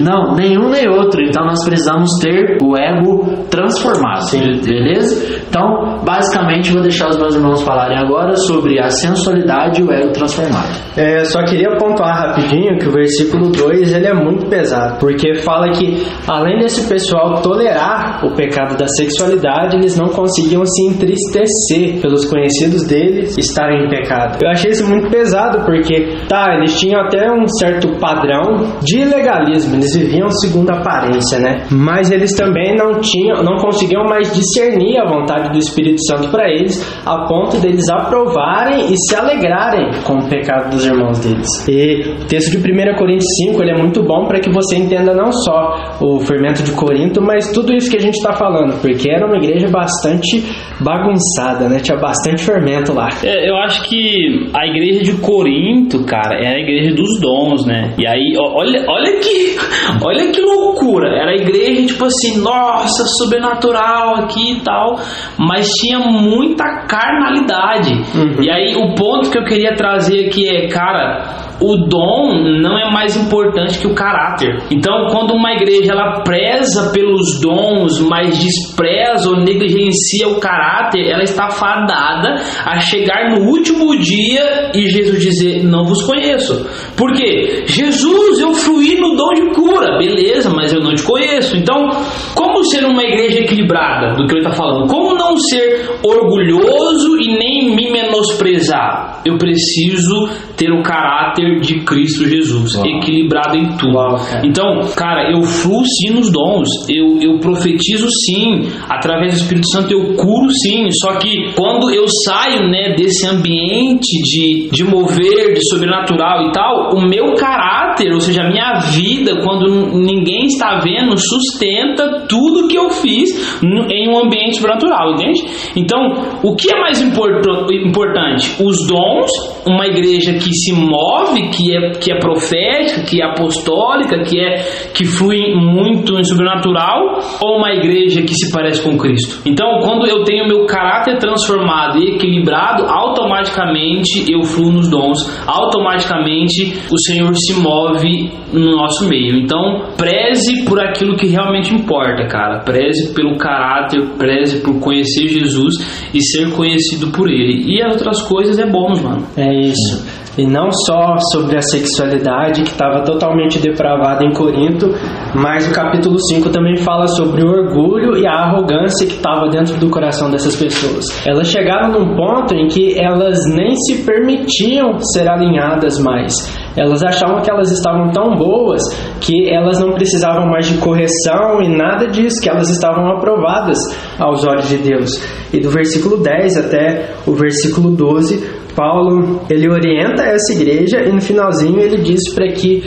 Não, 0.00 0.34
nenhum 0.34 0.70
nem 0.70 0.88
outro. 0.88 1.20
Então 1.22 1.44
nós 1.44 1.64
precisamos 1.64 2.18
ter 2.18 2.58
o 2.62 2.76
ego 2.76 3.46
transformado. 3.50 4.22
Sim. 4.28 4.60
Beleza? 4.62 5.42
Então, 5.48 5.98
basicamente, 6.04 6.72
vou 6.72 6.82
deixar 6.82 7.08
os 7.08 7.16
meus 7.16 7.34
irmãos 7.34 7.62
falarem 7.62 7.98
agora 7.98 8.36
sobre 8.36 8.78
a 8.78 8.88
sensualidade 8.88 9.80
e 9.80 9.84
o 9.84 9.92
ego 9.92 10.12
transformado. 10.12 10.68
É, 10.96 11.24
só 11.24 11.42
queria 11.44 11.76
pontuar 11.76 12.28
rapidinho 12.28 12.78
que 12.78 12.88
o 12.88 12.92
versículo 12.92 13.50
2 13.50 13.92
ele 13.92 14.06
é 14.06 14.14
muito 14.14 14.46
pesado, 14.46 14.98
porque 14.98 15.34
fala 15.36 15.70
que 15.70 16.06
além 16.26 16.58
desse 16.58 16.88
pessoal 16.88 17.42
tolerar 17.42 18.24
o 18.24 18.34
pecado 18.34 18.76
da 18.76 18.86
sexualidade, 18.86 19.76
eles 19.76 19.98
não 19.98 20.08
conseguiam 20.08 20.64
se 20.64 20.86
entristecer 20.86 22.00
pelos 22.00 22.24
conhecidos 22.24 22.86
deles 22.86 23.36
estarem 23.38 23.84
em 23.84 23.88
pecado. 23.88 24.38
Eu 24.42 24.50
achei 24.50 24.70
isso 24.70 24.88
muito 24.88 25.10
pesado, 25.10 25.64
porque 25.64 26.16
tá, 26.28 26.54
eles 26.56 26.78
tinham 26.78 27.00
até 27.00 27.30
um 27.30 27.46
certo 27.58 27.98
padrão 27.98 28.78
de 28.82 29.04
legalismo, 29.04 29.76
eles 29.76 29.89
viviam 29.96 30.28
segundo 30.28 30.70
a 30.70 30.78
aparência, 30.78 31.38
né? 31.38 31.66
Mas 31.70 32.10
eles 32.10 32.34
também 32.34 32.76
não 32.76 33.00
tinham, 33.00 33.42
não 33.42 33.56
conseguiam 33.56 34.04
mais 34.04 34.32
discernir 34.34 34.98
a 34.98 35.08
vontade 35.08 35.50
do 35.50 35.58
Espírito 35.58 36.04
Santo 36.06 36.28
para 36.30 36.48
eles, 36.50 36.80
a 37.04 37.26
ponto 37.26 37.58
deles 37.58 37.88
aprovarem 37.88 38.92
e 38.92 38.94
se 38.96 39.14
alegrarem 39.14 39.90
com 40.04 40.14
o 40.14 40.28
pecado 40.28 40.70
dos 40.70 40.84
irmãos 40.84 41.18
deles. 41.18 41.48
E 41.68 42.22
o 42.22 42.26
texto 42.26 42.50
de 42.50 42.58
1 42.58 42.96
Coríntios 42.96 43.28
5 43.44 43.62
ele 43.62 43.72
é 43.72 43.78
muito 43.78 44.02
bom 44.02 44.26
para 44.26 44.40
que 44.40 44.50
você 44.50 44.76
entenda 44.76 45.14
não 45.14 45.32
só 45.32 45.96
o 46.00 46.18
fermento 46.20 46.62
de 46.62 46.72
Corinto, 46.72 47.20
mas 47.22 47.50
tudo 47.52 47.72
isso 47.74 47.90
que 47.90 47.96
a 47.96 48.00
gente 48.00 48.14
está 48.14 48.32
falando, 48.32 48.80
porque 48.80 49.10
era 49.10 49.26
uma 49.26 49.36
igreja 49.36 49.68
bastante 49.68 50.44
bagunçada, 50.80 51.68
né? 51.68 51.78
Tinha 51.80 51.98
bastante 51.98 52.44
fermento 52.44 52.92
lá. 52.92 53.08
É, 53.22 53.48
eu 53.48 53.56
acho 53.56 53.88
que 53.88 54.50
a 54.54 54.66
igreja 54.66 55.02
de 55.02 55.20
Corinto, 55.20 56.04
cara, 56.04 56.36
era 56.36 56.56
a 56.56 56.60
igreja 56.60 56.94
dos 56.94 57.20
dons, 57.20 57.66
né? 57.66 57.94
E 57.98 58.06
aí, 58.06 58.36
olha, 58.38 58.84
olha 58.88 59.20
que, 59.20 59.56
olha 60.02 60.30
que 60.30 60.40
loucura. 60.40 61.08
Era 61.08 61.32
a 61.32 61.34
igreja 61.34 61.86
tipo 61.86 62.04
assim, 62.04 62.40
nossa, 62.40 63.04
sobrenatural 63.18 64.16
aqui 64.16 64.52
e 64.52 64.60
tal, 64.60 64.96
mas 65.38 65.68
tinha 65.68 65.98
muita 65.98 66.64
carnalidade. 66.86 67.92
Uhum. 68.14 68.42
E 68.42 68.50
aí 68.50 68.74
o 68.76 68.94
ponto 68.94 69.30
que 69.30 69.38
eu 69.38 69.44
queria 69.44 69.74
trazer 69.74 70.26
aqui 70.26 70.48
é, 70.48 70.68
cara, 70.68 71.50
o 71.60 71.76
dom 71.76 72.60
não 72.62 72.78
é 72.78 72.90
mais 72.90 73.16
importante 73.16 73.78
que 73.78 73.86
o 73.86 73.94
caráter. 73.94 74.62
Então, 74.70 75.08
quando 75.10 75.34
uma 75.34 75.52
igreja 75.52 75.92
ela 75.92 76.22
preza 76.22 76.90
pelos 76.92 77.38
dons, 77.40 78.00
mas 78.00 78.38
despreza 78.38 79.28
ou 79.28 79.36
negligencia 79.36 80.28
o 80.28 80.40
caráter, 80.40 81.06
ela 81.06 81.22
está 81.22 81.50
fadada 81.50 82.36
a 82.64 82.78
chegar 82.80 83.30
no 83.30 83.46
último 83.46 83.96
dia 83.98 84.70
e 84.74 84.86
Jesus 84.86 85.22
dizer: 85.22 85.64
Não 85.64 85.84
vos 85.84 86.02
conheço. 86.02 86.66
Por 86.96 87.12
quê? 87.12 87.64
Jesus, 87.66 88.40
eu 88.40 88.54
fluí 88.54 88.98
no 88.98 89.14
dom 89.14 89.34
de 89.34 89.54
cura, 89.54 89.69
beleza, 89.98 90.50
mas 90.50 90.72
eu 90.72 90.80
não 90.80 90.94
te 90.94 91.02
conheço. 91.02 91.56
Então, 91.56 91.88
como 92.34 92.64
ser 92.64 92.84
uma 92.84 93.02
igreja 93.02 93.40
equilibrada 93.40 94.14
do 94.16 94.26
que 94.26 94.34
ele 94.34 94.40
está 94.40 94.52
falando? 94.52 94.88
Como 94.88 95.14
não 95.14 95.36
ser 95.36 95.98
orgulhoso 96.02 97.16
e 97.20 97.38
nem 97.38 97.74
me 97.74 97.90
menosprezar? 97.90 99.22
Eu 99.24 99.36
preciso 99.36 100.28
ter 100.56 100.70
o 100.72 100.82
caráter 100.82 101.60
de 101.60 101.80
Cristo 101.80 102.26
Jesus, 102.28 102.74
Uau. 102.74 102.86
equilibrado 102.86 103.56
em 103.56 103.76
tudo. 103.76 103.96
Uau, 103.96 104.16
cara. 104.16 104.46
Então, 104.46 104.80
cara, 104.96 105.30
eu 105.30 105.42
fluo 105.42 105.84
sim 105.84 106.14
nos 106.14 106.30
dons, 106.30 106.68
eu, 106.88 107.18
eu 107.20 107.38
profetizo 107.38 108.08
sim, 108.10 108.68
através 108.88 109.34
do 109.34 109.36
Espírito 109.38 109.68
Santo 109.70 109.92
eu 109.92 110.14
curo 110.14 110.50
sim, 110.50 110.90
só 110.90 111.16
que 111.16 111.52
quando 111.54 111.90
eu 111.90 112.04
saio 112.24 112.68
né, 112.68 112.94
desse 112.96 113.26
ambiente 113.26 114.20
de, 114.22 114.68
de 114.70 114.84
mover, 114.84 115.54
de 115.54 115.68
sobrenatural 115.68 116.48
e 116.48 116.52
tal, 116.52 116.90
o 116.94 117.08
meu 117.08 117.34
caráter, 117.34 118.12
ou 118.12 118.20
seja, 118.20 118.42
a 118.42 118.48
minha 118.48 118.80
vida, 118.90 119.40
quando 119.42 119.59
n- 119.68 120.04
ninguém 120.04 120.46
está 120.46 120.78
vendo, 120.80 121.16
sustenta 121.16 122.26
tudo 122.28 122.68
que 122.68 122.76
eu 122.76 122.90
fiz 122.90 123.60
em 123.62 124.08
um 124.08 124.18
ambiente 124.24 124.56
sobrenatural, 124.56 125.12
entende? 125.14 125.42
Então, 125.76 126.00
o 126.42 126.54
que 126.54 126.72
é 126.72 126.80
mais 126.80 127.00
importan- 127.00 127.66
importante? 127.72 128.62
Os 128.62 128.86
dons, 128.86 129.30
uma 129.66 129.86
igreja 129.86 130.32
que 130.34 130.52
se 130.52 130.72
move, 130.72 131.48
que 131.50 131.74
é, 131.76 131.90
que 131.92 132.12
é 132.12 132.18
profética, 132.18 133.02
que 133.02 133.20
é 133.22 133.26
apostólica, 133.26 134.22
que 134.24 134.38
é 134.40 134.60
que 134.94 135.04
flui 135.04 135.54
muito 135.54 136.18
em 136.18 136.24
sobrenatural, 136.24 137.18
ou 137.40 137.58
uma 137.58 137.72
igreja 137.72 138.22
que 138.22 138.34
se 138.34 138.50
parece 138.52 138.82
com 138.82 138.96
Cristo? 138.96 139.40
Então, 139.46 139.80
quando 139.82 140.06
eu 140.06 140.24
tenho 140.24 140.46
meu 140.46 140.66
caráter 140.66 141.18
transformado 141.18 141.98
e 141.98 142.14
equilibrado, 142.14 142.84
automaticamente 142.88 144.30
eu 144.30 144.42
fluo 144.42 144.72
nos 144.72 144.88
dons, 144.90 145.18
automaticamente 145.46 146.72
o 146.92 146.98
Senhor 146.98 147.34
se 147.36 147.54
move 147.60 148.30
no 148.52 148.76
nosso 148.76 149.08
meio. 149.08 149.36
Então, 149.50 149.96
preze 149.96 150.64
por 150.64 150.78
aquilo 150.78 151.16
que 151.16 151.26
realmente 151.26 151.74
importa, 151.74 152.24
cara. 152.28 152.60
Preze 152.60 153.12
pelo 153.12 153.36
caráter, 153.36 154.00
preze 154.16 154.60
por 154.60 154.78
conhecer 154.78 155.26
Jesus 155.26 155.74
e 156.14 156.22
ser 156.22 156.52
conhecido 156.52 157.08
por 157.08 157.28
Ele. 157.28 157.64
E 157.66 157.82
as 157.82 157.94
outras 157.94 158.22
coisas 158.22 158.60
é 158.60 158.70
bônus, 158.70 159.02
mano. 159.02 159.26
É 159.36 159.52
isso. 159.52 160.06
E 160.38 160.46
não 160.46 160.70
só 160.70 161.16
sobre 161.32 161.56
a 161.56 161.60
sexualidade 161.60 162.62
que 162.62 162.68
estava 162.68 163.02
totalmente 163.02 163.58
depravada 163.58 164.24
em 164.24 164.32
Corinto, 164.32 164.86
mas 165.34 165.68
o 165.68 165.74
capítulo 165.74 166.16
5 166.18 166.48
também 166.50 166.76
fala 166.76 167.08
sobre 167.08 167.42
o 167.42 167.50
orgulho 167.50 168.16
e 168.16 168.28
a 168.28 168.44
arrogância 168.44 169.04
que 169.04 169.14
estava 169.14 169.48
dentro 169.48 169.76
do 169.78 169.90
coração 169.90 170.30
dessas 170.30 170.54
pessoas. 170.54 171.06
Elas 171.26 171.48
chegaram 171.48 171.90
num 171.90 172.14
ponto 172.14 172.54
em 172.54 172.68
que 172.68 172.94
elas 172.98 173.40
nem 173.52 173.74
se 173.74 174.04
permitiam 174.04 175.00
ser 175.00 175.28
alinhadas 175.28 175.98
mais. 175.98 176.32
Elas 176.76 177.02
achavam 177.02 177.42
que 177.42 177.50
elas 177.50 177.70
estavam 177.70 178.10
tão 178.10 178.36
boas 178.36 178.82
que 179.20 179.50
elas 179.50 179.80
não 179.80 179.92
precisavam 179.92 180.46
mais 180.46 180.66
de 180.66 180.78
correção 180.78 181.60
e 181.62 181.68
nada 181.68 182.06
disso, 182.06 182.40
que 182.40 182.48
elas 182.48 182.70
estavam 182.70 183.10
aprovadas 183.10 183.78
aos 184.18 184.46
olhos 184.46 184.68
de 184.68 184.78
Deus. 184.78 185.10
E 185.52 185.60
do 185.60 185.70
versículo 185.70 186.22
10 186.22 186.56
até 186.56 187.14
o 187.26 187.32
versículo 187.32 187.90
12, 187.90 188.60
Paulo 188.74 189.40
ele 189.50 189.68
orienta 189.68 190.22
essa 190.22 190.52
igreja 190.52 191.02
e 191.02 191.12
no 191.12 191.20
finalzinho 191.20 191.80
ele 191.80 191.98
diz 192.02 192.32
para 192.34 192.48
que 192.52 192.82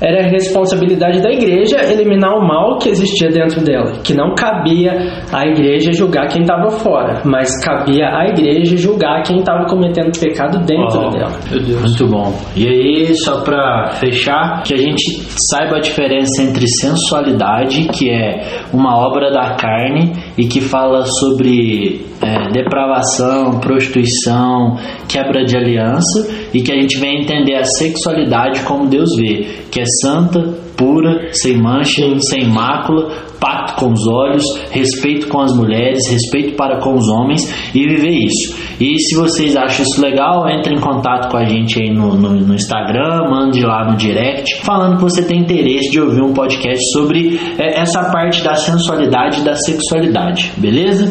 era 0.00 0.28
responsabilidade 0.28 1.20
da 1.20 1.30
igreja 1.30 1.78
eliminar 1.82 2.36
o 2.36 2.46
mal 2.46 2.78
que 2.78 2.88
existia 2.88 3.28
dentro 3.30 3.62
dela, 3.62 3.92
que 4.04 4.14
não 4.14 4.34
cabia 4.34 4.92
à 5.32 5.46
igreja 5.46 5.92
julgar 5.92 6.28
quem 6.28 6.42
estava 6.42 6.70
fora, 6.70 7.22
mas 7.24 7.48
cabia 7.64 8.06
à 8.06 8.28
igreja 8.28 8.76
julgar 8.76 9.22
quem 9.22 9.38
estava 9.38 9.66
cometendo 9.66 10.10
pecado 10.18 10.58
dentro 10.64 11.00
Ó, 11.00 11.10
dela. 11.10 11.32
Meu 11.50 11.60
Deus. 11.60 11.80
Muito 11.82 12.06
bom. 12.06 12.32
E 12.56 12.66
aí, 12.66 13.14
só 13.16 13.42
pra 13.42 13.90
fechar, 13.94 14.62
que 14.62 14.74
a 14.74 14.76
gente 14.76 15.22
saiba 15.50 15.76
a 15.76 15.80
diferença 15.80 16.42
entre 16.42 16.66
sensualidade, 16.80 17.88
que 17.88 18.10
é 18.10 18.64
uma 18.72 18.96
obra 18.96 19.30
da 19.32 19.54
carne 19.56 20.12
e 20.38 20.46
que 20.46 20.60
fala 20.60 21.04
sobre 21.04 22.06
é, 22.22 22.50
depravação, 22.52 23.58
prostituição, 23.58 24.78
quebra 25.08 25.44
de 25.44 25.56
aliança, 25.56 26.48
e 26.54 26.62
que 26.62 26.72
a 26.72 26.80
gente 26.80 26.98
vem 26.98 27.22
entender 27.22 27.56
a 27.56 27.64
sexualidade 27.64 28.62
como 28.62 28.88
Deus 28.88 29.10
vê, 29.16 29.64
que 29.70 29.80
é 29.80 29.84
santa, 30.00 30.40
pura, 30.78 31.28
sem 31.32 31.60
mancha, 31.60 32.02
sem 32.20 32.46
mácula, 32.46 33.10
pacto 33.40 33.74
com 33.74 33.92
os 33.92 34.06
olhos, 34.06 34.44
respeito 34.70 35.28
com 35.28 35.40
as 35.40 35.54
mulheres, 35.54 36.08
respeito 36.08 36.56
para 36.56 36.80
com 36.80 36.94
os 36.94 37.08
homens 37.08 37.72
e 37.74 37.86
viver 37.86 38.14
isso. 38.14 38.56
E 38.80 38.96
se 38.98 39.16
vocês 39.16 39.56
acham 39.56 39.84
isso 39.84 40.00
legal, 40.00 40.48
entre 40.48 40.74
em 40.74 40.80
contato 40.80 41.30
com 41.30 41.36
a 41.36 41.44
gente 41.44 41.80
aí 41.80 41.92
no, 41.92 42.14
no, 42.14 42.30
no 42.34 42.54
Instagram, 42.54 43.28
mande 43.28 43.60
lá 43.62 43.90
no 43.90 43.96
direct, 43.96 44.60
falando 44.62 44.96
que 44.96 45.02
você 45.02 45.26
tem 45.26 45.40
interesse 45.40 45.90
de 45.90 46.00
ouvir 46.00 46.22
um 46.22 46.32
podcast 46.32 46.80
sobre 46.92 47.38
é, 47.58 47.80
essa 47.80 48.10
parte 48.12 48.42
da 48.44 48.54
sensualidade 48.54 49.40
e 49.40 49.44
da 49.44 49.54
sexualidade, 49.54 50.27
beleza? 50.56 51.08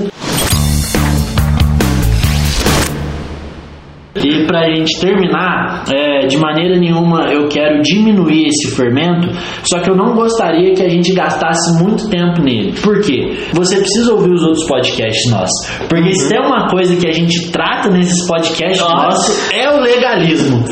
E 4.48 4.50
pra 4.50 4.64
gente 4.74 5.00
terminar, 5.00 5.84
é, 5.94 6.26
de 6.26 6.38
maneira 6.38 6.78
nenhuma 6.80 7.26
eu 7.32 7.48
quero 7.50 7.82
diminuir 7.82 8.48
esse 8.48 8.76
fermento, 8.76 9.28
só 9.64 9.80
que 9.80 9.90
eu 9.92 9.96
não 9.96 10.14
gostaria 10.16 10.74
que 10.74 10.82
a 10.82 10.90
gente 10.90 11.14
gastasse 11.14 11.84
muito 11.84 12.10
tempo 12.10 12.42
nele. 12.42 12.74
Por 12.82 13.02
quê? 13.02 13.36
Você 13.54 13.78
precisa 13.78 14.14
ouvir 14.14 14.32
os 14.32 14.44
outros 14.44 14.66
podcasts 14.68 15.30
nossos. 15.32 15.70
Porque 15.90 16.14
se 16.14 16.30
tem 16.30 16.40
uma 16.40 16.68
coisa 16.70 16.96
que 16.96 17.08
a 17.08 17.12
gente 17.12 17.52
trata 17.52 17.90
nesses 17.90 18.26
podcasts 18.28 18.80
nossos 18.82 19.52
é 19.54 19.70
o 19.70 19.82
legalismo. 19.82 20.64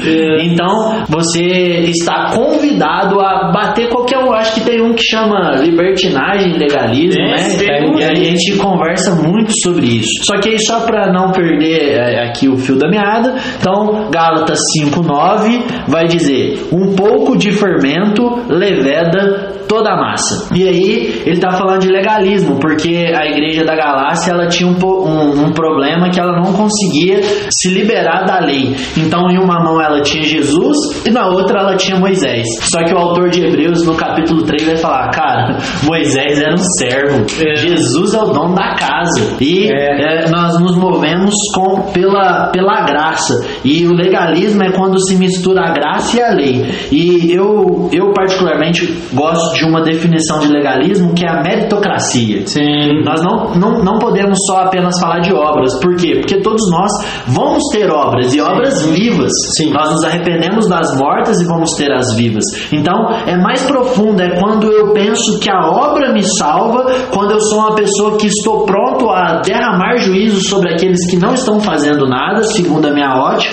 Então, 0.41 1.03
você 1.09 1.41
está 1.89 2.31
convidado 2.33 3.19
a 3.19 3.51
bater 3.53 3.89
qualquer 3.89 4.19
um. 4.19 4.31
Acho 4.33 4.53
que 4.55 4.61
tem 4.61 4.81
um 4.81 4.93
que 4.93 5.03
chama 5.03 5.55
libertinagem, 5.61 6.57
legalismo, 6.57 7.21
É, 7.21 7.31
né? 7.31 7.57
tem. 7.57 7.99
E 7.99 8.03
a 8.03 8.13
gente 8.13 8.57
conversa 8.57 9.15
muito 9.21 9.51
sobre 9.61 9.85
isso. 9.97 10.23
Só 10.23 10.39
que 10.39 10.49
aí, 10.49 10.59
só 10.59 10.81
para 10.81 11.11
não 11.11 11.31
perder 11.31 11.97
é, 11.97 12.27
aqui 12.27 12.47
o 12.47 12.57
fio 12.57 12.77
da 12.77 12.87
meada, 12.89 13.35
então, 13.65 14.09
Gálatas 14.11 14.59
5,9 14.79 15.87
vai 15.87 16.05
dizer: 16.05 16.67
um 16.71 16.93
pouco 16.95 17.35
de 17.35 17.51
fermento 17.51 18.23
leveda 18.47 19.55
toda 19.67 19.89
a 19.93 19.97
massa. 19.97 20.53
E 20.53 20.67
aí 20.67 21.23
ele 21.25 21.39
tá 21.39 21.51
falando 21.53 21.81
de 21.81 21.87
legalismo, 21.87 22.59
porque 22.59 23.11
a 23.17 23.25
igreja 23.25 23.65
da 23.65 23.75
Galácia 23.75 24.31
ela 24.31 24.45
tinha 24.47 24.69
um, 24.69 24.75
um- 24.85 25.45
um 25.47 25.51
problema 25.53 26.07
que 26.11 26.19
ela 26.19 26.39
não 26.39 26.53
conseguia 26.53 27.19
se 27.49 27.69
liberar 27.69 28.25
da 28.25 28.39
lei. 28.45 28.75
Então 28.95 29.27
em 29.31 29.39
uma 29.39 29.63
mão 29.63 29.81
ela 29.81 30.01
tinha 30.01 30.21
Jesus 30.23 30.77
e 31.07 31.09
na 31.09 31.27
outra 31.27 31.61
ela 31.61 31.75
tinha 31.75 31.97
Moisés. 31.99 32.45
Só 32.69 32.83
que 32.83 32.93
o 32.93 32.97
autor 32.97 33.29
de 33.31 33.43
Hebreus 33.43 33.83
no 33.87 33.95
capítulo 33.95 34.43
3 34.43 34.65
vai 34.67 34.77
falar, 34.77 35.09
cara, 35.09 35.57
Moisés 35.83 36.39
era 36.39 36.53
um 36.53 36.57
servo, 36.79 37.25
Jesus 37.55 38.13
é 38.13 38.19
o 38.19 38.25
dono 38.25 38.53
da 38.53 38.75
casa. 38.75 39.35
E 39.41 39.67
É. 39.73 40.25
é, 40.25 40.29
nós 40.29 40.59
nos 40.61 40.77
movemos 40.77 41.33
com, 41.55 41.81
pela, 41.91 42.49
pela 42.51 42.81
graça. 42.85 43.33
E 43.63 43.85
o 43.87 43.93
legalismo 43.93 44.63
é 44.63 44.71
quando 44.71 44.99
se 45.07 45.15
mistura 45.15 45.61
a 45.61 45.71
graça 45.71 46.17
e 46.17 46.21
a 46.21 46.29
lei. 46.31 46.65
E 46.91 47.31
eu, 47.33 47.89
eu 47.91 48.11
particularmente 48.13 48.85
gosto 49.13 49.55
de 49.55 49.65
uma 49.65 49.81
definição 49.81 50.39
de 50.39 50.47
legalismo 50.47 51.13
que 51.13 51.25
é 51.25 51.29
a 51.29 51.41
meritocracia. 51.41 52.45
Sim. 52.45 53.03
Nós 53.03 53.21
não, 53.21 53.55
não, 53.55 53.83
não 53.83 53.99
podemos 53.99 54.37
só 54.47 54.61
apenas 54.61 54.99
falar 54.99 55.19
de 55.19 55.33
obras. 55.33 55.79
Por 55.79 55.95
quê? 55.95 56.17
Porque 56.19 56.41
todos 56.41 56.69
nós 56.71 56.91
vamos 57.27 57.63
ter 57.71 57.89
obras 57.89 58.33
e 58.33 58.41
obras 58.41 58.85
vivas. 58.87 59.31
Sim. 59.57 59.71
Nós 59.71 59.89
nos 59.91 60.03
arrependemos 60.03 60.67
das 60.67 60.95
mortas 60.97 61.41
e 61.41 61.45
vamos 61.45 61.71
ter 61.75 61.91
as 61.91 62.15
vivas. 62.15 62.43
Então, 62.71 63.09
é 63.25 63.37
mais 63.37 63.63
profundo. 63.63 64.21
É 64.21 64.39
quando 64.39 64.71
eu 64.71 64.93
penso 64.93 65.39
que 65.39 65.49
a 65.49 65.69
obra 65.69 66.11
me 66.13 66.23
salva, 66.23 66.85
quando 67.11 67.31
eu 67.31 67.39
sou 67.41 67.59
uma 67.59 67.75
pessoa 67.75 68.17
que 68.17 68.27
estou 68.27 68.65
pronto 68.65 69.09
a 69.09 69.41
derramar 69.41 69.97
juízo 69.97 70.41
sobre 70.47 70.73
aqueles 70.73 71.09
que 71.09 71.17
não 71.17 71.33
estão 71.33 71.59
fazendo 71.59 72.07
nada, 72.07 72.43
segundo 72.43 72.87
a 72.87 72.91
minha 72.91 73.15
ótica, 73.15 73.44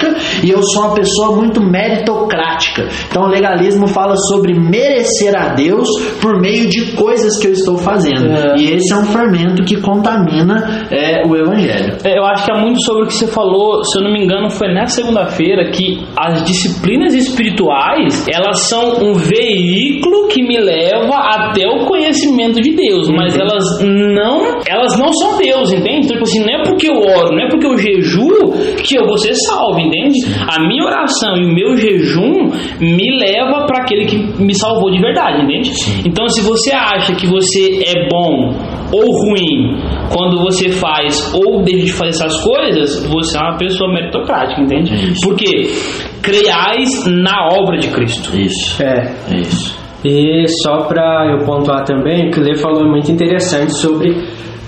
e 0.43 0.51
eu 0.51 0.63
sou 0.63 0.85
uma 0.85 0.95
pessoa 0.95 1.37
muito 1.37 1.61
meritocrática. 1.63 2.89
Então, 3.09 3.25
o 3.25 3.29
legalismo 3.29 3.87
fala 3.87 4.15
sobre 4.29 4.55
merecer 4.55 5.35
a 5.37 5.55
Deus 5.55 5.89
por 6.21 6.41
meio 6.41 6.69
de 6.69 6.93
coisas 6.93 7.39
que 7.39 7.49
eu 7.49 7.53
estou 7.53 7.77
fazendo. 7.77 8.27
É. 8.33 8.57
E 8.57 8.73
esse 8.75 8.93
é 8.93 8.97
um 8.97 9.05
fermento 9.05 9.65
que 9.65 9.81
contamina 9.81 10.87
é, 10.91 11.27
o 11.27 11.37
evangelho. 11.37 11.97
É, 12.05 12.19
Eu 12.19 12.25
acho 12.25 12.45
que 12.45 12.53
é 12.53 12.61
muito 12.61 12.83
sobre 12.85 13.05
o 13.05 13.07
que 13.07 13.15
você 13.15 13.27
falou, 13.27 13.85
se 13.85 13.99
eu 13.99 14.05
não 14.05 14.13
me 14.13 14.25
engano, 14.25 14.51
foi 14.51 14.73
nessa 14.73 14.97
segunda-feira 15.03 15.71
que 15.71 16.05
as 16.17 16.45
disciplinas 16.45 17.15
espirituais, 17.15 18.27
elas 18.33 18.61
são 18.61 19.03
um 19.03 19.15
veículo 19.15 20.29
que 20.29 20.43
me 20.43 20.59
leva 20.59 21.15
até 21.17 21.67
o 21.67 21.87
conhecimento 21.87 22.61
de 22.61 22.75
Deus, 22.75 23.09
mas 23.09 23.37
elas 23.37 23.65
não, 23.83 24.61
elas 24.67 24.99
não 24.99 25.13
são 25.13 25.39
Deus, 25.39 25.73
entende? 25.73 26.07
Então, 26.07 26.17
tipo 26.17 26.23
assim, 26.23 26.41
não 26.41 26.61
é 26.61 26.63
porque 26.65 26.89
eu 26.89 26.97
oro, 26.97 27.35
não 27.35 27.45
é 27.45 27.49
porque 27.49 27.67
eu 27.67 27.77
jejuo 27.77 28.53
que 28.83 28.97
eu 28.99 29.07
vou 29.07 29.19
ser 29.19 29.35
salvo, 29.35 29.79
entende? 29.83 30.19
A 30.49 30.61
minha 30.67 30.85
oração 30.85 31.37
e 31.37 31.45
o 31.45 31.55
meu 31.55 31.77
jejum 31.77 32.51
me 32.81 33.19
leva 33.19 33.67
para 33.67 33.83
aquele 33.83 34.07
que 34.07 34.17
me 34.43 34.55
salvou 34.55 34.91
de 34.91 35.01
verdade, 35.01 35.43
entende? 35.43 35.71
Então, 36.07 36.29
se 36.29 36.41
você 36.43 36.73
acha 36.73 37.15
que 37.15 37.27
você 37.27 37.83
é 37.85 38.09
bom 38.09 38.55
ou 38.93 39.11
ruim 39.25 39.77
quando 40.11 40.43
você 40.43 40.71
faz 40.71 41.33
ou 41.35 41.63
deixa 41.63 41.87
de 41.87 41.93
fazer 41.93 42.11
essas 42.11 42.45
coisas, 42.45 43.07
você 43.07 43.39
é 43.39 43.41
uma 43.41 43.57
pessoa 43.57 43.93
meritocrática, 43.93 44.61
entende? 44.61 44.93
É 44.93 44.97
isso. 44.97 45.21
Porque 45.23 45.71
creiais 46.23 47.07
na 47.07 47.49
obra 47.53 47.79
de 47.79 47.89
Cristo. 47.89 48.37
Isso. 48.37 48.83
É. 48.83 49.15
É 49.31 49.39
isso. 49.41 49.83
E 50.05 50.45
só 50.63 50.79
para 50.89 51.31
eu 51.31 51.47
pontuar 51.47 51.85
também, 51.85 52.29
o 52.29 52.31
que 52.33 52.41
o 52.41 52.43
Lê 52.43 52.57
falou 52.57 52.85
é 52.85 52.89
muito 52.89 53.11
interessante 53.11 53.73
sobre 53.77 54.17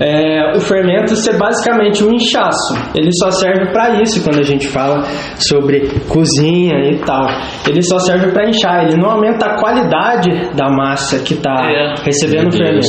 é, 0.00 0.56
o 0.56 0.60
fermento 0.60 1.14
ser 1.16 1.38
basicamente 1.38 2.02
um 2.04 2.12
inchaço. 2.12 2.74
Ele 2.94 3.10
só 3.12 3.30
serve 3.30 3.72
para 3.72 4.02
isso 4.02 4.22
quando 4.24 4.40
a 4.40 4.42
gente 4.42 4.66
fala 4.68 5.02
sobre 5.38 5.88
cozinha 6.08 6.90
e 6.90 6.98
tal. 6.98 7.26
Ele 7.68 7.82
só 7.82 7.98
serve 8.00 8.32
para 8.32 8.48
inchar, 8.48 8.84
ele 8.84 8.96
não 9.00 9.10
aumenta 9.10 9.46
a 9.46 9.60
qualidade 9.60 10.30
da 10.56 10.68
massa 10.70 11.18
que 11.22 11.34
está 11.34 11.54
É. 11.70 11.94
recebendo 12.04 12.48
o 12.48 12.52
fermento. 12.52 12.86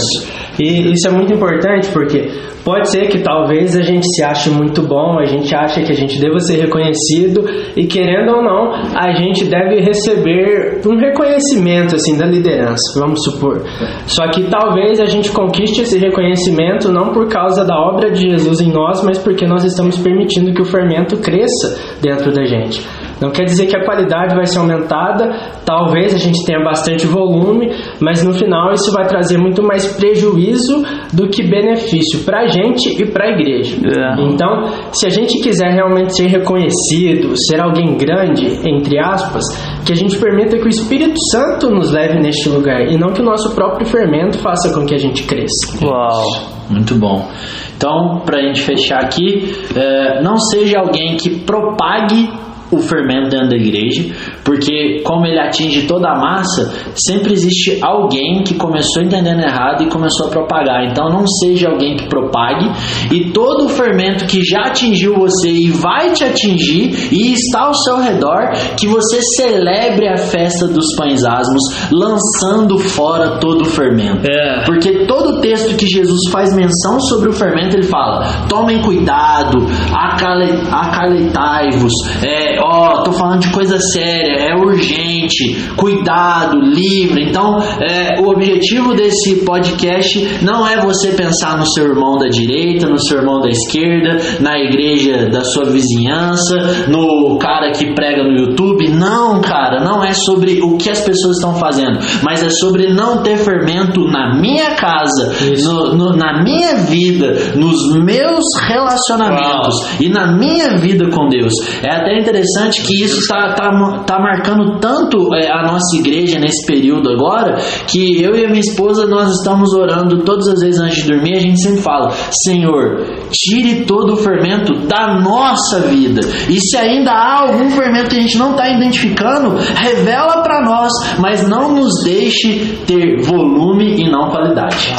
E 0.59 0.91
isso 0.91 1.07
é 1.07 1.11
muito 1.11 1.33
importante 1.33 1.89
porque 1.91 2.29
pode 2.63 2.89
ser 2.89 3.07
que 3.07 3.19
talvez 3.19 3.75
a 3.75 3.81
gente 3.81 4.05
se 4.15 4.23
ache 4.23 4.49
muito 4.49 4.81
bom, 4.81 5.19
a 5.19 5.25
gente 5.25 5.55
acha 5.55 5.81
que 5.81 5.91
a 5.91 5.95
gente 5.95 6.19
deva 6.19 6.39
ser 6.39 6.57
reconhecido 6.57 7.45
e 7.75 7.85
querendo 7.85 8.35
ou 8.35 8.43
não, 8.43 8.73
a 8.73 9.11
gente 9.13 9.45
deve 9.45 9.81
receber 9.81 10.81
um 10.85 10.97
reconhecimento 10.97 11.95
assim 11.95 12.17
da 12.17 12.25
liderança, 12.25 12.99
vamos 12.99 13.23
supor. 13.23 13.61
Só 14.07 14.27
que 14.29 14.43
talvez 14.49 14.99
a 14.99 15.05
gente 15.05 15.31
conquiste 15.31 15.81
esse 15.81 15.99
reconhecimento 15.99 16.91
não 16.91 17.13
por 17.13 17.27
causa 17.27 17.63
da 17.63 17.75
obra 17.77 18.11
de 18.11 18.29
Jesus 18.29 18.61
em 18.61 18.71
nós, 18.71 19.03
mas 19.03 19.17
porque 19.17 19.45
nós 19.45 19.63
estamos 19.63 19.97
permitindo 19.97 20.53
que 20.53 20.61
o 20.61 20.65
fermento 20.65 21.17
cresça 21.17 21.99
dentro 22.01 22.31
da 22.31 22.45
gente. 22.45 22.85
Não 23.21 23.31
quer 23.31 23.43
dizer 23.43 23.67
que 23.67 23.77
a 23.77 23.85
qualidade 23.85 24.35
vai 24.35 24.45
ser 24.45 24.59
aumentada, 24.59 25.31
talvez 25.65 26.13
a 26.13 26.17
gente 26.17 26.45
tenha 26.45 26.63
bastante 26.63 27.07
volume, 27.07 27.69
mas 27.99 28.23
no 28.23 28.33
final 28.33 28.71
isso 28.71 28.91
vai 28.91 29.07
trazer 29.07 29.37
muito 29.37 29.63
mais 29.63 29.87
prejuízo 29.95 30.83
do 31.13 31.29
que 31.29 31.43
benefício 31.43 32.23
para 32.25 32.41
a 32.41 32.47
gente 32.47 33.01
e 33.01 33.05
para 33.05 33.25
a 33.25 33.31
igreja. 33.31 33.77
É. 33.77 34.21
Então, 34.23 34.65
se 34.91 35.05
a 35.07 35.09
gente 35.09 35.41
quiser 35.41 35.71
realmente 35.73 36.15
ser 36.15 36.27
reconhecido, 36.27 37.33
ser 37.47 37.61
alguém 37.61 37.95
grande, 37.97 38.45
entre 38.67 38.99
aspas, 38.99 39.43
que 39.85 39.93
a 39.93 39.95
gente 39.95 40.17
permita 40.17 40.57
que 40.57 40.65
o 40.65 40.69
Espírito 40.69 41.17
Santo 41.31 41.69
nos 41.69 41.91
leve 41.91 42.19
neste 42.19 42.49
lugar 42.49 42.91
e 42.91 42.97
não 42.97 43.13
que 43.13 43.21
o 43.21 43.25
nosso 43.25 43.53
próprio 43.55 43.85
fermento 43.85 44.39
faça 44.39 44.73
com 44.73 44.85
que 44.85 44.93
a 44.93 44.97
gente 44.97 45.23
cresça. 45.23 45.85
Uau. 45.85 46.55
Muito 46.69 46.95
bom. 46.95 47.29
Então, 47.77 48.21
para 48.25 48.39
a 48.39 48.41
gente 48.41 48.61
fechar 48.61 48.99
aqui, 49.03 49.53
é, 49.75 50.21
não 50.23 50.37
seja 50.37 50.79
alguém 50.79 51.15
que 51.17 51.29
propague 51.41 52.29
o 52.75 52.79
fermento 52.79 53.29
dentro 53.29 53.49
da 53.49 53.55
igreja, 53.55 54.05
porque 54.43 55.01
como 55.03 55.25
ele 55.25 55.39
atinge 55.39 55.83
toda 55.87 56.09
a 56.09 56.19
massa, 56.19 56.73
sempre 56.95 57.33
existe 57.33 57.79
alguém 57.81 58.43
que 58.43 58.55
começou 58.55 59.03
entendendo 59.03 59.41
errado 59.41 59.83
e 59.83 59.87
começou 59.87 60.27
a 60.27 60.29
propagar. 60.29 60.85
Então 60.89 61.09
não 61.09 61.25
seja 61.27 61.69
alguém 61.69 61.95
que 61.95 62.07
propague 62.07 62.69
e 63.11 63.31
todo 63.31 63.65
o 63.65 63.69
fermento 63.69 64.25
que 64.25 64.43
já 64.43 64.61
atingiu 64.67 65.15
você 65.15 65.49
e 65.49 65.69
vai 65.71 66.11
te 66.11 66.23
atingir 66.23 67.09
e 67.11 67.33
está 67.33 67.65
ao 67.65 67.73
seu 67.73 67.99
redor, 68.01 68.51
que 68.77 68.87
você 68.87 69.19
celebre 69.35 70.07
a 70.07 70.17
festa 70.17 70.67
dos 70.67 70.95
pães 70.95 71.23
asmos, 71.23 71.61
lançando 71.91 72.77
fora 72.77 73.37
todo 73.39 73.61
o 73.61 73.65
fermento. 73.65 74.27
É. 74.27 74.63
Porque 74.65 75.05
todo 75.05 75.41
texto 75.41 75.75
que 75.75 75.87
Jesus 75.87 76.29
faz 76.31 76.55
menção 76.55 76.99
sobre 76.99 77.29
o 77.29 77.33
fermento, 77.33 77.75
ele 77.75 77.83
fala: 77.87 78.25
tomem 78.49 78.81
cuidado, 78.81 79.59
acale- 79.93 80.59
acalentai-vos. 80.71 81.93
É, 82.23 82.59
ó, 82.65 83.03
tô 83.03 83.11
falando 83.13 83.41
de 83.41 83.49
coisa 83.51 83.77
séria, 83.79 84.49
é 84.49 84.55
urgente, 84.55 85.55
cuidado, 85.75 86.57
livre. 86.59 87.29
Então, 87.29 87.59
é, 87.81 88.19
o 88.21 88.27
objetivo 88.29 88.93
desse 88.93 89.43
podcast 89.45 90.39
não 90.43 90.67
é 90.67 90.81
você 90.81 91.11
pensar 91.11 91.57
no 91.57 91.65
seu 91.65 91.85
irmão 91.85 92.17
da 92.17 92.27
direita, 92.27 92.87
no 92.87 92.99
seu 92.99 93.19
irmão 93.19 93.39
da 93.41 93.49
esquerda, 93.49 94.19
na 94.39 94.57
igreja 94.57 95.29
da 95.29 95.41
sua 95.43 95.65
vizinhança, 95.65 96.87
no 96.89 97.37
cara 97.39 97.71
que 97.71 97.93
prega 97.93 98.23
no 98.23 98.37
YouTube. 98.37 98.89
Não, 98.89 99.41
cara, 99.41 99.83
não 99.83 100.03
é 100.03 100.13
sobre 100.13 100.61
o 100.61 100.77
que 100.77 100.89
as 100.89 101.01
pessoas 101.01 101.37
estão 101.37 101.55
fazendo, 101.55 101.99
mas 102.23 102.43
é 102.43 102.49
sobre 102.49 102.93
não 102.93 103.21
ter 103.21 103.37
fermento 103.37 104.01
na 104.07 104.39
minha 104.39 104.71
casa, 104.75 105.33
no- 105.63 105.95
no- 105.95 106.15
na 106.15 106.43
minha 106.43 106.75
vida, 106.85 107.33
nos 107.55 107.75
meus 108.03 108.43
relacionamentos 108.67 109.99
e 109.99 110.09
na 110.09 110.27
minha 110.37 110.77
vida 110.77 111.09
com 111.09 111.27
Deus. 111.29 111.53
É 111.83 111.91
até 111.95 112.19
interessante 112.19 112.44
que 112.83 113.03
isso 113.03 113.19
está 113.19 113.53
tá, 113.53 113.69
tá 114.05 114.19
marcando 114.19 114.79
tanto 114.79 115.33
é, 115.35 115.49
a 115.51 115.63
nossa 115.63 115.97
igreja 115.97 116.39
nesse 116.39 116.65
período 116.65 117.09
agora, 117.09 117.57
que 117.87 118.21
eu 118.21 118.35
e 118.35 118.45
a 118.45 118.49
minha 118.49 118.59
esposa 118.59 119.05
nós 119.05 119.31
estamos 119.31 119.73
orando 119.73 120.23
todas 120.23 120.47
as 120.47 120.61
vezes 120.61 120.79
antes 120.79 121.03
de 121.03 121.09
dormir, 121.11 121.35
a 121.35 121.39
gente 121.39 121.61
sempre 121.61 121.81
fala: 121.81 122.11
Senhor, 122.43 123.03
tire 123.31 123.85
todo 123.85 124.13
o 124.13 124.17
fermento 124.17 124.73
da 124.87 125.19
nossa 125.19 125.81
vida. 125.81 126.21
E 126.49 126.59
se 126.59 126.77
ainda 126.77 127.11
há 127.11 127.41
algum 127.41 127.69
fermento 127.69 128.09
que 128.09 128.17
a 128.17 128.21
gente 128.21 128.37
não 128.37 128.51
está 128.51 128.69
identificando, 128.69 129.55
revela 129.75 130.41
para 130.41 130.63
nós, 130.63 130.91
mas 131.19 131.47
não 131.47 131.73
nos 131.73 132.03
deixe 132.03 132.79
ter 132.85 133.21
volume 133.23 133.95
e 134.01 134.09
não 134.09 134.29
qualidade. 134.29 134.93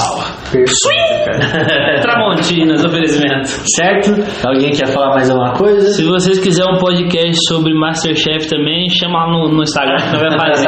Perfeito. 0.50 2.02
Tramontinas, 2.02 2.84
oferecimento. 2.84 3.48
Certo? 3.48 4.10
Alguém 4.46 4.72
quer 4.72 4.88
falar 4.88 5.14
mais 5.14 5.28
alguma 5.30 5.52
coisa? 5.54 5.92
Se 5.92 6.02
vocês 6.04 6.38
quiserem 6.38 6.74
um 6.74 6.78
podcast 6.78 7.36
sobre 7.48 7.74
Masterchef 7.74 8.48
também, 8.48 8.88
chama 8.90 9.24
lá 9.24 9.32
no, 9.32 9.48
no 9.48 9.62
Instagram 9.62 9.96
que 9.96 10.12
nós 10.12 10.20
vamos 10.20 10.36
fazer. 10.36 10.66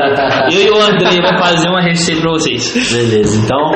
Eu 0.58 0.62
e 0.66 0.70
o 0.70 0.80
André 0.80 1.20
vamos 1.22 1.40
fazer 1.40 1.68
uma 1.68 1.82
receita 1.82 2.20
pra 2.20 2.30
vocês. 2.32 2.92
Beleza, 2.92 3.44
então 3.44 3.70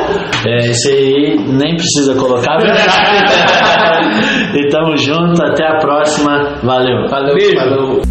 é, 0.47 0.71
isso 0.71 0.89
aí 0.89 1.37
nem 1.39 1.77
precisa 1.77 2.15
colocar. 2.17 2.59
e 4.55 4.69
tamo 4.69 4.97
junto, 4.97 5.43
até 5.43 5.67
a 5.67 5.79
próxima. 5.79 6.59
Valeu. 6.63 7.09
Falou, 7.09 7.35
Beijo. 7.35 7.55
falou. 7.55 8.03